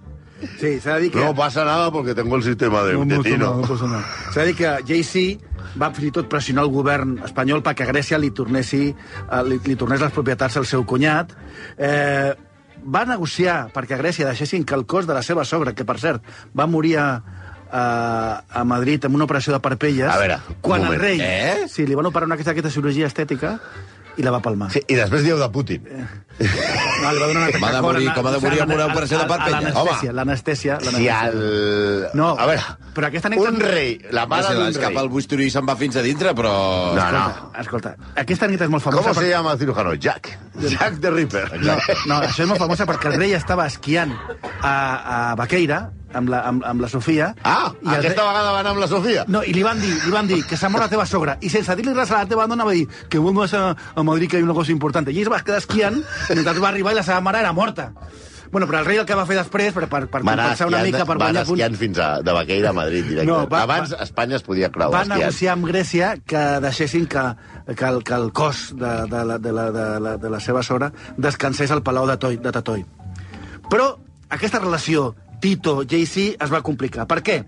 Sí, 0.60 0.80
s'ha 0.82 0.98
de 0.98 1.06
dir 1.06 1.12
que... 1.14 1.22
No 1.24 1.36
passa 1.36 1.66
nada 1.66 1.92
porque 1.92 2.16
tengo 2.16 2.36
el 2.36 2.44
sistema 2.44 2.84
de, 2.84 2.96
de 2.98 3.20
Tino. 3.24 3.56
no. 3.62 4.04
S'ha 4.34 4.42
de 4.42 4.46
dir 4.52 4.56
que 4.56 4.72
JC 4.88 5.40
va 5.80 5.92
fins 5.96 6.10
i 6.10 6.14
tot 6.16 6.30
pressionar 6.32 6.66
el 6.66 6.72
govern 6.74 7.18
espanyol 7.26 7.64
perquè 7.64 7.86
a 7.86 7.92
Grècia 7.92 8.20
li, 8.20 8.32
tornessi, 8.36 8.90
eh, 8.92 9.44
li, 9.48 9.60
li 9.66 9.78
tornés 9.80 10.02
les 10.02 10.14
propietats 10.16 10.58
al 10.58 10.68
seu 10.70 10.86
cunyat. 10.88 11.36
Eh, 11.78 12.34
va 12.82 13.06
negociar 13.06 13.70
perquè 13.74 13.96
a 13.96 14.02
Grècia 14.02 14.28
deixessin 14.28 14.66
que 14.66 14.76
el 14.76 14.86
cos 14.90 15.08
de 15.08 15.16
la 15.18 15.24
seva 15.24 15.46
sogra, 15.46 15.76
que 15.78 15.86
per 15.86 16.00
cert 16.02 16.26
va 16.58 16.68
morir 16.68 16.98
a, 16.98 17.08
a, 17.72 17.86
a 18.50 18.64
Madrid 18.68 19.06
amb 19.06 19.16
una 19.16 19.30
operació 19.30 19.54
de 19.54 19.62
parpelles. 19.64 20.10
A 20.10 20.18
veure, 20.20 20.40
quan 20.62 20.86
el 20.90 20.98
rei... 21.00 21.22
Eh? 21.22 21.68
Sí, 21.72 21.86
li 21.88 21.98
van 21.98 22.10
operar 22.10 22.30
una 22.30 22.40
aquesta, 22.40 22.56
aquesta 22.56 22.74
cirurgia 22.74 23.10
estètica 23.10 23.58
i 24.18 24.24
la 24.26 24.32
va 24.34 24.40
palmar. 24.44 24.70
Sí, 24.74 24.82
I 24.88 24.96
després 25.00 25.24
dieu 25.24 25.38
de 25.40 25.48
Putin. 25.54 25.86
No, 26.42 27.12
li 27.14 27.20
va 27.22 27.28
donar 27.30 27.42
un 27.42 27.44
atac 27.48 27.60
Com 27.60 27.66
ha 27.68 27.72
de 27.76 27.82
morir- 27.86 28.12
com 28.16 28.28
ha 28.28 28.32
de 28.34 28.40
morir 28.42 28.62
amb 28.64 28.74
una 28.74 28.86
operació 28.90 29.18
de 29.20 29.24
a- 29.24 29.26
a 29.26 29.30
parpelles? 29.30 29.74
L'anestèsia, 29.74 30.12
l'anestèsia. 30.14 30.80
Si 30.82 31.08
el... 31.08 32.10
No, 32.18 32.32
a 32.38 32.46
veure, 32.50 32.64
però 32.96 33.08
aquesta 33.12 33.30
anècdota- 33.30 33.54
un 33.54 33.60
rei, 33.62 33.94
la 34.12 34.26
mare 34.26 34.56
d'un 34.56 34.74
rei... 34.74 34.96
el 35.04 35.10
busturí 35.14 35.46
i 35.48 35.54
se'n 35.54 35.68
va 35.70 35.76
fins 35.80 35.96
a 35.96 36.02
dintre, 36.06 36.34
però... 36.36 36.54
No, 36.98 37.06
no. 37.14 37.52
Escolta, 37.62 37.96
aquesta 38.16 38.46
anècdota 38.50 38.66
és 38.70 38.74
molt 38.74 38.84
famosa... 38.84 39.02
¿Cómo 39.04 39.14
se 39.14 39.20
per- 39.22 39.30
llama 39.30 39.54
el 39.54 39.60
cirujano? 39.60 39.94
Jack. 39.96 40.32
Jack 40.68 41.00
the 41.00 41.12
Ripper. 41.12 41.48
No, 41.62 41.78
no, 42.08 42.20
això 42.26 42.44
és 42.44 42.50
molt 42.50 42.60
famosa 42.60 42.86
perquè 42.90 43.14
el 43.14 43.20
rei 43.22 43.34
estava 43.38 43.68
esquiant 43.70 44.12
a, 44.62 44.76
a 45.32 45.36
Baqueira 45.40 45.92
amb 46.14 46.30
la, 46.30 46.42
amb, 46.48 46.64
amb 46.66 46.82
la 46.82 46.90
Sofia. 46.90 47.34
Ah, 47.44 47.72
i 47.82 47.88
el 47.88 47.94
aquesta 48.00 48.22
rei- 48.22 48.30
vegada 48.32 48.52
va 48.52 48.60
anar 48.64 48.72
amb 48.76 48.82
la 48.84 48.88
Sofia. 48.88 49.26
No, 49.28 49.44
i 49.44 49.54
li 49.54 49.64
van 49.64 49.80
dir, 49.82 49.94
li 50.06 50.12
van 50.12 50.28
dir 50.28 50.42
que 50.48 50.58
s'ha 50.58 50.70
mort 50.70 50.84
la 50.86 50.90
teva 50.90 51.06
sogra. 51.06 51.38
I 51.42 51.50
sense 51.50 51.76
dir-li 51.76 51.94
res 51.94 52.12
a 52.12 52.24
la 52.24 52.30
teva 52.30 52.48
dona 52.48 52.66
va 52.68 52.72
dir 52.78 52.88
que 53.10 53.18
vuelvas 53.20 53.54
a, 53.54 53.76
a 53.96 54.04
Madrid 54.04 54.30
que 54.30 54.38
hay 54.38 54.44
una 54.44 54.54
cosa 54.58 54.72
important. 54.72 55.08
I 55.10 55.22
es 55.22 55.30
va 55.32 55.40
quedar 55.44 55.60
esquiant 55.64 56.02
mentre 56.30 56.60
va 56.60 56.70
arribar 56.70 56.92
i 56.94 56.96
la 57.00 57.04
seva 57.04 57.22
mare 57.22 57.40
era 57.40 57.54
morta. 57.54 57.92
Bueno, 58.52 58.68
però 58.68 58.80
el 58.82 58.86
rei 58.86 58.98
el 59.00 59.06
que 59.08 59.16
va 59.16 59.24
fer 59.26 59.38
després, 59.38 59.72
per, 59.72 59.86
per, 59.88 60.02
per 60.12 60.20
compensar 60.26 60.66
una 60.68 60.82
mica, 60.84 61.06
per 61.08 61.16
guanyar 61.16 61.46
punts... 61.48 61.54
esquiant 61.56 61.78
fins 61.80 62.00
a, 62.04 62.08
de 62.20 62.34
Baqueira 62.36 62.74
a 62.74 62.74
Madrid 62.76 63.06
directe. 63.08 63.30
No, 63.32 63.46
va- 63.48 63.62
Abans 63.64 63.94
va- 63.94 64.02
Espanya 64.04 64.36
es 64.36 64.44
podia 64.44 64.68
creuar 64.70 64.92
va 64.92 65.04
esquiant. 65.06 65.22
negociar 65.22 65.54
amb 65.54 65.70
Grècia 65.70 66.10
que 66.28 66.42
deixessin 66.60 67.06
que, 67.08 67.24
que, 67.72 67.86
el, 67.88 68.02
que 68.04 68.14
el 68.14 68.34
cos 68.36 68.74
de, 68.76 68.92
de, 69.08 69.24
la, 69.30 69.38
de, 69.40 69.54
la, 69.56 69.70
de, 69.72 69.86
la, 70.04 70.18
de 70.18 70.30
la 70.36 70.42
seva 70.44 70.64
sogra 70.68 70.92
descansés 71.16 71.72
al 71.72 71.80
Palau 71.82 72.04
de, 72.12 72.18
Toi, 72.20 72.36
de 72.44 72.52
Tatoi. 72.52 72.84
Però 73.72 73.88
aquesta 74.30 74.60
relació 74.60 75.14
Tito-JC 75.42 76.36
es 76.40 76.52
va 76.54 76.62
complicar. 76.62 77.08
Per 77.10 77.20
què? 77.26 77.42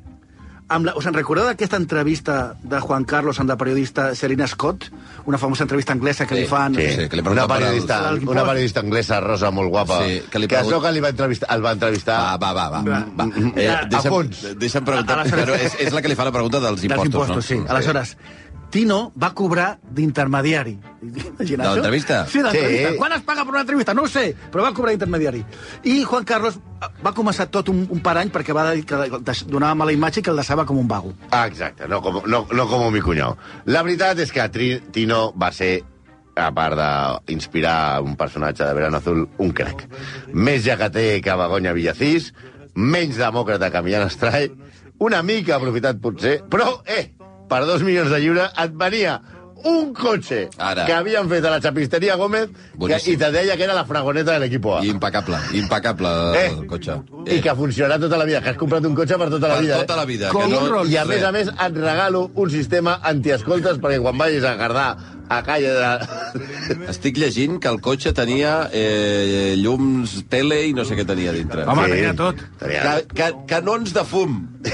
Amb 0.74 0.88
la, 0.88 0.94
us 0.98 1.06
en 1.06 1.14
recordeu 1.14 1.44
d'aquesta 1.46 1.76
entrevista 1.78 2.56
de 2.64 2.80
Juan 2.82 3.04
Carlos 3.06 3.38
amb 3.44 3.52
la 3.52 3.58
periodista 3.60 4.06
Serena 4.16 4.48
Scott? 4.48 4.86
Una 5.30 5.38
famosa 5.38 5.66
entrevista 5.68 5.92
anglesa 5.94 6.26
que 6.26 6.36
Sí, 6.38 6.42
li 6.42 6.48
fan... 6.48 6.74
Sí, 6.74 6.86
Sí, 6.96 7.08
que 7.12 7.20
li 7.20 7.26
una, 7.28 7.44
periodista, 7.52 7.98
per 8.16 8.30
una 8.32 8.46
periodista 8.48 8.80
anglesa 8.80 9.20
rosa 9.22 9.52
molt 9.52 9.70
guapa 9.70 10.00
Sí, 10.08 10.22
que 10.32 10.40
li 10.40 10.48
que 10.48 10.56
pregun- 10.56 10.72
això 10.72 10.82
que 10.86 10.94
li 10.96 11.04
va 11.04 11.12
entrevistar, 11.14 11.50
el 11.54 11.66
va 11.66 11.74
entrevistar 11.76 12.18
Va, 12.42 12.54
va, 12.56 12.70
va. 12.72 12.82
va. 12.82 13.02
va. 13.20 13.28
Eh, 13.60 13.68
A 13.70 13.84
deixa'm, 13.92 14.10
fons. 14.16 14.42
deixa'm 14.58 14.88
preguntar. 14.88 15.20
Aleshores- 15.20 15.46
Però 15.52 15.60
és, 15.68 15.76
és 15.90 15.94
la 15.94 16.02
que 16.02 16.08
li 16.10 16.16
fa 16.16 16.26
la 16.26 16.32
pregunta 16.32 16.60
dels 16.64 16.80
dels 16.82 16.90
impostos, 16.90 17.14
impostos, 17.14 17.36
no? 17.36 17.42
sí. 17.44 17.60
Aleshores, 17.76 18.18
Tino 18.74 19.12
va 19.22 19.30
cobrar 19.38 19.76
d'intermediari. 19.94 20.72
Imagina 21.04 21.64
De 21.64 21.70
això? 21.70 21.76
l'entrevista? 21.78 22.16
Sí, 22.26 22.40
de 22.40 22.48
l'entrevista. 22.48 22.90
Sí. 22.90 22.98
Quan 22.98 23.14
es 23.14 23.22
paga 23.22 23.44
per 23.46 23.54
una 23.54 23.62
entrevista? 23.62 23.94
No 23.94 24.08
ho 24.08 24.10
sé, 24.10 24.24
però 24.52 24.64
va 24.66 24.72
cobrar 24.74 24.96
d'intermediari. 24.96 25.44
I 25.86 26.00
Juan 26.10 26.26
Carlos 26.26 26.58
va 27.06 27.14
començar 27.14 27.46
tot 27.54 27.70
un, 27.70 27.84
un 27.94 28.02
parany 28.02 28.32
perquè 28.34 28.56
va 28.58 28.66
dir 28.74 28.82
que 28.90 28.98
donava 29.46 29.78
mala 29.78 29.94
imatge 29.94 30.24
i 30.24 30.26
que 30.26 30.34
el 30.34 30.42
deixava 30.42 30.66
com 30.66 30.82
un 30.82 30.90
vago. 30.90 31.14
Ah, 31.30 31.46
exacte, 31.46 31.86
no 31.88 32.02
com, 32.02 32.24
no, 32.26 32.48
no 32.50 32.68
com 32.72 32.88
mi 32.92 33.02
cunyau. 33.06 33.38
La 33.70 33.84
veritat 33.86 34.20
és 34.26 34.34
que 34.34 34.50
Tri, 34.50 34.74
Tino 34.92 35.28
va 35.38 35.52
ser, 35.54 35.84
a 36.34 36.50
part 36.50 36.74
d'inspirar 37.28 38.02
un 38.02 38.16
personatge 38.18 38.66
de 38.66 38.74
Verano 38.74 38.98
Azul, 38.98 39.28
un 39.38 39.52
crac. 39.54 39.86
Més 40.34 40.66
jacater 40.66 41.20
que 41.22 41.36
Begoña 41.38 41.76
Villacís, 41.78 42.32
menys 42.74 43.22
demòcrata 43.22 43.70
que 43.70 43.84
Millán 43.86 44.08
Astray, 44.10 44.50
una 44.98 45.22
mica 45.22 45.60
aprofitat 45.60 46.02
potser, 46.02 46.40
però, 46.50 46.80
eh, 46.90 47.12
per 47.54 47.64
dos 47.70 47.86
milions 47.86 48.10
de 48.10 48.20
lliure 48.24 48.50
et 48.66 48.76
venia 48.82 49.20
un 49.64 49.94
cotxe 49.96 50.50
Ara. 50.58 50.84
que 50.88 50.94
havien 50.94 51.30
fet 51.32 51.46
a 51.46 51.52
la 51.54 51.60
xapisteria 51.64 52.18
Gómez 52.20 52.50
que, 52.52 52.98
i 53.12 53.16
te 53.20 53.30
deia 53.32 53.56
que 53.56 53.64
era 53.64 53.76
la 53.78 53.86
fragoneta 53.88 54.34
de 54.36 54.42
l'equip 54.44 54.66
A. 54.68 54.82
I 54.84 54.90
impecable, 54.92 55.40
impecable 55.60 56.12
Eh? 56.40 56.48
el 56.52 56.66
cotxe. 56.68 56.98
I 57.32 57.40
que 57.46 57.56
funcionarà 57.56 58.00
tota 58.02 58.18
la 58.20 58.26
vida, 58.28 58.42
que 58.42 58.52
has 58.52 58.60
comprat 58.60 58.84
un 58.90 58.96
cotxe 58.98 59.18
per 59.22 59.30
tota 59.32 59.48
la 59.48 59.56
per 59.56 59.64
vida. 59.64 59.78
tota 59.86 59.94
eh? 59.94 59.98
la 60.02 60.06
vida. 60.06 60.30
Com 60.36 60.50
que 60.52 60.60
no. 60.60 60.84
I 60.84 60.98
a 61.00 61.06
més 61.08 61.24
a 61.24 61.32
més 61.32 61.48
et 61.54 61.78
regalo 61.80 62.26
un 62.36 62.52
sistema 62.52 63.00
antiescoltes 63.14 63.80
perquè 63.80 64.02
quan 64.04 64.18
vagis 64.20 64.44
a 64.44 64.56
Gardà 64.60 64.88
a 65.38 65.44
calle 65.46 65.72
de... 65.74 65.92
Estic 66.94 67.18
llegint 67.22 67.60
que 67.64 67.70
el 67.72 67.80
cotxe 67.84 68.14
tenia 68.18 68.70
eh, 68.74 69.54
llums, 69.60 70.20
tele 70.32 70.62
i 70.70 70.74
no 70.78 70.86
sé 70.86 70.98
què 71.00 71.06
tenia 71.08 71.34
dintre. 71.36 71.66
Home, 71.70 71.88
tenia 71.92 72.14
tot. 72.18 72.42
Tenia... 72.62 72.82
Ca, 72.84 72.96
ca, 73.18 73.30
canons 73.56 73.94
de 73.96 74.04
fum. 74.08 74.40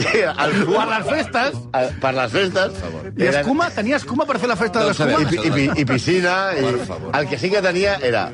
El 0.00 0.52
fum, 0.54 0.74
Per 0.74 0.86
les 0.88 1.06
festes, 1.08 1.56
eh, 1.76 1.88
per 2.00 2.12
les 2.16 2.30
festes. 2.32 2.76
i 3.18 3.26
escuma, 3.28 3.66
tenia 3.74 3.98
escuma 3.98 4.24
per 4.26 4.38
fer 4.40 4.48
la 4.48 4.56
festa 4.56 4.80
de 4.84 4.92
Doncs 4.92 5.00
l'escuma. 5.02 5.58
I, 5.58 5.66
i, 5.66 5.82
i 5.82 5.84
piscina. 5.88 6.36
I... 6.56 6.70
El 7.18 7.28
que 7.28 7.38
sí 7.38 7.50
que 7.52 7.60
tenia 7.64 7.98
era... 8.02 8.30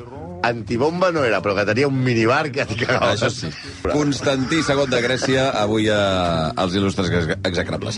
Antibomba 0.47 1.09
no 1.11 1.23
era, 1.25 1.39
però 1.41 1.55
que 1.57 1.65
tenia 1.65 1.87
un 1.89 1.97
minibar 2.05 2.43
que 2.53 2.63
t'hi 2.69 2.77
cagaves. 2.85 3.23
Això 3.25 3.31
sí. 3.33 3.49
Constantí 3.89 4.61
II 4.61 4.85
de 4.93 4.99
Grècia, 5.01 5.47
avui 5.63 5.89
a, 5.89 6.51
als 6.53 6.77
il·lustres 6.77 7.09
ex- 7.09 7.39
execrables. 7.49 7.97